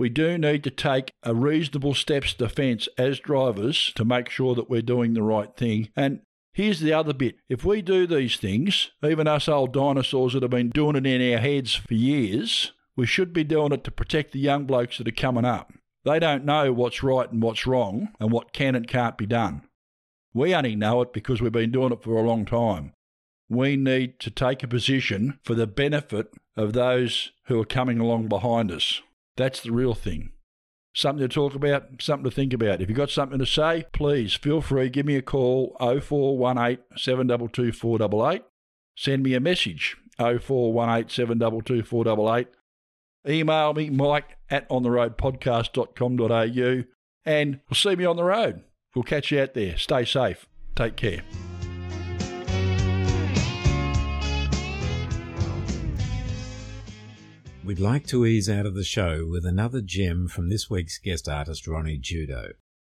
we 0.02 0.08
do 0.08 0.38
need 0.38 0.64
to 0.64 0.70
take 0.70 1.12
a 1.22 1.32
reasonable 1.32 1.94
steps 1.94 2.34
defence 2.34 2.88
as 2.98 3.20
drivers 3.20 3.92
to 3.94 4.04
make 4.04 4.28
sure 4.28 4.54
that 4.54 4.68
we're 4.70 4.82
doing 4.82 5.14
the 5.14 5.22
right 5.22 5.54
thing. 5.56 5.90
And 5.94 6.22
here's 6.52 6.80
the 6.80 6.92
other 6.92 7.12
bit 7.12 7.36
if 7.48 7.64
we 7.64 7.82
do 7.82 8.06
these 8.06 8.36
things, 8.36 8.90
even 9.04 9.28
us 9.28 9.48
old 9.48 9.72
dinosaurs 9.72 10.32
that 10.32 10.42
have 10.42 10.50
been 10.50 10.70
doing 10.70 10.96
it 10.96 11.06
in 11.06 11.32
our 11.32 11.38
heads 11.38 11.74
for 11.74 11.94
years, 11.94 12.72
we 12.96 13.06
should 13.06 13.32
be 13.32 13.44
doing 13.44 13.70
it 13.70 13.84
to 13.84 13.90
protect 13.90 14.32
the 14.32 14.40
young 14.40 14.64
blokes 14.64 14.98
that 14.98 15.06
are 15.06 15.12
coming 15.12 15.44
up. 15.44 15.72
They 16.04 16.18
don't 16.18 16.44
know 16.44 16.72
what's 16.72 17.02
right 17.02 17.30
and 17.30 17.40
what's 17.40 17.64
wrong 17.64 18.08
and 18.18 18.32
what 18.32 18.52
can 18.52 18.74
and 18.74 18.88
can't 18.88 19.16
be 19.16 19.26
done. 19.26 19.62
We 20.34 20.52
only 20.52 20.74
know 20.74 21.02
it 21.02 21.12
because 21.12 21.40
we've 21.40 21.52
been 21.52 21.70
doing 21.70 21.92
it 21.92 22.02
for 22.02 22.16
a 22.16 22.26
long 22.26 22.44
time. 22.44 22.94
We 23.52 23.76
need 23.76 24.18
to 24.20 24.30
take 24.30 24.62
a 24.62 24.68
position 24.68 25.38
for 25.44 25.54
the 25.54 25.66
benefit 25.66 26.32
of 26.56 26.72
those 26.72 27.32
who 27.48 27.60
are 27.60 27.66
coming 27.66 27.98
along 27.98 28.28
behind 28.28 28.72
us. 28.72 29.02
That's 29.36 29.60
the 29.60 29.72
real 29.72 29.94
thing. 29.94 30.32
Something 30.94 31.28
to 31.28 31.34
talk 31.34 31.54
about, 31.54 32.00
something 32.00 32.24
to 32.24 32.30
think 32.34 32.54
about. 32.54 32.80
If 32.80 32.88
you've 32.88 32.96
got 32.96 33.10
something 33.10 33.38
to 33.38 33.44
say, 33.44 33.84
please 33.92 34.32
feel 34.32 34.62
free, 34.62 34.88
give 34.88 35.04
me 35.04 35.16
a 35.16 35.22
call 35.22 35.76
0418 35.80 36.78
722 36.96 37.72
488. 37.72 38.42
Send 38.96 39.22
me 39.22 39.34
a 39.34 39.40
message 39.40 39.98
0418 40.16 41.10
722 41.10 41.82
488. 41.82 42.48
Email 43.28 43.74
me, 43.74 43.90
mike 43.90 44.38
at 44.50 44.66
ontheroadpodcast.com.au, 44.70 46.84
and 47.26 47.60
we'll 47.68 47.74
see 47.74 47.96
me 47.96 48.06
on 48.06 48.16
the 48.16 48.24
road. 48.24 48.62
We'll 48.94 49.02
catch 49.02 49.30
you 49.30 49.42
out 49.42 49.52
there. 49.52 49.76
Stay 49.76 50.06
safe. 50.06 50.46
Take 50.74 50.96
care. 50.96 51.20
We'd 57.72 57.80
like 57.80 58.06
to 58.08 58.26
ease 58.26 58.50
out 58.50 58.66
of 58.66 58.74
the 58.74 58.84
show 58.84 59.26
with 59.26 59.46
another 59.46 59.80
gem 59.80 60.28
from 60.28 60.50
this 60.50 60.68
week's 60.68 60.98
guest 60.98 61.26
artist, 61.26 61.66
Ronnie 61.66 61.96
Judo. 61.96 62.48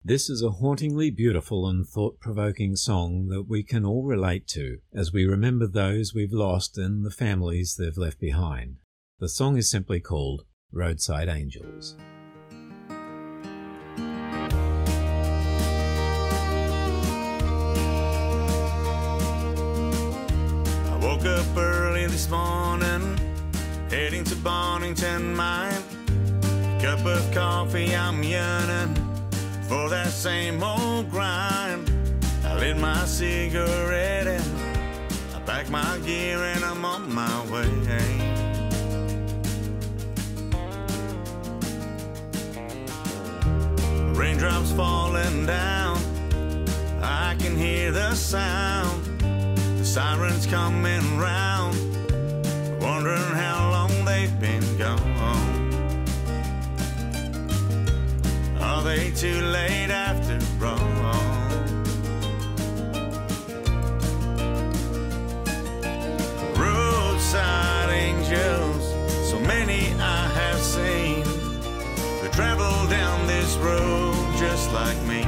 This 0.02 0.28
is 0.28 0.42
a 0.42 0.50
hauntingly 0.50 1.12
beautiful 1.12 1.68
and 1.68 1.86
thought 1.86 2.18
provoking 2.18 2.74
song 2.74 3.28
that 3.28 3.44
we 3.48 3.62
can 3.62 3.84
all 3.84 4.02
relate 4.02 4.48
to 4.48 4.78
as 4.92 5.12
we 5.12 5.26
remember 5.26 5.68
those 5.68 6.12
we've 6.12 6.32
lost 6.32 6.76
and 6.76 7.06
the 7.06 7.12
families 7.12 7.76
they've 7.78 7.96
left 7.96 8.18
behind. 8.18 8.78
The 9.20 9.28
song 9.28 9.56
is 9.56 9.70
simply 9.70 10.00
called 10.00 10.42
Roadside 10.72 11.28
Angels. 11.28 11.96
I 20.90 20.98
woke 21.00 21.24
up 21.26 21.56
early 21.56 22.08
this 22.08 22.28
morning, 22.28 23.33
heading 23.94 24.24
to 24.24 24.34
Boddington 24.34 25.36
Mine. 25.36 25.82
Cup 26.80 27.06
of 27.06 27.22
coffee, 27.32 27.94
I'm 27.94 28.24
yearning 28.24 28.92
for 29.68 29.88
that 29.88 30.08
same 30.08 30.60
old 30.64 31.08
grind. 31.12 31.88
I 32.44 32.58
lit 32.58 32.76
my 32.76 33.04
cigarette 33.04 34.26
and 34.26 34.44
I 35.36 35.38
pack 35.46 35.70
my 35.70 35.98
gear 36.04 36.42
and 36.42 36.64
I'm 36.64 36.84
on 36.84 37.14
my 37.14 37.38
way. 37.52 37.70
Raindrops 44.18 44.72
falling 44.72 45.46
down, 45.46 45.98
I 47.00 47.36
can 47.38 47.56
hear 47.56 47.92
the 47.92 48.12
sound. 48.14 49.04
The 49.78 49.84
sirens 49.84 50.46
coming 50.46 51.16
round, 51.16 51.76
wondering 52.82 53.34
how 53.44 53.70
long 53.70 53.83
they 58.84 59.10
too 59.12 59.40
late 59.40 59.90
after 59.90 60.38
all? 60.62 60.76
Roadside 66.54 67.88
angels, 67.88 68.84
so 69.30 69.40
many 69.40 69.94
I 69.98 70.28
have 70.40 70.60
seen. 70.60 71.24
They 72.20 72.28
travel 72.28 72.86
down 72.90 73.26
this 73.26 73.56
road 73.56 74.14
just 74.36 74.70
like 74.74 75.00
me. 75.04 75.24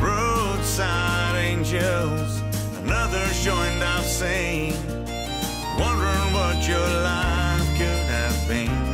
Roadside 0.00 1.36
angels, 1.36 2.40
another's 2.78 3.44
joined 3.44 3.84
I've 3.84 4.06
seen. 4.06 4.72
Wondering 5.78 6.32
what 6.32 6.66
your 6.66 6.88
life 7.02 7.68
could 7.76 8.04
have 8.16 8.48
been. 8.48 8.91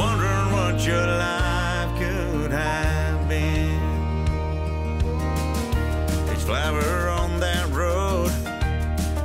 Wondering 0.00 0.52
what 0.52 0.86
your 0.86 1.06
life 1.06 1.98
could 1.98 2.50
have 2.52 3.28
been. 3.28 3.78
Each 6.32 6.44
flower 6.48 7.10
on 7.10 7.38
that 7.40 7.68
road, 7.70 8.30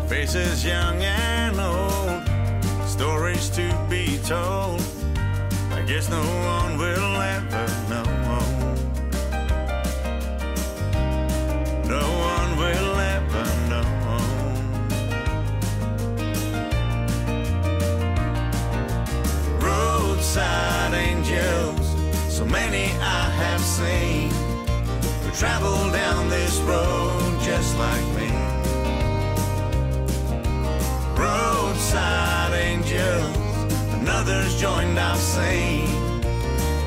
faces 0.09 0.65
young 0.65 1.01
and 1.01 1.57
old, 1.57 2.21
stories 2.89 3.49
to 3.51 3.65
be 3.89 4.19
told. 4.25 4.81
I 5.71 5.81
guess 5.87 6.09
no 6.09 6.21
one 6.57 6.77
will 6.77 7.21
ever 7.21 7.67
know. 7.89 8.24
Angels, 21.35 21.87
so 22.33 22.45
many 22.45 22.85
I 23.01 23.29
have 23.41 23.59
seen, 23.59 24.29
who 25.23 25.31
travel 25.31 25.91
down 25.91 26.29
this 26.29 26.59
road 26.61 27.41
just 27.41 27.77
like 27.77 28.05
me. 28.15 28.29
Roadside 31.17 32.53
angels, 32.53 33.37
another's 33.95 34.59
joined 34.61 34.97
I've 34.97 35.17
seen, 35.17 35.87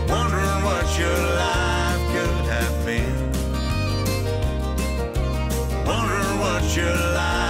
wondering 0.09 0.65
what 0.65 0.99
your 0.99 1.19
life 1.45 2.03
could 2.13 2.45
have 2.55 2.87
been. 2.87 3.19
Wondering 5.85 6.39
what 6.41 6.77
your 6.77 6.95
life 6.95 7.48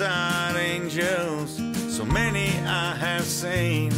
Roadside 0.00 0.56
angels, 0.56 1.60
so 1.94 2.06
many 2.06 2.48
I 2.64 2.94
have 2.96 3.24
seen. 3.24 3.92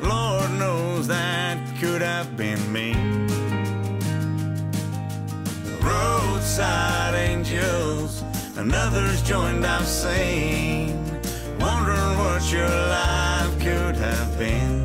Lord 0.00 0.50
knows 0.52 1.06
that 1.08 1.58
could 1.78 2.00
have 2.00 2.38
been 2.38 2.72
me. 2.72 2.94
Roadside 5.82 7.14
angels, 7.16 8.22
another's 8.56 9.20
joined 9.20 9.66
I've 9.66 9.86
seen. 9.86 10.96
Wondering 11.60 12.16
what 12.16 12.50
your 12.50 12.70
life 12.70 13.58
could 13.60 13.96
have 13.96 14.38
been. 14.38 14.82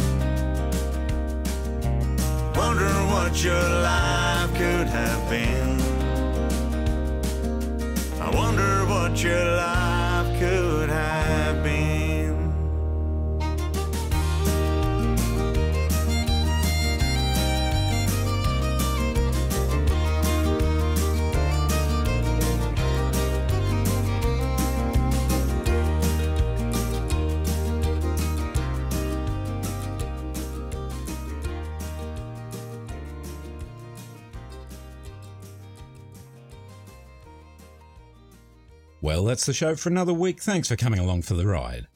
Wondering 2.55 3.07
what 3.07 3.41
your 3.41 3.53
life 3.53 4.51
could 4.55 4.87
have 4.87 5.29
been. 5.29 5.79
I 8.21 8.29
wonder 8.35 8.85
what 8.85 9.23
your 9.23 9.45
life 9.55 9.88
Well, 39.19 39.27
that's 39.27 39.45
the 39.45 39.51
show 39.51 39.75
for 39.75 39.89
another 39.89 40.13
week. 40.13 40.39
Thanks 40.39 40.69
for 40.69 40.77
coming 40.77 40.97
along 40.97 41.23
for 41.23 41.33
the 41.33 41.45
ride. 41.45 41.87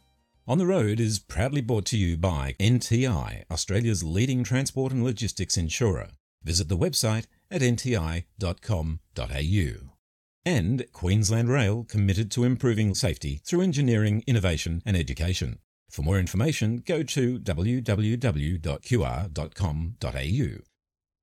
On 0.45 0.57
the 0.57 0.65
Road 0.65 0.99
is 0.99 1.19
proudly 1.19 1.61
brought 1.61 1.85
to 1.85 1.97
you 1.97 2.17
by 2.17 2.53
NTI, 2.59 3.45
Australia's 3.49 4.03
leading 4.03 4.43
transport 4.43 4.91
and 4.91 5.05
logistics 5.05 5.55
insurer. 5.55 6.09
Visit 6.43 6.67
the 6.67 6.75
website 6.75 7.27
at 7.49 7.61
nti.com.au. 7.61 8.27
And 10.45 10.85
Queensland 10.91 11.47
Rail, 11.47 11.85
committed 11.85 12.29
to 12.31 12.43
improving 12.43 12.93
safety 12.93 13.39
through 13.45 13.61
engineering, 13.61 14.25
innovation 14.27 14.81
and 14.85 14.97
education. 14.97 15.59
For 15.89 16.01
more 16.01 16.19
information, 16.19 16.83
go 16.85 17.03
to 17.03 17.39
www.qr.com.au. 17.39 18.59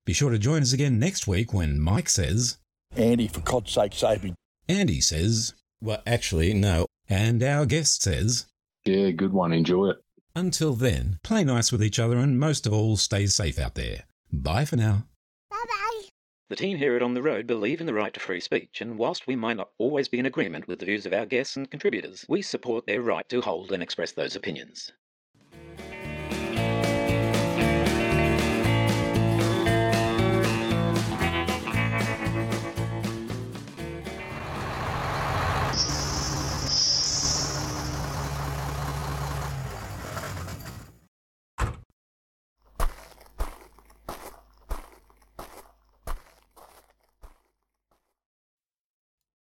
Be 0.06 0.12
sure 0.14 0.30
to 0.30 0.38
join 0.38 0.62
us 0.62 0.72
again 0.72 0.98
next 0.98 1.26
week 1.26 1.52
when 1.52 1.78
Mike 1.78 2.08
says, 2.08 2.56
Andy, 2.96 3.28
for 3.28 3.40
God's 3.40 3.70
sake, 3.72 3.92
save 3.92 4.24
me. 4.24 4.34
Andy 4.66 5.02
says, 5.02 5.52
well, 5.80 6.02
actually, 6.06 6.54
no, 6.54 6.86
and 7.08 7.42
our 7.42 7.66
guest 7.66 8.02
says, 8.02 8.46
Yeah, 8.84 9.10
good 9.10 9.32
one. 9.32 9.52
Enjoy 9.52 9.90
it. 9.90 9.96
Until 10.36 10.74
then, 10.74 11.18
play 11.22 11.42
nice 11.42 11.72
with 11.72 11.82
each 11.82 11.98
other 11.98 12.18
and 12.18 12.38
most 12.38 12.66
of 12.66 12.72
all, 12.72 12.96
stay 12.96 13.26
safe 13.26 13.58
out 13.58 13.74
there. 13.74 14.04
Bye 14.32 14.64
for 14.64 14.76
now. 14.76 15.04
Bye 15.50 15.64
bye. 15.66 16.02
The 16.48 16.56
team 16.56 16.78
here 16.78 16.94
at 16.96 17.02
On 17.02 17.14
the 17.14 17.22
Road 17.22 17.46
believe 17.46 17.80
in 17.80 17.86
the 17.86 17.94
right 17.94 18.14
to 18.14 18.20
free 18.20 18.40
speech, 18.40 18.80
and 18.80 18.96
whilst 18.96 19.26
we 19.26 19.36
might 19.36 19.56
not 19.56 19.70
always 19.78 20.08
be 20.08 20.18
in 20.18 20.26
agreement 20.26 20.68
with 20.68 20.78
the 20.78 20.86
views 20.86 21.06
of 21.06 21.12
our 21.12 21.26
guests 21.26 21.56
and 21.56 21.70
contributors, 21.70 22.24
we 22.28 22.42
support 22.42 22.86
their 22.86 23.02
right 23.02 23.28
to 23.28 23.40
hold 23.40 23.72
and 23.72 23.82
express 23.82 24.12
those 24.12 24.36
opinions. 24.36 24.92